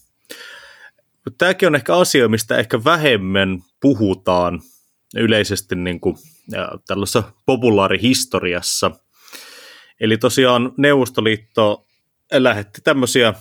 Tämäkin 1.38 1.68
on 1.68 1.76
ehkä 1.76 1.96
asia, 1.96 2.28
mistä 2.28 2.58
ehkä 2.58 2.84
vähemmän 2.84 3.60
puhutaan 3.82 4.62
yleisesti 5.16 5.76
niin 5.76 6.00
kuin, 6.00 6.16
tällaisessa 6.88 7.24
populaarihistoriassa. 7.46 8.92
Eli 10.00 10.18
tosiaan 10.18 10.74
Neuvostoliitto 10.78 11.86
lähetti 12.32 12.82
tämmöisiä, 12.84 13.34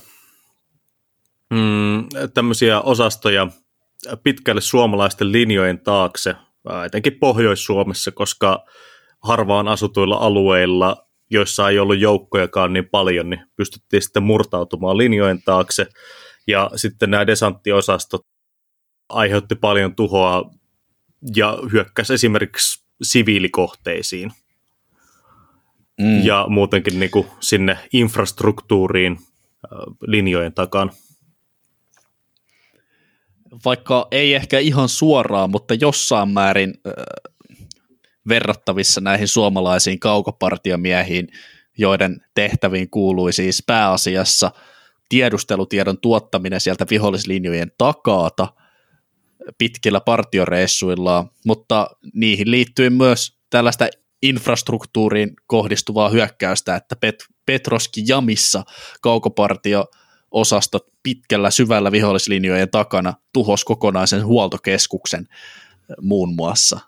mm, 1.51 2.09
tämmöisiä 2.34 2.80
osastoja 2.80 3.49
pitkälle 4.22 4.61
suomalaisten 4.61 5.32
linjojen 5.32 5.80
taakse, 5.80 6.34
etenkin 6.86 7.18
Pohjois-Suomessa, 7.18 8.11
koska 8.11 8.64
harvaan 9.22 9.68
asutuilla 9.68 10.16
alueilla, 10.16 11.07
joissa 11.30 11.68
ei 11.68 11.78
ollut 11.78 11.99
joukkojakaan 11.99 12.72
niin 12.72 12.88
paljon, 12.88 13.30
niin 13.30 13.40
pystyttiin 13.57 14.03
sitten 14.03 14.22
murtautumaan 14.22 14.99
linjojen 14.99 15.42
taakse. 15.42 15.86
Ja 16.46 16.70
sitten 16.76 17.11
nämä 17.11 17.26
desanttiosastot 17.26 18.26
aiheutti 19.09 19.55
paljon 19.55 19.94
tuhoa 19.94 20.51
ja 21.36 21.59
hyökkäsi 21.72 22.14
esimerkiksi 22.14 22.84
siviilikohteisiin 23.03 24.32
mm. 26.01 26.24
ja 26.24 26.46
muutenkin 26.49 27.01
niin 27.01 27.11
kuin 27.11 27.26
sinne 27.40 27.78
infrastruktuuriin 27.92 29.18
linjojen 30.07 30.55
takaan. 30.55 30.90
Vaikka 33.64 34.09
ei 34.11 34.34
ehkä 34.34 34.59
ihan 34.59 34.88
suoraan, 34.88 35.50
mutta 35.50 35.74
jossain 35.74 36.28
määrin 36.28 36.74
äh, 36.86 36.92
verrattavissa 38.28 39.00
näihin 39.00 39.28
suomalaisiin 39.28 40.00
kaukopartiomiehiin, 40.00 41.28
joiden 41.78 42.20
tehtäviin 42.34 42.90
kuului 42.90 43.32
siis 43.32 43.62
pääasiassa 43.66 44.50
tiedustelutiedon 45.09 45.98
tuottaminen 46.00 46.61
sieltä 46.61 46.86
vihollislinjojen 46.90 47.72
takaata 47.78 48.48
pitkillä 49.59 50.00
partioreissuilla, 50.00 51.26
mutta 51.46 51.90
niihin 52.14 52.50
liittyy 52.50 52.90
myös 52.90 53.38
tällaista 53.50 53.88
infrastruktuuriin 54.22 55.30
kohdistuvaa 55.46 56.09
hyökkäystä, 56.09 56.76
että 56.76 56.96
Pet- 57.06 57.34
Petroski 57.46 58.04
Jamissa 58.09 58.64
kaukopartio 59.00 59.84
osastot 60.30 60.86
pitkällä 61.02 61.50
syvällä 61.50 61.92
vihollislinjojen 61.92 62.70
takana 62.70 63.14
tuhos 63.32 63.64
kokonaisen 63.64 64.26
huoltokeskuksen 64.26 65.26
muun 66.00 66.34
muassa. 66.34 66.80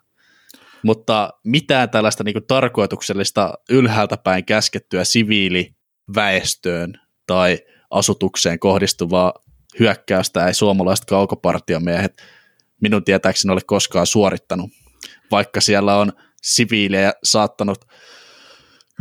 Mutta 0.83 1.29
mitään 1.43 1.89
tällaista 1.89 2.23
niin 2.23 2.47
tarkoituksellista 2.47 3.53
ylhäältä 3.69 4.17
päin 4.17 4.45
käskettyä 4.45 5.03
siviiliväestöön 5.03 6.93
tai 7.27 7.59
asutukseen 7.89 8.59
kohdistuvaa 8.59 9.33
hyökkäystä 9.79 10.47
ei 10.47 10.53
suomalaiset 10.53 11.05
kaukopartiomiehet 11.05 12.21
minun 12.81 13.03
tietääkseni 13.03 13.51
ole 13.51 13.61
koskaan 13.65 14.07
suorittanut, 14.07 14.71
vaikka 15.31 15.61
siellä 15.61 15.95
on 15.95 16.13
siviilejä 16.41 17.13
saattanut 17.23 17.85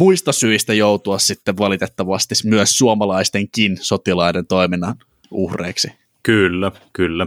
muista 0.01 0.33
syistä 0.33 0.75
joutua 0.75 1.19
sitten 1.19 1.59
valitettavasti 1.59 2.35
myös 2.45 2.79
suomalaistenkin 2.79 3.79
sotilaiden 3.81 4.47
toiminnan 4.47 4.95
uhreiksi. 5.31 5.93
Kyllä, 6.23 6.73
kyllä. 6.93 7.27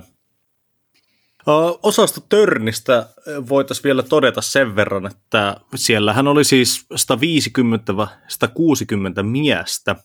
Osasto 1.83 2.21
Törnistä 2.29 3.09
voitaisiin 3.49 3.83
vielä 3.83 4.03
todeta 4.03 4.41
sen 4.41 4.75
verran, 4.75 5.05
että 5.05 5.57
siellähän 5.75 6.27
oli 6.27 6.43
siis 6.43 6.85
150-160 9.19 9.23
miestä, 9.23 9.95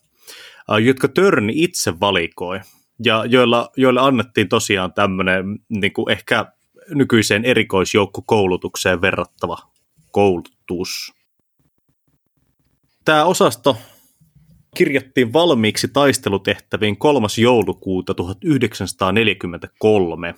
jotka 0.85 1.09
Törni 1.09 1.53
itse 1.57 2.01
valikoi, 2.01 2.61
ja 3.05 3.25
joilla, 3.25 3.71
joille 3.77 4.01
annettiin 4.01 4.49
tosiaan 4.49 4.93
tämmöinen 4.93 5.45
niin 5.69 5.93
kuin 5.93 6.11
ehkä 6.11 6.53
nykyiseen 6.89 7.45
erikoisjoukkokoulutukseen 7.45 9.01
verrattava 9.01 9.59
koulutus. 10.11 11.18
Tämä 13.09 13.25
osasto 13.25 13.77
kirjattiin 14.77 15.33
valmiiksi 15.33 15.89
taistelutehtäviin 15.89 16.97
3. 16.97 17.27
joulukuuta 17.39 18.15
1943. 18.15 20.35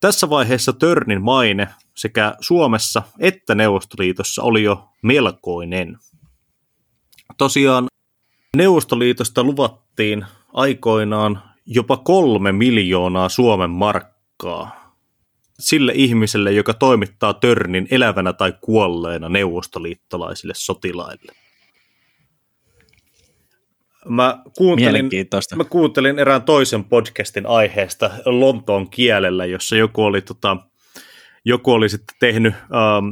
Tässä 0.00 0.30
vaiheessa 0.30 0.72
Törnin 0.72 1.22
maine 1.22 1.68
sekä 1.96 2.34
Suomessa 2.40 3.02
että 3.18 3.54
Neuvostoliitossa 3.54 4.42
oli 4.42 4.62
jo 4.62 4.88
melkoinen. 5.02 5.98
Tosiaan 7.38 7.86
Neuvostoliitosta 8.56 9.44
luvattiin 9.44 10.26
aikoinaan 10.52 11.42
jopa 11.66 11.96
kolme 11.96 12.52
miljoonaa 12.52 13.28
Suomen 13.28 13.70
markkaa 13.70 14.94
sille 15.60 15.92
ihmiselle, 15.94 16.52
joka 16.52 16.74
toimittaa 16.74 17.34
törnin 17.34 17.88
elävänä 17.90 18.32
tai 18.32 18.54
kuolleena 18.60 19.28
neuvostoliittolaisille 19.28 20.54
sotilaille. 20.56 21.41
Mä 24.08 24.42
kuuntelin, 24.56 25.10
mä 25.56 25.64
kuuntelin 25.64 26.18
erään 26.18 26.42
toisen 26.42 26.84
podcastin 26.84 27.46
aiheesta 27.46 28.10
Lontoon 28.24 28.90
kielellä, 28.90 29.46
jossa 29.46 29.76
joku 29.76 30.04
oli, 30.04 30.20
tota, 30.20 30.56
joku 31.44 31.72
oli 31.72 31.88
sitten 31.88 32.16
tehnyt 32.20 32.54
ähm, 32.54 33.06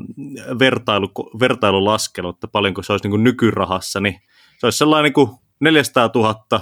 vertailu, 0.58 1.08
vertailulaskenut, 1.40 2.36
että 2.36 2.48
paljonko 2.48 2.82
se 2.82 2.92
olisi 2.92 3.04
niin 3.04 3.10
kuin 3.10 3.24
nykyrahassa, 3.24 4.00
niin 4.00 4.20
se 4.58 4.66
olisi 4.66 4.78
sellainen 4.78 5.04
niin 5.04 5.12
kuin 5.12 5.30
400 5.60 6.10
000 6.14 6.60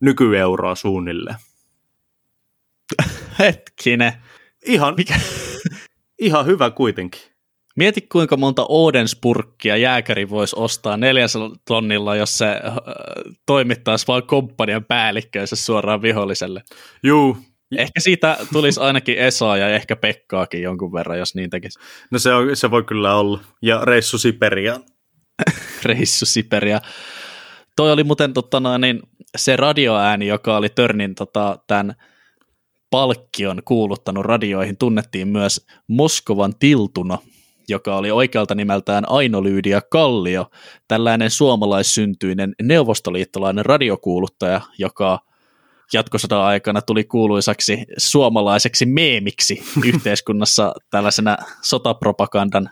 nykyeuroa 0.00 0.74
suunnilleen. 0.74 1.36
Hetkinen. 3.38 4.12
Ihan, 4.66 4.94
Mikä? 4.96 5.20
ihan 6.18 6.46
hyvä 6.46 6.70
kuitenkin. 6.70 7.31
Mieti 7.76 8.00
kuinka 8.00 8.36
monta 8.36 8.66
Odenspurkkia 8.68 9.76
jääkäri 9.76 10.30
voisi 10.30 10.56
ostaa 10.58 10.96
400 10.96 11.50
tonnilla, 11.66 12.16
jos 12.16 12.38
se 12.38 12.46
äh, 12.46 12.76
toimittaisi 13.46 14.06
vain 14.06 14.26
komppanian 14.26 14.84
päällikköönsä 14.84 15.56
suoraan 15.56 16.02
viholliselle. 16.02 16.62
Juu. 17.02 17.36
Ehkä 17.76 18.00
siitä 18.00 18.36
tulisi 18.52 18.80
ainakin 18.80 19.18
Esaa 19.18 19.56
ja 19.56 19.68
ehkä 19.68 19.96
Pekkaakin 19.96 20.62
jonkun 20.62 20.92
verran, 20.92 21.18
jos 21.18 21.34
niin 21.34 21.50
tekisi. 21.50 21.78
No 22.10 22.18
se, 22.18 22.34
on, 22.34 22.56
se 22.56 22.70
voi 22.70 22.84
kyllä 22.84 23.14
olla. 23.14 23.40
Ja 23.62 23.84
reissu 23.84 24.18
Siperiaan. 24.18 24.82
reissu 25.84 26.26
Siperiaan. 26.26 26.82
Toi 27.76 27.92
oli 27.92 28.04
muuten 28.04 28.32
totta, 28.32 28.78
niin 28.78 29.02
se 29.36 29.56
radioääni, 29.56 30.26
joka 30.26 30.56
oli 30.56 30.68
Törnin 30.68 31.14
tota, 31.14 31.58
tämän 31.66 31.94
palkkion 32.90 33.62
kuuluttanut 33.64 34.24
radioihin, 34.24 34.76
tunnettiin 34.76 35.28
myös 35.28 35.66
Moskovan 35.88 36.54
tiltuna, 36.58 37.18
joka 37.68 37.96
oli 37.96 38.10
oikealta 38.10 38.54
nimeltään 38.54 39.04
Aino 39.08 39.42
Lyydia 39.42 39.80
Kallio, 39.80 40.50
tällainen 40.88 41.30
suomalaissyntyinen 41.30 42.54
neuvostoliittolainen 42.62 43.66
radiokuuluttaja, 43.66 44.60
joka 44.78 45.18
jatkosodan 45.92 46.40
aikana 46.40 46.82
tuli 46.82 47.04
kuuluisaksi 47.04 47.84
suomalaiseksi 47.98 48.86
meemiksi 48.86 49.62
yhteiskunnassa 49.84 50.74
tällaisena 50.90 51.36
sotapropagandan 51.62 52.70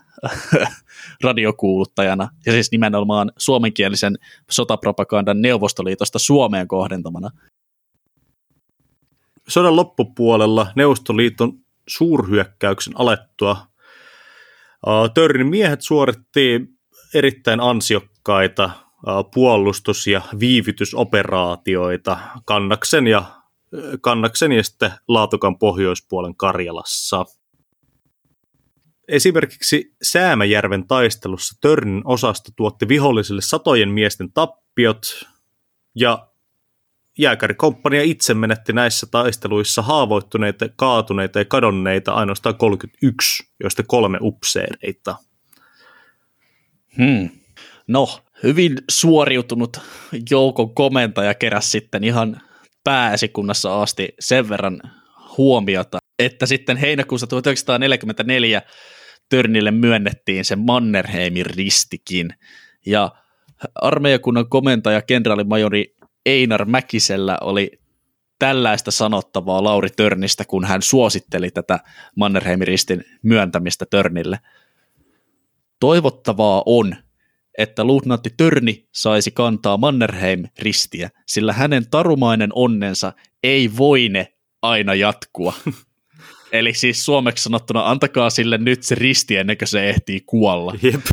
radiokuuluttajana, 1.24 2.28
ja 2.46 2.52
siis 2.52 2.70
nimenomaan 2.72 3.32
suomenkielisen 3.36 4.18
sotapropagandan 4.50 5.42
Neuvostoliitosta 5.42 6.18
Suomeen 6.18 6.68
kohdentamana. 6.68 7.30
Sodan 9.48 9.76
loppupuolella 9.76 10.66
Neuvostoliiton 10.76 11.52
suurhyökkäyksen 11.88 12.92
alettua 12.96 13.69
Törnin 15.14 15.46
miehet 15.46 15.82
suoritti 15.82 16.60
erittäin 17.14 17.60
ansiokkaita 17.60 18.70
puolustus- 19.34 20.06
ja 20.06 20.20
viivytysoperaatioita 20.40 22.18
Kannaksen 22.44 23.06
ja, 23.06 23.24
Kannaksen 24.00 24.52
ja 24.52 24.62
sitten 24.62 24.92
Laatukan 25.08 25.58
pohjoispuolen 25.58 26.36
Karjalassa. 26.36 27.24
Esimerkiksi 29.08 29.94
Säämäjärven 30.02 30.86
taistelussa 30.86 31.58
Törnin 31.60 32.02
osasto 32.04 32.52
tuotti 32.56 32.88
vihollisille 32.88 33.40
satojen 33.42 33.88
miesten 33.90 34.32
tappiot 34.32 35.02
ja 35.96 36.29
jääkärikomppania 37.20 38.02
itse 38.02 38.34
menetti 38.34 38.72
näissä 38.72 39.06
taisteluissa 39.10 39.82
haavoittuneita, 39.82 40.66
kaatuneita 40.76 41.38
ja 41.38 41.44
kadonneita 41.44 42.12
ainoastaan 42.12 42.54
31, 42.54 43.50
joista 43.62 43.82
kolme 43.82 44.18
upseereita. 44.20 45.16
Hmm. 46.96 47.30
No, 47.86 48.08
hyvin 48.42 48.78
suoriutunut 48.90 49.80
joukon 50.30 50.74
komentaja 50.74 51.34
keräsi 51.34 51.70
sitten 51.70 52.04
ihan 52.04 52.40
pääesikunnassa 52.84 53.82
asti 53.82 54.08
sen 54.20 54.48
verran 54.48 54.80
huomiota, 55.38 55.98
että 56.18 56.46
sitten 56.46 56.76
heinäkuussa 56.76 57.26
1944 57.26 58.62
Törnille 59.28 59.70
myönnettiin 59.70 60.44
se 60.44 60.56
Mannerheimin 60.56 61.46
ristikin. 61.46 62.28
Ja 62.86 63.10
armeijakunnan 63.74 64.48
komentaja 64.48 65.02
kenraalimajori 65.02 65.96
Einar 66.26 66.64
Mäkisellä 66.64 67.38
oli 67.40 67.80
tällaista 68.38 68.90
sanottavaa 68.90 69.64
Lauri 69.64 69.88
Törnistä, 69.96 70.44
kun 70.44 70.64
hän 70.64 70.82
suositteli 70.82 71.50
tätä 71.50 71.78
Mannerheimin 72.16 72.66
ristin 72.66 73.04
myöntämistä 73.22 73.86
Törnille. 73.90 74.40
Toivottavaa 75.80 76.62
on, 76.66 76.96
että 77.58 77.84
luutnantti 77.84 78.30
Törni 78.36 78.88
saisi 78.92 79.30
kantaa 79.30 79.76
Mannerheim-ristiä, 79.76 81.10
sillä 81.26 81.52
hänen 81.52 81.90
tarumainen 81.90 82.50
onnensa 82.54 83.12
ei 83.42 83.70
voine 83.78 84.32
aina 84.62 84.94
jatkua. 84.94 85.52
Eli 86.52 86.74
siis 86.74 87.04
suomeksi 87.04 87.42
sanottuna, 87.42 87.90
antakaa 87.90 88.30
sille 88.30 88.58
nyt 88.58 88.82
se 88.82 88.94
risti 88.94 89.36
ennen 89.36 89.58
kuin 89.58 89.68
se 89.68 89.88
ehtii 89.88 90.20
kuolla. 90.26 90.74
Jep. 90.82 91.06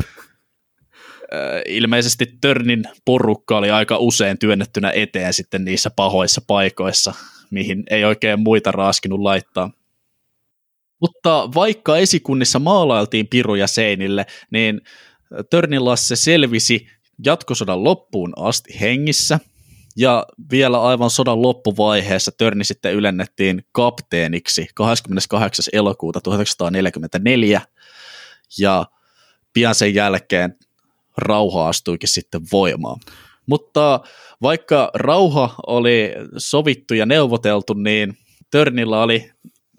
Ilmeisesti 1.66 2.26
Törnin 2.40 2.84
porukka 3.04 3.58
oli 3.58 3.70
aika 3.70 3.96
usein 3.98 4.38
työnnettynä 4.38 4.90
eteen 4.94 5.34
sitten 5.34 5.64
niissä 5.64 5.90
pahoissa 5.90 6.40
paikoissa, 6.46 7.14
mihin 7.50 7.84
ei 7.90 8.04
oikein 8.04 8.40
muita 8.40 8.72
raaskinut 8.72 9.20
laittaa. 9.20 9.70
Mutta 11.00 11.48
vaikka 11.54 11.96
esikunnissa 11.96 12.58
maalailtiin 12.58 13.28
piruja 13.28 13.66
seinille, 13.66 14.26
niin 14.50 14.80
Törnin 15.50 15.84
Lasse 15.84 16.16
selvisi 16.16 16.88
jatkosodan 17.24 17.84
loppuun 17.84 18.32
asti 18.36 18.80
hengissä, 18.80 19.38
ja 19.96 20.26
vielä 20.50 20.82
aivan 20.82 21.10
sodan 21.10 21.42
loppuvaiheessa 21.42 22.32
Törni 22.38 22.64
sitten 22.64 22.94
ylennettiin 22.94 23.64
kapteeniksi 23.72 24.68
28. 24.74 25.64
elokuuta 25.72 26.20
1944, 26.20 27.60
ja 28.58 28.86
pian 29.52 29.74
sen 29.74 29.94
jälkeen 29.94 30.56
rauha 31.18 31.68
astuikin 31.68 32.08
sitten 32.08 32.40
voimaan. 32.52 33.00
Mutta 33.46 34.00
vaikka 34.42 34.90
rauha 34.94 35.54
oli 35.66 36.14
sovittu 36.36 36.94
ja 36.94 37.06
neuvoteltu, 37.06 37.74
niin 37.74 38.18
Törnillä 38.50 39.02
oli 39.02 39.30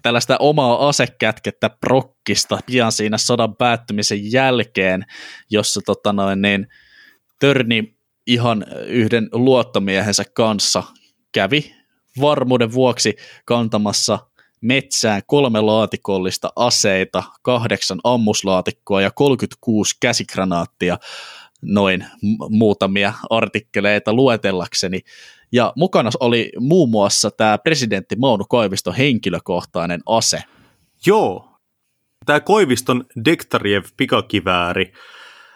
tällaista 0.02 0.38
omaa 0.40 0.90
asekätkettä 0.90 1.70
prokkista 1.70 2.60
pian 2.66 2.92
siinä 2.92 3.18
sodan 3.18 3.56
päättymisen 3.56 4.32
jälkeen, 4.32 5.06
jossa 5.50 5.82
tota 5.86 6.14
noin, 6.14 6.42
niin, 6.42 6.68
Törni 7.40 7.96
ihan 8.28 8.66
yhden 8.86 9.30
luottomiehensä 9.32 10.24
kanssa 10.34 10.84
kävi 11.32 11.76
varmuuden 12.22 12.74
vuoksi 12.74 13.16
kantamassa 13.46 14.20
metsään 14.62 15.22
kolme 15.28 15.62
laatikollista 15.62 16.49
aseita, 16.55 17.24
kahdeksan 17.41 17.99
ammuslaatikkoa 18.03 19.01
ja 19.01 19.12
36 19.12 19.95
käsikranaattia, 19.99 20.97
noin 21.62 22.05
muutamia 22.49 23.14
artikkeleita 23.30 24.14
luetellakseni. 24.14 24.99
Ja 25.51 25.74
mukana 25.76 26.10
oli 26.20 26.51
muun 26.60 26.89
muassa 26.89 27.32
tämä 27.32 27.57
presidentti 27.57 28.16
Mauno 28.16 28.45
Koiviston 28.49 28.95
henkilökohtainen 28.95 30.01
ase. 30.05 30.43
Joo, 31.05 31.49
tämä 32.26 32.39
Koiviston 32.39 33.05
Dektariev 33.26 33.84
pikakivääri, 33.97 34.93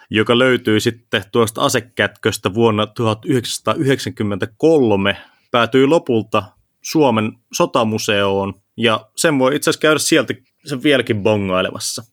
joka 0.10 0.38
löytyi 0.38 0.80
sitten 0.80 1.24
tuosta 1.32 1.62
asekätköstä 1.62 2.54
vuonna 2.54 2.88
1993, 2.88 5.18
päätyi 5.52 5.88
lopulta 5.88 6.44
Suomen 6.84 7.32
sotamuseoon, 7.54 8.54
ja 8.78 9.10
sen 9.16 9.40
voi 9.40 9.56
itse 9.56 9.70
asiassa 9.70 9.82
käydä 9.82 10.00
sieltä 10.00 10.34
sen 10.66 10.84
vieläkin 10.84 11.24
bongailemassa. 11.24 12.04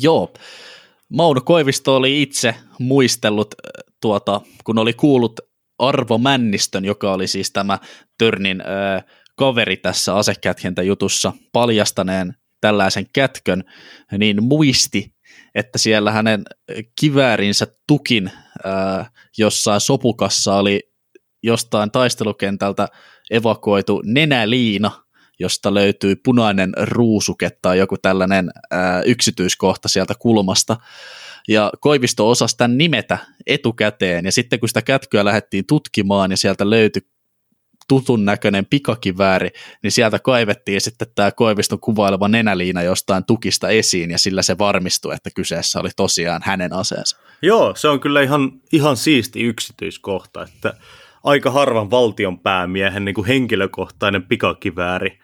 Joo, 0.00 0.32
Mauno 1.08 1.40
Koivisto 1.40 1.96
oli 1.96 2.22
itse 2.22 2.54
muistellut, 2.78 3.54
tuota, 4.00 4.40
kun 4.64 4.78
oli 4.78 4.92
kuullut 4.92 5.40
Arvo 5.78 6.18
Männistön, 6.18 6.84
joka 6.84 7.12
oli 7.12 7.26
siis 7.26 7.50
tämä 7.52 7.78
Törnin 8.18 8.60
ö, 8.60 8.64
kaveri 9.36 9.76
tässä 9.76 10.16
asekätkentäjutussa, 10.16 11.32
paljastaneen 11.52 12.34
tällaisen 12.60 13.06
kätkön, 13.12 13.64
niin 14.18 14.44
muisti, 14.44 15.14
että 15.54 15.78
siellä 15.78 16.12
hänen 16.12 16.44
kiväärinsä 17.00 17.66
tukin 17.86 18.30
ö, 18.66 19.04
jossain 19.38 19.80
sopukassa 19.80 20.54
oli 20.54 20.87
jostain 21.42 21.90
taistelukentältä 21.90 22.88
evakuoitu 23.30 24.02
nenäliina, 24.04 24.90
josta 25.38 25.74
löytyy 25.74 26.16
punainen 26.16 26.72
ruusuke 26.82 27.50
tai 27.62 27.78
joku 27.78 27.96
tällainen 27.98 28.50
ää, 28.70 29.02
yksityiskohta 29.02 29.88
sieltä 29.88 30.14
kulmasta. 30.18 30.76
Ja 31.48 31.72
Koivisto 31.80 32.30
osasi 32.30 32.56
tämän 32.56 32.78
nimetä 32.78 33.18
etukäteen, 33.46 34.24
ja 34.24 34.32
sitten 34.32 34.60
kun 34.60 34.68
sitä 34.68 34.82
kätkyä 34.82 35.24
lähdettiin 35.24 35.66
tutkimaan, 35.66 36.30
ja 36.30 36.36
sieltä 36.36 36.70
löytyi 36.70 37.02
tutun 37.88 38.24
näköinen 38.24 38.66
pikakivääri, 38.66 39.50
niin 39.82 39.92
sieltä 39.92 40.18
kaivettiin 40.18 40.80
sitten 40.80 41.08
tämä 41.14 41.30
Koiviston 41.30 41.80
kuvaileva 41.80 42.28
nenäliina 42.28 42.82
jostain 42.82 43.24
tukista 43.24 43.68
esiin, 43.68 44.10
ja 44.10 44.18
sillä 44.18 44.42
se 44.42 44.58
varmistui, 44.58 45.14
että 45.14 45.30
kyseessä 45.34 45.80
oli 45.80 45.88
tosiaan 45.96 46.40
hänen 46.44 46.72
aseensa. 46.72 47.16
Joo, 47.42 47.74
se 47.76 47.88
on 47.88 48.00
kyllä 48.00 48.22
ihan, 48.22 48.52
ihan 48.72 48.96
siisti 48.96 49.42
yksityiskohta, 49.42 50.42
että 50.42 50.74
aika 51.28 51.50
harvan 51.50 51.90
valtion 51.90 52.40
päämiehen 52.40 53.04
niin 53.04 53.14
kuin 53.14 53.26
henkilökohtainen 53.26 54.22
pikakivääri, 54.22 55.18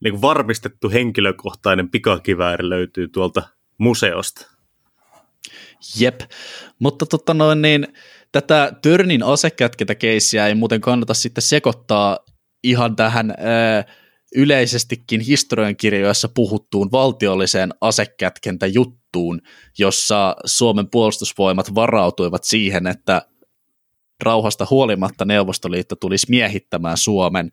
niin 0.00 0.12
kuin 0.12 0.22
varmistettu 0.22 0.90
henkilökohtainen 0.90 1.90
pikakivääri 1.90 2.68
löytyy 2.68 3.08
tuolta 3.08 3.42
museosta. 3.78 4.46
Jep, 6.00 6.20
mutta 6.78 7.06
totta 7.06 7.34
noin 7.34 7.62
niin, 7.62 7.86
tätä 8.32 8.72
Törnin 8.82 9.22
asekätkentäkeissiä 9.22 10.46
ei 10.46 10.54
muuten 10.54 10.80
kannata 10.80 11.14
sitten 11.14 11.42
sekoittaa 11.42 12.18
ihan 12.62 12.96
tähän 12.96 13.34
ää, 13.38 13.84
yleisestikin 14.36 15.20
historiankirjoissa 15.20 16.28
puhuttuun 16.34 16.92
valtiolliseen 16.92 17.70
asekätkentäjuttuun, 17.80 19.40
jossa 19.78 20.36
Suomen 20.44 20.90
puolustusvoimat 20.90 21.74
varautuivat 21.74 22.44
siihen, 22.44 22.86
että 22.86 23.22
rauhasta 24.22 24.66
huolimatta 24.70 25.24
Neuvostoliitto 25.24 25.96
tulisi 25.96 26.26
miehittämään 26.30 26.96
Suomen 26.96 27.50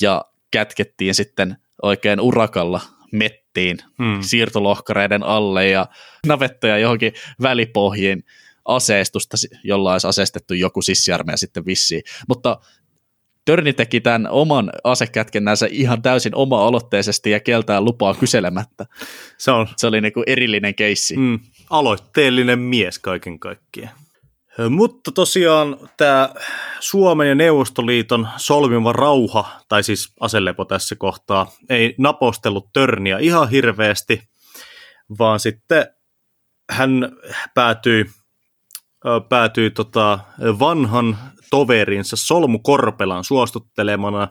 ja 0.00 0.24
kätkettiin 0.50 1.14
sitten 1.14 1.56
oikein 1.82 2.20
urakalla 2.20 2.80
mettiin 3.12 3.78
hmm. 3.98 4.18
siirtolohkareiden 4.20 5.22
alle 5.22 5.68
ja 5.68 5.86
navettoja 6.26 6.78
johonkin 6.78 7.12
välipohjiin 7.42 8.24
aseistusta, 8.64 9.36
jolla 9.64 9.92
olisi 9.92 10.06
asestettu 10.06 10.54
joku 10.54 10.82
sissiarmeja 10.82 11.36
sitten 11.36 11.66
vissiin. 11.66 12.02
Mutta 12.28 12.58
Törni 13.44 13.72
teki 13.72 14.00
tämän 14.00 14.28
oman 14.30 14.70
asekätkennänsä 14.84 15.68
ihan 15.70 16.02
täysin 16.02 16.34
oma-aloitteisesti 16.34 17.30
ja 17.30 17.40
keltää 17.40 17.80
lupaa 17.80 18.14
kyselemättä. 18.14 18.86
Se, 19.38 19.50
on. 19.50 19.68
Se 19.76 19.86
oli 19.86 20.00
niin 20.00 20.12
kuin 20.12 20.24
erillinen 20.26 20.74
keissi. 20.74 21.16
Mm, 21.16 21.40
aloitteellinen 21.70 22.58
mies 22.58 22.98
kaiken 22.98 23.38
kaikkiaan. 23.38 23.94
Mutta 24.70 25.12
tosiaan 25.12 25.76
tämä 25.96 26.30
Suomen 26.80 27.28
ja 27.28 27.34
Neuvostoliiton 27.34 28.28
solmiva 28.36 28.92
rauha, 28.92 29.60
tai 29.68 29.82
siis 29.82 30.12
aselepo 30.20 30.64
tässä 30.64 30.96
kohtaa, 30.98 31.52
ei 31.68 31.94
napostellut 31.98 32.72
Törniä 32.72 33.18
ihan 33.18 33.50
hirveästi, 33.50 34.22
vaan 35.18 35.40
sitten 35.40 35.86
hän 36.70 37.12
päätyi, 37.54 38.04
päätyi 39.28 39.70
tota 39.70 40.18
vanhan 40.40 41.18
toverinsa 41.50 42.16
Solmu 42.16 42.58
Korpelan 42.58 43.24
suostuttelemana 43.24 44.28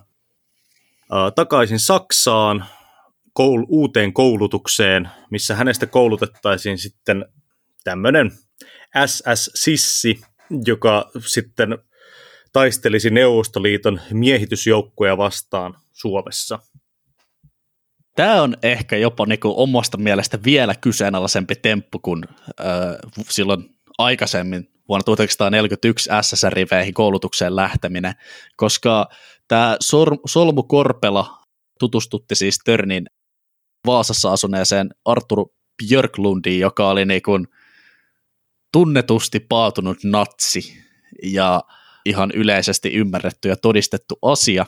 takaisin 1.36 1.80
Saksaan 1.80 2.66
koul- 3.40 3.66
uuteen 3.68 4.14
koulutukseen, 4.14 5.10
missä 5.30 5.56
hänestä 5.56 5.86
koulutettaisiin 5.86 6.78
sitten 6.78 7.26
tämmöinen 7.84 8.32
SS 9.06 9.52
Sissi, 9.56 10.22
joka 10.66 11.12
sitten 11.26 11.78
taistelisi 12.54 13.10
Neuvostoliiton 13.10 14.02
miehitysjoukkoja 14.14 15.18
vastaan 15.18 15.78
Suomessa. 15.94 16.60
Tämä 18.16 18.42
on 18.42 18.58
ehkä 18.64 18.98
jopa 18.98 19.26
niinku 19.26 19.54
omasta 19.58 19.98
mielestä 19.98 20.40
vielä 20.44 20.76
kyseenalaisempi 20.76 21.56
temppu 21.56 22.00
kuin 22.00 22.24
äh, 22.60 22.66
silloin 23.30 23.76
aikaisemmin 23.98 24.72
vuonna 24.88 25.04
1941 25.04 26.10
SSR-riveihin 26.22 26.94
koulutukseen 26.94 27.56
lähteminen, 27.56 28.14
koska 28.56 29.10
tämä 29.48 29.78
Sor- 29.84 30.20
Solmu 30.26 30.64
Korpela 30.64 31.42
tutustutti 31.80 32.36
siis 32.36 32.60
Törnin 32.66 33.06
Vaasassa 33.86 34.32
asuneeseen 34.32 34.90
Artur 35.06 35.46
Björklundiin, 35.78 36.60
joka 36.60 36.90
oli 36.90 37.06
niin 37.06 37.22
kuin 37.22 37.48
tunnetusti 38.72 39.40
paatunut 39.40 40.04
natsi 40.04 40.78
ja 41.24 41.62
ihan 42.06 42.32
yleisesti 42.34 42.94
ymmärretty 42.94 43.50
ja 43.50 43.56
todistettu 43.56 44.20
asia. 44.22 44.66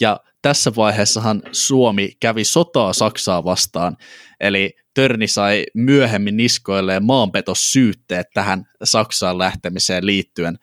Ja 0.00 0.20
tässä 0.42 0.72
vaiheessahan 0.76 1.42
Suomi 1.52 2.16
kävi 2.20 2.44
sotaa 2.44 2.92
Saksaa 2.92 3.44
vastaan, 3.44 3.96
eli 4.40 4.76
Törni 4.94 5.28
sai 5.28 5.66
myöhemmin 5.74 6.36
niskoilleen 6.36 7.04
maanpetossyytteet 7.04 8.26
tähän 8.34 8.64
Saksaan 8.84 9.38
lähtemiseen 9.38 10.06
liittyen 10.06 10.58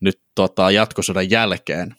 nyt 0.00 0.20
tota, 0.34 0.70
jatkosodan 0.70 1.30
jälkeen. 1.30 1.94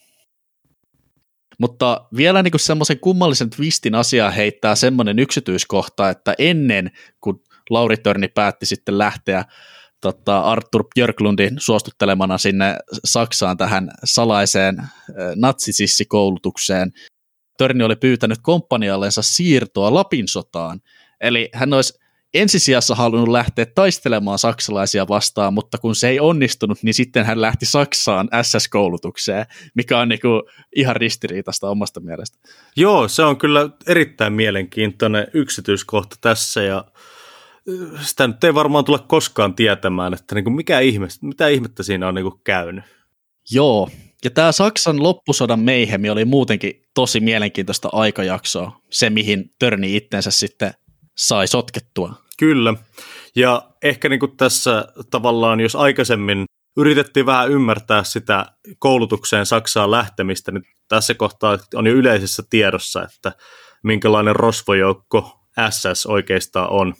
Mutta 1.59 2.07
vielä 2.17 2.43
niin 2.43 2.53
semmoisen 2.55 2.99
kummallisen 2.99 3.49
twistin 3.49 3.95
asiaa 3.95 4.31
heittää 4.31 4.75
semmoinen 4.75 5.19
yksityiskohta, 5.19 6.09
että 6.09 6.33
ennen 6.37 6.91
kuin 7.21 7.43
Lauri 7.69 7.97
Törni 7.97 8.27
päätti 8.27 8.65
sitten 8.65 8.97
lähteä 8.97 9.45
tota, 10.03 10.39
Arthur 10.39 10.83
Björklundin 10.95 11.55
suostuttelemana 11.57 12.37
sinne 12.37 12.77
Saksaan 13.05 13.57
tähän 13.57 13.91
salaiseen 14.03 14.77
natsisissikoulutukseen, 15.35 16.91
Törni 17.57 17.83
oli 17.83 17.95
pyytänyt 17.95 18.37
komppaniallensa 18.41 19.21
siirtoa 19.21 19.93
Lapin 19.93 20.27
sotaan. 20.27 20.81
Eli 21.21 21.49
hän 21.53 21.73
olisi 21.73 21.99
ensisijassa 22.33 22.95
halunnut 22.95 23.29
lähteä 23.29 23.65
taistelemaan 23.65 24.39
saksalaisia 24.39 25.07
vastaan, 25.07 25.53
mutta 25.53 25.77
kun 25.77 25.95
se 25.95 26.07
ei 26.07 26.19
onnistunut, 26.19 26.83
niin 26.83 26.93
sitten 26.93 27.25
hän 27.25 27.41
lähti 27.41 27.65
Saksaan 27.65 28.29
SS-koulutukseen, 28.41 29.45
mikä 29.75 29.99
on 29.99 30.09
niinku 30.09 30.49
ihan 30.75 30.95
ristiriitasta 30.95 31.69
omasta 31.69 31.99
mielestä. 31.99 32.37
Joo, 32.75 33.07
se 33.07 33.23
on 33.23 33.37
kyllä 33.37 33.69
erittäin 33.87 34.33
mielenkiintoinen 34.33 35.27
yksityiskohta 35.33 36.15
tässä 36.21 36.63
ja 36.63 36.85
sitä 38.01 38.27
nyt 38.27 38.43
ei 38.43 38.53
varmaan 38.53 38.85
tule 38.85 38.99
koskaan 39.07 39.55
tietämään, 39.55 40.13
että 40.13 40.35
niinku 40.35 40.49
mikä 40.49 40.79
ihme, 40.79 41.07
mitä 41.21 41.47
ihmettä 41.47 41.83
siinä 41.83 42.07
on 42.07 42.15
niinku 42.15 42.41
käynyt. 42.43 42.83
Joo, 43.51 43.89
ja 44.23 44.29
tämä 44.29 44.51
Saksan 44.51 45.03
loppusodan 45.03 45.59
meihemi 45.59 46.09
oli 46.09 46.25
muutenkin 46.25 46.81
tosi 46.93 47.19
mielenkiintoista 47.19 47.89
aikajaksoa, 47.91 48.79
se 48.89 49.09
mihin 49.09 49.51
Törni 49.59 49.95
itsensä 49.95 50.31
sitten 50.31 50.73
sai 51.17 51.47
sotkettua. 51.47 52.13
Kyllä, 52.39 52.73
ja 53.35 53.69
ehkä 53.83 54.09
niin 54.09 54.19
kuin 54.19 54.37
tässä 54.37 54.87
tavallaan, 55.11 55.59
jos 55.59 55.75
aikaisemmin 55.75 56.45
yritettiin 56.77 57.25
vähän 57.25 57.51
ymmärtää 57.51 58.03
sitä 58.03 58.45
koulutukseen 58.79 59.45
Saksaan 59.45 59.91
lähtemistä, 59.91 60.51
niin 60.51 60.63
tässä 60.87 61.13
kohtaa 61.13 61.57
on 61.75 61.87
jo 61.87 61.93
yleisessä 61.93 62.43
tiedossa, 62.49 63.03
että 63.03 63.31
minkälainen 63.83 64.35
rosvojoukko 64.35 65.39
SS 65.69 66.05
oikeastaan 66.05 66.69
on. 66.69 66.93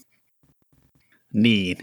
Niin. 1.34 1.78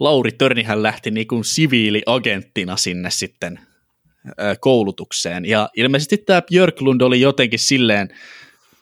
Lauri 0.00 0.32
Törnihän 0.32 0.82
lähti 0.82 1.10
niin 1.10 1.26
kuin 1.26 1.44
siviiliagenttina 1.44 2.76
sinne 2.76 3.10
sitten 3.10 3.60
koulutukseen. 4.60 5.44
Ja 5.44 5.68
ilmeisesti 5.76 6.16
tämä 6.16 6.42
Björklund 6.42 7.00
oli 7.00 7.20
jotenkin 7.20 7.58
silleen 7.58 8.08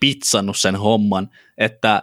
pitsannut 0.01 0.57
sen 0.57 0.77
homman, 0.77 1.29
että 1.59 2.03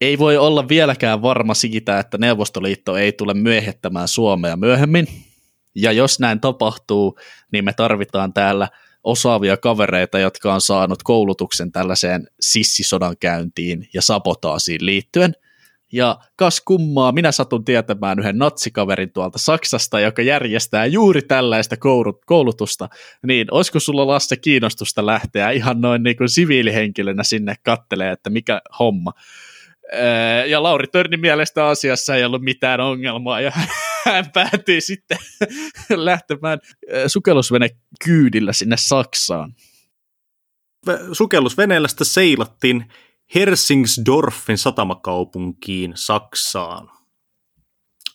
ei 0.00 0.18
voi 0.18 0.36
olla 0.36 0.68
vieläkään 0.68 1.22
varma 1.22 1.54
siitä, 1.54 1.98
että 1.98 2.18
Neuvostoliitto 2.18 2.96
ei 2.96 3.12
tule 3.12 3.34
myöhettämään 3.34 4.08
Suomea 4.08 4.56
myöhemmin. 4.56 5.06
Ja 5.74 5.92
jos 5.92 6.20
näin 6.20 6.40
tapahtuu, 6.40 7.18
niin 7.52 7.64
me 7.64 7.72
tarvitaan 7.72 8.32
täällä 8.32 8.68
osaavia 9.04 9.56
kavereita, 9.56 10.18
jotka 10.18 10.54
on 10.54 10.60
saanut 10.60 11.02
koulutuksen 11.02 11.72
tällaiseen 11.72 12.26
sissisodan 12.40 13.16
käyntiin 13.20 13.88
ja 13.94 14.02
sabotaasiin 14.02 14.86
liittyen. 14.86 15.34
Ja 15.94 16.18
kas 16.36 16.60
kummaa, 16.64 17.12
minä 17.12 17.32
satun 17.32 17.64
tietämään 17.64 18.18
yhden 18.18 18.38
natsikaverin 18.38 19.12
tuolta 19.12 19.38
Saksasta, 19.38 20.00
joka 20.00 20.22
järjestää 20.22 20.86
juuri 20.86 21.22
tällaista 21.22 21.76
koulutusta. 22.26 22.88
Niin, 23.26 23.46
olisiko 23.50 23.80
sulla 23.80 24.06
Lasse 24.06 24.36
kiinnostusta 24.36 25.06
lähteä 25.06 25.50
ihan 25.50 25.80
noin 25.80 26.02
niin 26.02 26.16
kuin 26.16 26.28
siviilihenkilönä 26.28 27.22
sinne 27.22 27.54
kattelee, 27.64 28.12
että 28.12 28.30
mikä 28.30 28.60
homma? 28.78 29.12
Ja 30.46 30.62
Lauri 30.62 30.86
Törnin 30.86 31.20
mielestä 31.20 31.66
asiassa 31.66 32.16
ei 32.16 32.24
ollut 32.24 32.42
mitään 32.42 32.80
ongelmaa 32.80 33.40
ja 33.40 33.52
hän 34.06 34.30
päätyi 34.34 34.80
sitten 34.80 35.18
lähtemään 35.90 36.58
sukellusvene 37.06 37.68
kyydillä 38.04 38.52
sinne 38.52 38.76
Saksaan. 38.76 39.54
Sukellusveneellä 41.12 41.88
sitten 41.88 42.06
seilattiin 42.06 42.84
Helsingsdorfin 43.34 44.58
satamakaupunkiin 44.58 45.92
Saksaan, 45.94 46.90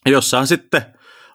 jossa 0.05 0.37
hän 0.37 0.47
sitten 0.47 0.81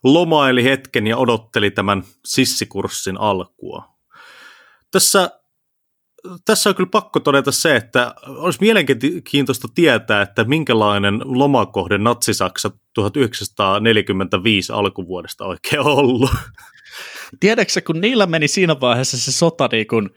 lomaili 0.04 0.64
hetken 0.64 1.06
ja 1.06 1.16
odotteli 1.16 1.70
tämän 1.70 2.02
sissikurssin 2.24 3.20
alkua. 3.20 3.94
Tässä 4.90 5.30
tässä 6.44 6.70
on 6.70 6.76
kyllä 6.76 6.90
pakko 6.90 7.20
todeta 7.20 7.52
se, 7.52 7.76
että 7.76 8.14
olisi 8.26 8.58
mielenkiintoista 8.60 9.68
tietää, 9.74 10.22
että 10.22 10.44
minkälainen 10.44 11.20
lomakohde 11.24 11.98
Natsi-Saksa 11.98 12.70
1945 12.94 14.72
alkuvuodesta 14.72 15.44
oikein 15.44 15.82
ollut. 15.82 16.30
Tiedätkö, 17.40 17.80
kun 17.86 18.00
niillä 18.00 18.26
meni 18.26 18.48
siinä 18.48 18.80
vaiheessa 18.80 19.18
se 19.18 19.32
sota 19.32 19.68
niin 19.72 19.86
kun 19.86 20.10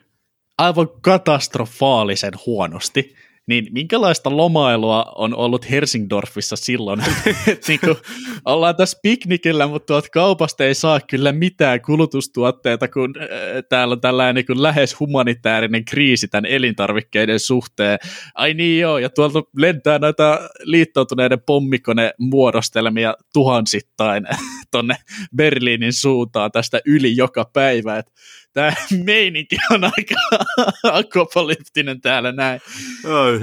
aivan 0.58 0.88
katastrofaalisen 1.02 2.34
huonosti, 2.46 3.16
niin 3.48 3.68
minkälaista 3.72 4.38
lomailua 4.38 5.06
on 5.16 5.36
ollut 5.36 5.70
Helsingdorfissa 5.70 6.56
silloin? 6.56 7.00
niin 7.68 7.80
kuin, 7.80 7.98
ollaan 8.46 8.76
tässä 8.76 9.00
piknikillä, 9.04 9.68
mutta 9.68 9.86
tuot 9.86 10.10
kaupasta 10.10 10.64
ei 10.64 10.74
saa 10.74 11.00
kyllä 11.00 11.32
mitään 11.32 11.82
kulutustuotteita, 11.82 12.88
kun 12.88 13.14
äh, 13.18 13.28
täällä 13.70 13.92
on 13.92 14.02
tällainen 14.02 14.36
niin 14.36 14.46
kuin 14.46 14.64
lähes 14.64 15.00
humanitaarinen 15.00 15.86
kriisi 15.86 16.28
tämän 16.28 16.46
elintarvikkeiden 16.46 17.40
suhteen. 17.40 18.00
Ai 18.36 18.54
niin 18.54 18.80
joo, 18.80 18.98
ja 18.98 19.10
tuolta 19.10 19.44
lentää 19.58 20.00
näitä 20.00 20.50
liittoutuneiden 20.64 21.42
pommikone 21.46 22.14
muodostelmia 22.20 23.14
tuhansittain 23.34 24.28
tonne 24.72 24.96
Berliinin 25.36 25.94
suuntaan 25.94 26.52
tästä 26.52 26.82
yli 26.86 27.16
joka 27.16 27.50
päivä. 27.54 27.98
Et 27.98 28.12
tämä 28.54 28.74
meininki 29.04 29.56
on 29.72 29.84
aika 29.84 30.16
akopolyptinen 31.00 32.02
täällä 32.02 32.32
näin. 32.32 32.62
Oh, 33.06 33.40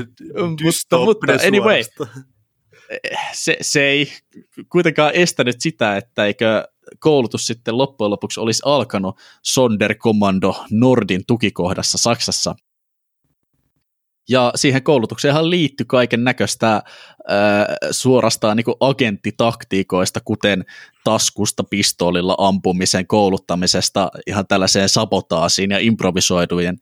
mutta, 0.64 0.98
mutta 0.98 1.32
anyway, 1.46 1.82
se, 3.32 3.56
se 3.60 3.86
ei 3.86 4.12
kuitenkaan 4.68 5.14
estänyt 5.14 5.56
sitä, 5.58 5.96
että 5.96 6.26
eikö 6.26 6.68
koulutus 6.98 7.46
sitten 7.46 7.78
loppujen 7.78 8.10
lopuksi 8.10 8.40
olisi 8.40 8.62
alkanut 8.64 9.18
Sonderkommando 9.42 10.64
Nordin 10.70 11.26
tukikohdassa 11.26 11.98
Saksassa. 11.98 12.54
Ja 14.28 14.52
siihen 14.54 14.82
koulutukseenhan 14.82 15.50
liittyi 15.50 15.86
kaiken 15.86 16.24
näköistä 16.24 16.82
suorastaan 17.90 18.56
niin 18.56 18.76
agenttitaktiikoista, 18.80 20.20
kuten 20.24 20.64
taskusta 21.04 21.64
pistoolilla 21.64 22.34
ampumisen 22.38 23.06
kouluttamisesta 23.06 24.10
ihan 24.26 24.46
tällaiseen 24.46 24.88
sabotaasiin 24.88 25.70
ja 25.70 25.78
improvisoidujen 25.78 26.76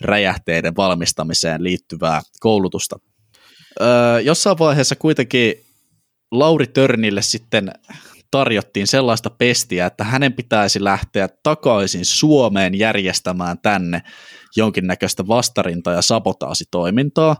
räjähteiden 0.00 0.76
valmistamiseen 0.76 1.64
liittyvää 1.64 2.22
koulutusta. 2.40 2.98
Öö, 3.80 4.20
jossain 4.20 4.58
vaiheessa 4.58 4.96
kuitenkin 4.96 5.54
Lauri 6.30 6.66
Törnille 6.66 7.22
sitten 7.22 7.72
tarjottiin 8.30 8.86
sellaista 8.86 9.30
pestiä, 9.30 9.86
että 9.86 10.04
hänen 10.04 10.32
pitäisi 10.32 10.84
lähteä 10.84 11.28
takaisin 11.42 12.04
Suomeen 12.04 12.78
järjestämään 12.78 13.58
tänne 13.58 14.02
jonkinnäköistä 14.56 15.28
vastarinta- 15.28 15.92
ja 15.92 16.02
sabotaasitoimintaa. 16.02 17.36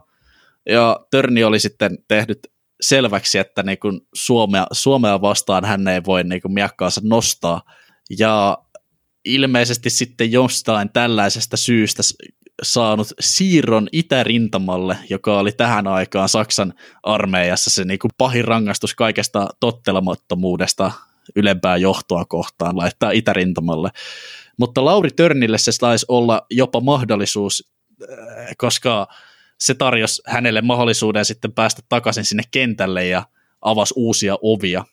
Ja 0.69 0.99
Törni 1.11 1.43
oli 1.43 1.59
sitten 1.59 1.97
tehnyt 2.07 2.39
selväksi, 2.81 3.37
että 3.37 3.63
niin 3.63 3.79
kuin 3.79 4.01
Suomea, 4.13 4.67
Suomea 4.71 5.21
vastaan 5.21 5.65
hän 5.65 5.87
ei 5.87 6.01
voi 6.05 6.23
niin 6.23 6.41
kuin 6.41 6.53
miakkaansa 6.53 7.01
nostaa. 7.03 7.61
Ja 8.19 8.57
ilmeisesti 9.25 9.89
sitten 9.89 10.31
jostain 10.31 10.89
tällaisesta 10.93 11.57
syystä 11.57 12.03
saanut 12.63 13.07
siirron 13.19 13.87
itärintamalle, 13.91 14.97
joka 15.09 15.39
oli 15.39 15.51
tähän 15.51 15.87
aikaan 15.87 16.29
Saksan 16.29 16.73
armeijassa 17.03 17.69
se 17.69 17.83
niin 17.83 17.99
kuin 17.99 18.11
pahin 18.17 18.45
rangaistus 18.45 18.95
kaikesta 18.95 19.47
tottelemattomuudesta 19.59 20.91
ylempää 21.35 21.77
johtoa 21.77 22.25
kohtaan 22.25 22.77
laittaa 22.77 23.11
itärintamalle. 23.11 23.89
Mutta 24.57 24.85
Lauri 24.85 25.09
Törnille 25.15 25.57
se 25.57 25.71
taisi 25.79 26.05
olla 26.09 26.45
jopa 26.49 26.79
mahdollisuus, 26.79 27.71
äh, 28.01 28.47
koska 28.57 29.07
se 29.57 29.73
tarjosi 29.73 30.21
hänelle 30.25 30.61
mahdollisuuden 30.61 31.25
sitten 31.25 31.53
päästä 31.53 31.81
takaisin 31.89 32.25
sinne 32.25 32.43
kentälle 32.51 33.05
ja 33.05 33.23
avasi 33.61 33.93
uusia 33.97 34.37
ovia. 34.41 34.85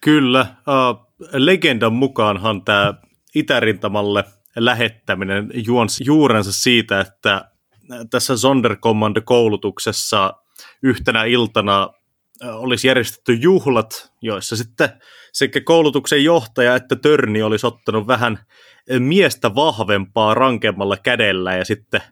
Kyllä, 0.00 0.46
uh, 0.50 1.12
legendan 1.32 1.92
mukaanhan 1.92 2.64
tämä 2.64 2.94
itärintamalle 3.34 4.24
lähettäminen 4.56 5.50
juonsi 5.66 6.04
juurensa 6.06 6.52
siitä, 6.52 7.00
että 7.00 7.50
tässä 8.10 8.36
Sonderkommando-koulutuksessa 8.36 10.34
yhtenä 10.82 11.24
iltana 11.24 11.88
olisi 12.42 12.88
järjestetty 12.88 13.32
juhlat, 13.34 14.12
joissa 14.22 14.56
sitten 14.56 14.88
sekä 15.32 15.60
koulutuksen 15.60 16.24
johtaja 16.24 16.76
että 16.76 16.96
Törni 16.96 17.42
olisi 17.42 17.66
ottanut 17.66 18.06
vähän 18.06 18.38
miestä 18.98 19.54
vahvempaa 19.54 20.34
rankemmalla 20.34 20.96
kädellä 20.96 21.56
ja 21.56 21.64
sitten 21.64 22.02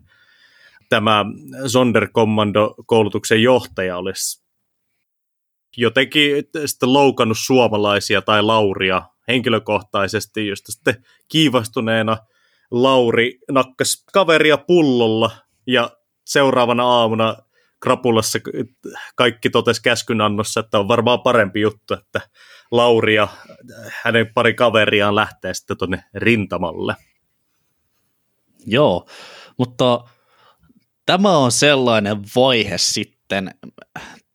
tämä 0.89 1.25
Sonderkommando-koulutuksen 1.67 3.43
johtaja 3.43 3.97
olisi 3.97 4.45
jotenkin 5.77 6.45
sitten 6.67 6.93
loukannut 6.93 7.39
suomalaisia 7.41 8.23
tai 8.23 8.43
Lauria 8.43 9.03
henkilökohtaisesti, 9.29 10.47
josta 10.47 10.73
sitten 10.73 11.05
kiivastuneena 11.29 12.17
Lauri 12.71 13.39
nakkas 13.51 14.05
kaveria 14.13 14.57
pullolla 14.59 15.31
ja 15.67 15.91
seuraavana 16.25 16.85
aamuna 16.85 17.37
krapulassa 17.81 18.39
kaikki 19.15 19.51
totes 19.51 19.81
käskynannossa, 19.81 20.61
että 20.61 20.79
on 20.79 20.89
varmaan 20.89 21.21
parempi 21.21 21.61
juttu, 21.61 21.95
että 21.95 22.21
Lauri 22.71 23.15
ja 23.15 23.29
hänen 24.03 24.31
pari 24.35 24.55
kaveriaan 24.55 25.15
lähtee 25.15 25.55
sitten 25.55 25.79
tuonne 25.79 26.05
rintamalle. 26.15 26.97
Joo, 28.67 29.09
mutta 29.59 30.05
tämä 31.07 31.37
on 31.37 31.53
sellainen 31.53 32.17
vaihe 32.37 32.79
sitten 32.79 33.55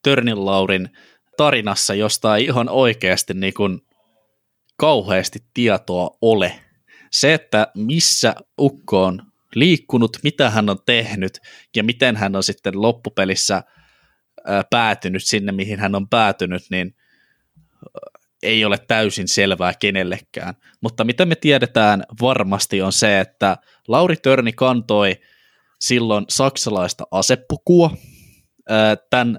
Törnin 0.02 0.46
Laurin 0.46 0.90
tarinassa, 1.36 1.94
josta 1.94 2.36
ei 2.36 2.44
ihan 2.44 2.68
oikeasti 2.68 3.34
niin 3.34 3.54
kuin 3.54 3.80
kauheasti 4.76 5.38
tietoa 5.54 6.10
ole. 6.22 6.60
Se, 7.12 7.34
että 7.34 7.68
missä 7.74 8.34
Ukko 8.60 9.04
on 9.04 9.22
liikkunut, 9.54 10.16
mitä 10.22 10.50
hän 10.50 10.70
on 10.70 10.78
tehnyt 10.86 11.40
ja 11.76 11.84
miten 11.84 12.16
hän 12.16 12.36
on 12.36 12.42
sitten 12.42 12.82
loppupelissä 12.82 13.62
päätynyt 14.70 15.24
sinne, 15.24 15.52
mihin 15.52 15.78
hän 15.78 15.94
on 15.94 16.08
päätynyt, 16.08 16.62
niin 16.70 16.94
ei 18.42 18.64
ole 18.64 18.78
täysin 18.88 19.28
selvää 19.28 19.74
kenellekään. 19.74 20.54
Mutta 20.80 21.04
mitä 21.04 21.26
me 21.26 21.34
tiedetään 21.34 22.04
varmasti 22.20 22.82
on 22.82 22.92
se, 22.92 23.20
että 23.20 23.56
Lauri 23.88 24.16
Törni 24.16 24.52
kantoi 24.52 25.16
silloin 25.80 26.24
saksalaista 26.28 27.04
asepukua. 27.10 27.90
Tämän 29.10 29.38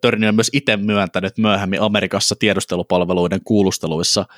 Törni 0.00 0.28
on 0.28 0.34
myös 0.34 0.50
itse 0.52 0.76
myöntänyt 0.76 1.38
myöhemmin 1.38 1.80
Amerikassa 1.80 2.34
tiedustelupalveluiden 2.38 3.40
kuulusteluissa– 3.44 4.26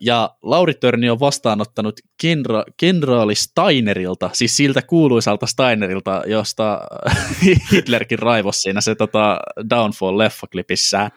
ja 0.00 0.30
Lauri 0.42 0.74
Törni 0.74 1.10
on 1.10 1.20
vastaanottanut 1.20 2.00
kenra- 2.00 2.72
kenraali 2.76 3.34
Steinerilta, 3.34 4.30
siis 4.32 4.56
siltä 4.56 4.82
kuuluisalta 4.82 5.46
Steinerilta, 5.46 6.22
josta 6.26 6.80
Hitlerkin 7.72 8.18
raivos 8.18 8.62
siinä 8.62 8.80
se 8.80 8.94
tota, 8.94 9.40
Downfall-leffaklipissään, 9.70 11.10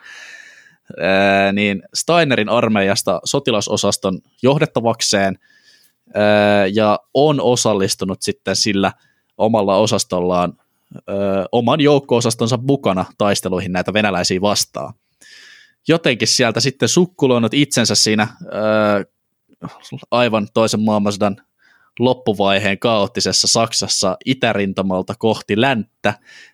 niin 1.54 1.84
Steinerin 1.94 2.50
armeijasta 2.50 3.22
sotilasosaston 3.26 4.20
johdettavakseen 4.44 5.40
ja 6.74 7.00
on 7.14 7.42
osallistunut 7.42 8.22
sitten 8.22 8.56
sillä 8.56 8.92
omalla 9.38 9.78
osastollaan 9.78 10.54
oman 11.52 11.82
joukko-osastonsa 11.82 12.60
mukana 12.62 13.06
taisteluihin 13.18 13.72
näitä 13.72 13.94
venäläisiä 13.94 14.42
vastaan 14.42 14.94
jotenkin 15.88 16.28
sieltä 16.28 16.60
sitten 16.60 16.90
sukkuloinut 16.90 17.54
itsensä 17.54 17.96
siinä 17.96 18.28
ää, 18.52 19.04
aivan 20.12 20.48
toisen 20.54 20.82
maailmansodan 20.82 21.38
loppuvaiheen 22.00 22.80
kaoottisessa 22.80 23.48
Saksassa 23.48 24.18
itärintamalta 24.26 25.16
kohti 25.20 25.62
länttä, 25.62 26.14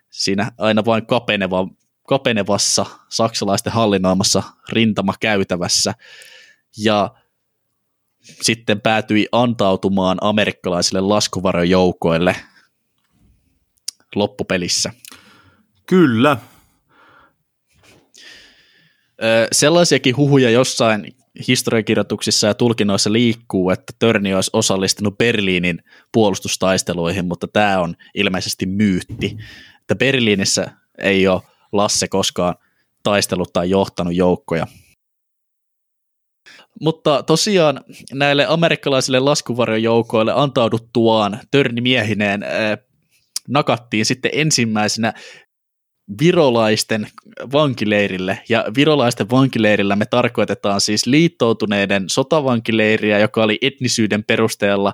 siinä 0.09 0.51
aina 0.57 0.85
vain 0.85 1.05
kapeneva, 1.05 1.67
kapenevassa 2.07 2.85
saksalaisten 3.09 3.73
hallinnoimassa 3.73 4.43
rintamakäytävässä, 4.69 5.93
ja 6.77 7.15
sitten 8.41 8.81
päätyi 8.81 9.27
antautumaan 9.31 10.17
amerikkalaisille 10.21 11.01
laskuvarojoukoille 11.01 12.35
loppupelissä. 14.15 14.93
Kyllä, 15.85 16.37
Sellaisiakin 19.51 20.17
huhuja 20.17 20.49
jossain 20.49 21.15
historiakirjoituksissa 21.47 22.47
ja 22.47 22.53
tulkinnoissa 22.53 23.13
liikkuu, 23.13 23.69
että 23.69 23.93
Törni 23.99 24.33
olisi 24.33 24.49
osallistunut 24.53 25.17
Berliinin 25.17 25.83
puolustustaisteluihin, 26.11 27.27
mutta 27.27 27.47
tämä 27.47 27.79
on 27.79 27.95
ilmeisesti 28.13 28.65
myytti. 28.65 29.37
Että 29.81 29.95
Berliinissä 29.95 30.71
ei 30.97 31.27
ole 31.27 31.41
Lasse 31.71 32.07
koskaan 32.07 32.55
taistellut 33.03 33.53
tai 33.53 33.69
johtanut 33.69 34.15
joukkoja. 34.15 34.67
Mutta 36.81 37.23
tosiaan 37.23 37.81
näille 38.13 38.45
amerikkalaisille 38.45 39.19
laskuvarjojoukoille 39.19 40.33
antauduttuaan 40.35 41.39
Törni 41.51 41.81
miehineen 41.81 42.41
nakattiin 43.47 44.05
sitten 44.05 44.31
ensimmäisenä 44.33 45.13
virolaisten 46.21 47.07
vankileirille, 47.53 48.39
ja 48.49 48.65
virolaisten 48.75 49.29
vankileirillä 49.29 49.95
me 49.95 50.05
tarkoitetaan 50.05 50.81
siis 50.81 51.05
liittoutuneiden 51.05 52.09
sotavankileiriä, 52.09 53.19
joka 53.19 53.43
oli 53.43 53.57
etnisyyden 53.61 54.23
perusteella 54.23 54.93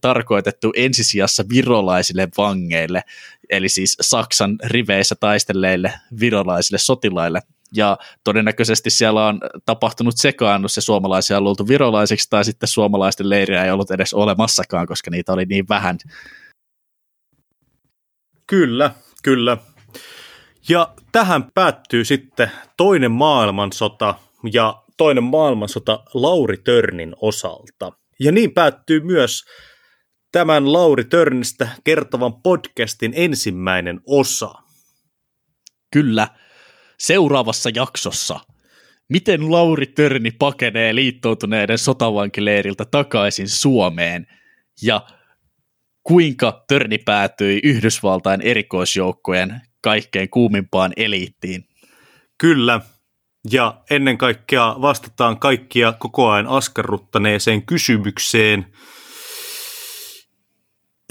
tarkoitettu 0.00 0.72
ensisijassa 0.76 1.44
virolaisille 1.48 2.28
vangeille, 2.38 3.02
eli 3.50 3.68
siis 3.68 3.96
Saksan 4.00 4.58
riveissä 4.64 5.14
taistelleille 5.20 5.92
virolaisille 6.20 6.78
sotilaille. 6.78 7.40
Ja 7.74 7.98
todennäköisesti 8.24 8.90
siellä 8.90 9.26
on 9.26 9.40
tapahtunut 9.64 10.16
sekaannus 10.16 10.76
ja 10.76 10.82
suomalaisia 10.82 11.36
on 11.36 11.44
luultu 11.44 11.68
virolaisiksi, 11.68 12.30
tai 12.30 12.44
sitten 12.44 12.68
suomalaisten 12.68 13.30
leiriä 13.30 13.64
ei 13.64 13.70
ollut 13.70 13.90
edes 13.90 14.14
olemassakaan, 14.14 14.86
koska 14.86 15.10
niitä 15.10 15.32
oli 15.32 15.44
niin 15.44 15.68
vähän. 15.68 15.98
Kyllä, 18.46 18.90
kyllä. 19.22 19.56
Ja 20.68 20.94
tähän 21.12 21.50
päättyy 21.54 22.04
sitten 22.04 22.50
toinen 22.76 23.10
maailmansota 23.10 24.14
ja 24.52 24.82
toinen 24.96 25.24
maailmansota 25.24 26.04
Lauri 26.14 26.56
Törnin 26.56 27.14
osalta. 27.20 27.92
Ja 28.20 28.32
niin 28.32 28.54
päättyy 28.54 29.00
myös 29.00 29.44
tämän 30.32 30.72
Lauri 30.72 31.04
Törnistä 31.04 31.68
kertovan 31.84 32.42
podcastin 32.42 33.12
ensimmäinen 33.16 34.00
osa. 34.06 34.54
Kyllä. 35.92 36.28
Seuraavassa 36.98 37.70
jaksossa. 37.74 38.40
Miten 39.08 39.50
Lauri 39.50 39.86
Törni 39.86 40.30
pakenee 40.30 40.94
liittoutuneiden 40.94 41.78
sotavankileiriltä 41.78 42.84
takaisin 42.84 43.48
Suomeen 43.48 44.26
ja 44.82 45.06
kuinka 46.02 46.64
Törni 46.68 46.98
päätyi 46.98 47.60
Yhdysvaltain 47.64 48.40
erikoisjoukkojen 48.40 49.60
kaikkein 49.80 50.30
kuumimpaan 50.30 50.92
eliittiin. 50.96 51.64
Kyllä, 52.38 52.80
ja 53.50 53.80
ennen 53.90 54.18
kaikkea 54.18 54.76
vastataan 54.80 55.38
kaikkia 55.38 55.92
koko 55.92 56.30
ajan 56.30 56.46
askarruttaneeseen 56.46 57.66
kysymykseen, 57.66 58.66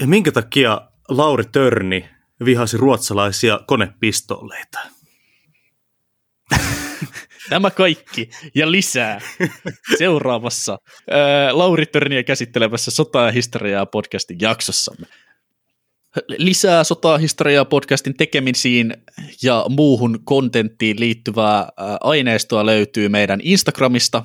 minkä 0.04 0.32
takia 0.32 0.80
Lauri 1.08 1.44
Törni 1.44 2.10
vihasi 2.44 2.76
ruotsalaisia 2.76 3.60
konepistooleita? 3.66 4.78
Tämä 7.50 7.70
kaikki 7.70 8.30
ja 8.54 8.70
lisää 8.70 9.20
seuraavassa 9.98 10.78
ää, 11.10 11.58
Lauri 11.58 11.86
Törniä 11.86 12.22
käsittelevässä 12.22 12.90
sota- 12.90 13.26
ja 13.26 13.32
historiaa 13.32 13.86
podcastin 13.86 14.38
jaksossamme 14.40 15.06
lisää 16.28 16.84
sotahistoriaa 16.84 17.64
podcastin 17.64 18.16
tekemisiin 18.16 18.96
ja 19.42 19.64
muuhun 19.68 20.18
kontenttiin 20.24 21.00
liittyvää 21.00 21.68
aineistoa 22.00 22.66
löytyy 22.66 23.08
meidän 23.08 23.40
Instagramista, 23.42 24.22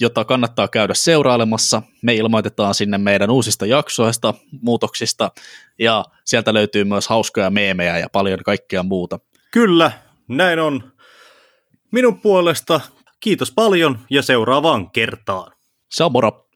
jota 0.00 0.24
kannattaa 0.24 0.68
käydä 0.68 0.94
seurailemassa. 0.94 1.82
Me 2.02 2.14
ilmoitetaan 2.14 2.74
sinne 2.74 2.98
meidän 2.98 3.30
uusista 3.30 3.66
jaksoista, 3.66 4.34
muutoksista 4.60 5.30
ja 5.78 6.04
sieltä 6.24 6.54
löytyy 6.54 6.84
myös 6.84 7.08
hauskoja 7.08 7.50
meemejä 7.50 7.98
ja 7.98 8.08
paljon 8.08 8.38
kaikkea 8.44 8.82
muuta. 8.82 9.20
Kyllä, 9.50 9.92
näin 10.28 10.58
on. 10.58 10.92
Minun 11.90 12.20
puolesta 12.20 12.80
kiitos 13.20 13.52
paljon 13.52 13.98
ja 14.10 14.22
seuraavaan 14.22 14.90
kertaan. 14.90 15.52
Se 15.90 16.04
on 16.04 16.12
moro. 16.12 16.48